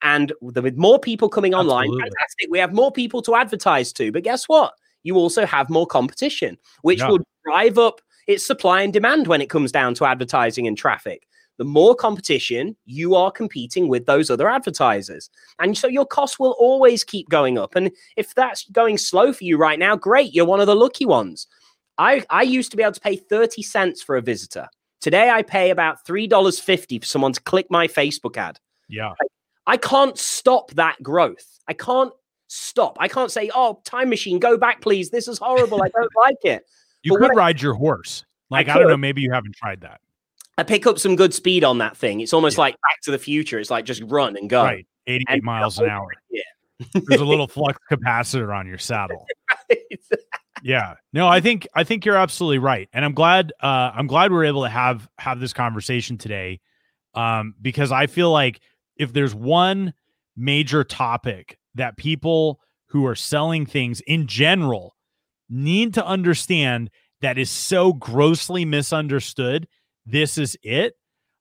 And 0.00 0.32
the, 0.40 0.62
with 0.62 0.76
more 0.76 1.00
people 1.00 1.28
coming 1.28 1.54
online, 1.54 1.88
Absolutely. 1.88 2.02
fantastic. 2.02 2.46
We 2.50 2.58
have 2.60 2.72
more 2.72 2.92
people 2.92 3.20
to 3.22 3.34
advertise 3.34 3.92
to. 3.94 4.12
But 4.12 4.22
guess 4.22 4.44
what? 4.48 4.72
You 5.02 5.16
also 5.16 5.44
have 5.44 5.68
more 5.68 5.86
competition, 5.88 6.56
which 6.82 7.00
Yeah. 7.00 7.08
will 7.10 7.18
drive 7.44 7.78
up 7.78 8.00
its 8.28 8.46
supply 8.46 8.82
and 8.82 8.92
demand 8.92 9.26
when 9.26 9.40
it 9.40 9.50
comes 9.50 9.72
down 9.72 9.94
to 9.94 10.04
advertising 10.04 10.68
and 10.68 10.78
traffic. 10.78 11.26
The 11.56 11.64
more 11.64 11.96
competition, 11.96 12.76
you 12.84 13.16
are 13.16 13.32
competing 13.32 13.88
with 13.88 14.06
those 14.06 14.30
other 14.30 14.48
advertisers. 14.48 15.28
And 15.58 15.76
so 15.76 15.88
your 15.88 16.06
costs 16.06 16.38
will 16.38 16.54
always 16.60 17.02
keep 17.02 17.28
going 17.28 17.58
up. 17.58 17.74
And 17.74 17.90
if 18.16 18.32
that's 18.34 18.68
going 18.70 18.98
slow 18.98 19.32
for 19.32 19.42
you 19.42 19.56
right 19.56 19.78
now, 19.78 19.96
great. 19.96 20.32
You're 20.32 20.46
one 20.46 20.60
of 20.60 20.68
the 20.68 20.76
lucky 20.76 21.04
ones. 21.04 21.48
I, 21.96 22.24
I 22.30 22.42
used 22.42 22.70
to 22.70 22.76
be 22.76 22.84
able 22.84 22.92
to 22.92 23.00
pay 23.00 23.16
30 23.16 23.62
cents 23.62 24.02
for 24.02 24.16
a 24.16 24.22
visitor. 24.22 24.68
Today, 25.00 25.30
I 25.30 25.42
pay 25.42 25.70
about 25.70 26.06
$3.50 26.06 27.00
for 27.00 27.06
someone 27.06 27.32
to 27.32 27.40
click 27.40 27.66
my 27.70 27.88
Facebook 27.88 28.36
ad. 28.36 28.60
Yeah. 28.88 29.14
I 29.66 29.78
can't 29.78 30.16
stop 30.16 30.70
that 30.72 31.02
growth. 31.02 31.58
I 31.66 31.72
can't 31.72 32.12
stop. 32.46 32.98
I 33.00 33.08
can't 33.08 33.32
say, 33.32 33.50
oh, 33.52 33.80
time 33.84 34.10
machine, 34.10 34.38
go 34.38 34.56
back, 34.56 34.80
please. 34.80 35.10
This 35.10 35.26
is 35.26 35.38
horrible. 35.38 35.82
I 35.82 35.88
don't 35.88 36.10
like 36.16 36.44
it. 36.44 36.64
You 37.02 37.12
But 37.18 37.28
could 37.28 37.36
ride 37.36 37.60
your 37.62 37.74
horse. 37.74 38.24
Like 38.50 38.68
I, 38.68 38.72
could. 38.72 38.78
don't 38.80 38.88
know, 38.88 38.96
maybe 38.96 39.20
you 39.22 39.30
haven't 39.32 39.54
tried 39.56 39.80
that. 39.82 40.00
I 40.56 40.62
pick 40.64 40.86
up 40.86 40.98
some 40.98 41.14
good 41.16 41.32
speed 41.32 41.62
on 41.64 41.78
that 41.78 41.96
thing. 41.96 42.20
It's 42.20 42.32
almost 42.32 42.56
Yeah. 42.56 42.62
like 42.62 42.74
back 42.74 43.00
to 43.02 43.10
the 43.10 43.18
future. 43.18 43.58
It's 43.60 43.70
like 43.70 43.84
just 43.84 44.02
run 44.06 44.36
and 44.36 44.50
go. 44.50 44.64
Right. 44.64 44.86
88 45.06 45.24
And- 45.28 45.42
miles 45.42 45.78
an 45.78 45.88
hour. 45.88 46.08
Yeah. 46.30 46.42
There's 46.94 47.20
a 47.20 47.24
little 47.24 47.46
flux 47.48 47.78
capacitor 47.90 48.54
on 48.56 48.66
your 48.66 48.78
saddle. 48.78 49.24
Yeah. 50.62 50.94
No, 51.12 51.28
I 51.28 51.40
think 51.40 51.68
I 51.74 51.84
think 51.84 52.04
you're 52.04 52.16
absolutely 52.16 52.58
right. 52.58 52.88
And 52.92 53.04
I'm 53.04 53.14
glad 53.14 53.52
uh 53.62 53.92
I'm 53.94 54.08
glad 54.08 54.32
we're 54.32 54.44
able 54.46 54.62
to 54.64 54.68
have 54.68 55.08
have 55.18 55.38
this 55.38 55.52
conversation 55.52 56.18
today. 56.18 56.58
Um 57.14 57.54
because 57.62 57.92
I 57.92 58.08
feel 58.08 58.32
like 58.32 58.60
if 58.96 59.12
there's 59.12 59.36
one 59.36 59.94
major 60.36 60.82
topic 60.82 61.58
that 61.76 61.96
people 61.96 62.60
who 62.86 63.06
are 63.06 63.14
selling 63.14 63.66
things 63.66 64.00
in 64.00 64.26
general 64.26 64.96
need 65.48 65.94
to 65.94 66.06
understand 66.06 66.90
that 67.20 67.38
is 67.38 67.50
so 67.50 67.92
grossly 67.92 68.64
misunderstood, 68.64 69.68
this 70.06 70.38
is 70.38 70.56
it. 70.62 70.94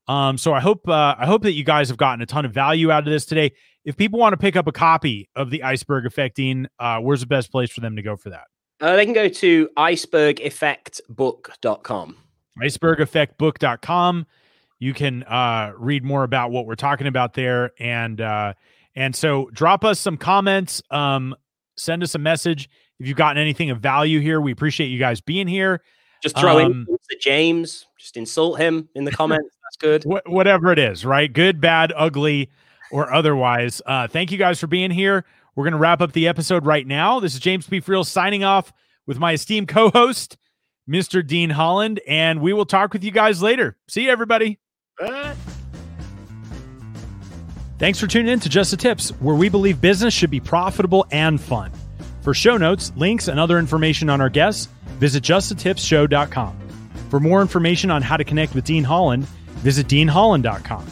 Um 0.08 0.38
so 0.38 0.53
I 0.53 0.60
hope 0.60 0.88
uh 0.88 1.16
I 1.18 1.26
hope 1.26 1.43
that 1.43 1.53
you 1.53 1.64
guys 1.64 1.89
have 1.89 1.97
gotten 1.97 2.22
a 2.22 2.26
ton 2.26 2.45
of 2.45 2.53
value 2.53 2.91
out 2.91 3.05
of 3.05 3.12
this 3.12 3.26
today. 3.26 3.51
If 3.86 3.97
people 3.97 4.20
want 4.20 4.34
to 4.34 4.38
pick 4.38 4.55
up 4.55 4.68
a 4.68 4.72
copy 4.72 5.30
of 5.36 5.49
the 5.49 5.64
iceberg 5.64 6.05
effecting, 6.05 6.68
uh 6.80 6.99
where's 6.99 7.22
the 7.22 7.28
best 7.28 7.51
place 7.51 7.72
for 7.72 7.82
them 7.82 7.95
to 7.95 8.01
go 8.01 8.16
for 8.16 8.30
that? 8.30 8.45
Uh, 8.80 8.95
they 8.95 9.05
can 9.05 9.14
go 9.14 9.28
to 9.28 9.70
icebergeffectbook.com. 9.78 12.18
icebergeffectbook.com 12.62 14.26
you 14.80 14.93
can 14.93 15.24
uh 15.24 15.72
read 15.78 16.03
more 16.03 16.24
about 16.24 16.51
what 16.51 16.66
we're 16.66 16.76
talking 16.76 17.08
about 17.08 17.34
there 17.34 17.72
and 17.80 18.22
uh 18.22 18.53
and 18.95 19.16
so 19.16 19.49
drop 19.53 19.84
us 19.84 19.99
some 19.99 20.18
comments 20.18 20.82
um 20.91 21.36
send 21.78 22.03
us 22.03 22.16
a 22.16 22.20
message 22.20 22.70
if 23.00 23.08
you've 23.08 23.18
gotten 23.18 23.38
anything 23.41 23.70
of 23.70 23.80
value 23.80 24.20
here 24.20 24.39
we 24.41 24.52
appreciate 24.52 24.88
you 24.88 25.00
guys 25.00 25.22
being 25.22 25.48
here 25.48 25.82
Just 26.24 26.38
throw 26.38 26.60
Um, 26.60 26.86
in 26.89 26.98
to 27.10 27.18
James. 27.20 27.86
Just 28.00 28.18
insult 28.18 28.60
him 28.60 28.89
in 28.95 29.04
the 29.06 29.12
comments. 29.12 29.50
That's 29.64 29.78
good. 29.78 30.04
Wh- 30.12 30.30
whatever 30.32 30.72
it 30.72 30.80
is 30.80 31.06
right 31.06 31.32
good 31.32 31.60
bad 31.62 31.93
ugly 31.95 32.50
or 32.91 33.12
otherwise 33.14 33.82
uh 33.86 34.08
thank 34.08 34.32
you 34.32 34.38
guys 34.38 34.60
for 34.60 34.68
being 34.68 34.91
here 34.91 35.26
we're 35.56 35.64
gonna 35.66 35.78
wrap 35.78 36.02
up 36.02 36.14
the 36.14 36.28
episode 36.28 36.66
right 36.66 36.88
now 36.88 37.20
this 37.20 37.34
is 37.34 37.39
james 37.41 37.68
p 37.68 37.82
friel 37.82 38.06
signing 38.06 38.43
off 38.43 38.72
with 39.06 39.20
my 39.20 39.34
esteemed 39.34 39.68
co-host 39.68 40.38
mr 40.89 41.26
dean 41.26 41.50
holland 41.50 42.00
and 42.08 42.39
we 42.41 42.54
will 42.54 42.66
talk 42.66 42.93
with 42.93 43.04
you 43.04 43.12
guys 43.12 43.41
later 43.41 43.76
see 43.89 44.04
you 44.06 44.10
everybody 44.10 44.58
Bye. 45.00 45.36
Thanks 47.78 48.00
for 48.00 48.08
tuning 48.08 48.32
in 48.34 48.39
to 48.39 48.50
Just 48.50 48.72
the 48.72 48.78
Tips, 48.78 49.10
where 49.20 49.36
we 49.36 49.50
believe 49.50 49.80
business 49.80 50.12
should 50.12 50.32
be 50.32 50.39
profitable 50.39 51.06
and 51.12 51.39
fun. 51.39 51.72
For 52.28 52.34
show 52.34 52.57
notes, 52.57 52.91
links, 52.97 53.30
and 53.30 53.39
other 53.39 53.57
information 53.57 54.09
on 54.09 54.19
our 54.19 54.28
guests, 54.28 54.67
visit 54.99 55.23
justthetipsshow.com. 55.23 56.57
For 57.09 57.21
more 57.21 57.41
information 57.41 57.89
on 57.89 58.01
how 58.01 58.17
to 58.17 58.25
connect 58.25 58.53
with 58.53 58.65
Dean 58.65 58.84
Holland, 58.84 59.23
visit 59.63 59.88
deanholland.com. 59.88 60.86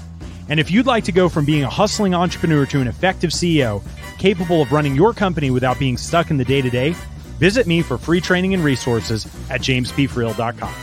And 0.48 0.62
if 0.62 0.72
you'd 0.72 0.86
like 0.86 1.04
to 1.04 1.12
go 1.12 1.28
from 1.28 1.44
being 1.44 1.64
a 1.64 1.70
hustling 1.70 2.14
entrepreneur 2.16 2.66
to 2.68 2.80
an 2.80 2.88
effective 2.88 3.32
CEO 3.32 3.84
capable 4.18 4.62
of 4.62 4.72
running 4.72 4.96
your 4.96 5.12
company 5.12 5.52
without 5.52 5.78
being 5.78 5.98
stuck 5.98 6.32
in 6.32 6.38
the 6.38 6.46
day 6.46 6.62
to 6.62 6.70
day, 6.70 6.92
visit 7.38 7.68
me 7.68 7.82
for 7.82 7.98
free 7.98 8.22
training 8.22 8.54
and 8.54 8.64
resources 8.64 9.26
at 9.50 9.60
jamespfriel.com. 9.60 10.74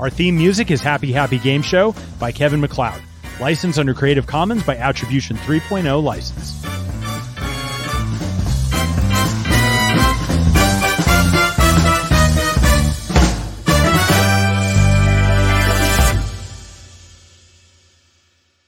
Our 0.00 0.10
theme 0.10 0.36
music 0.36 0.72
is 0.72 0.80
Happy 0.80 1.12
Happy 1.12 1.38
Game 1.38 1.62
Show 1.62 1.94
by 2.18 2.32
Kevin 2.32 2.60
MacLeod, 2.60 3.00
licensed 3.38 3.78
under 3.78 3.94
Creative 3.94 4.26
Commons 4.26 4.64
by 4.64 4.74
Attribution 4.74 5.36
3.0 5.36 6.02
license. 6.02 6.77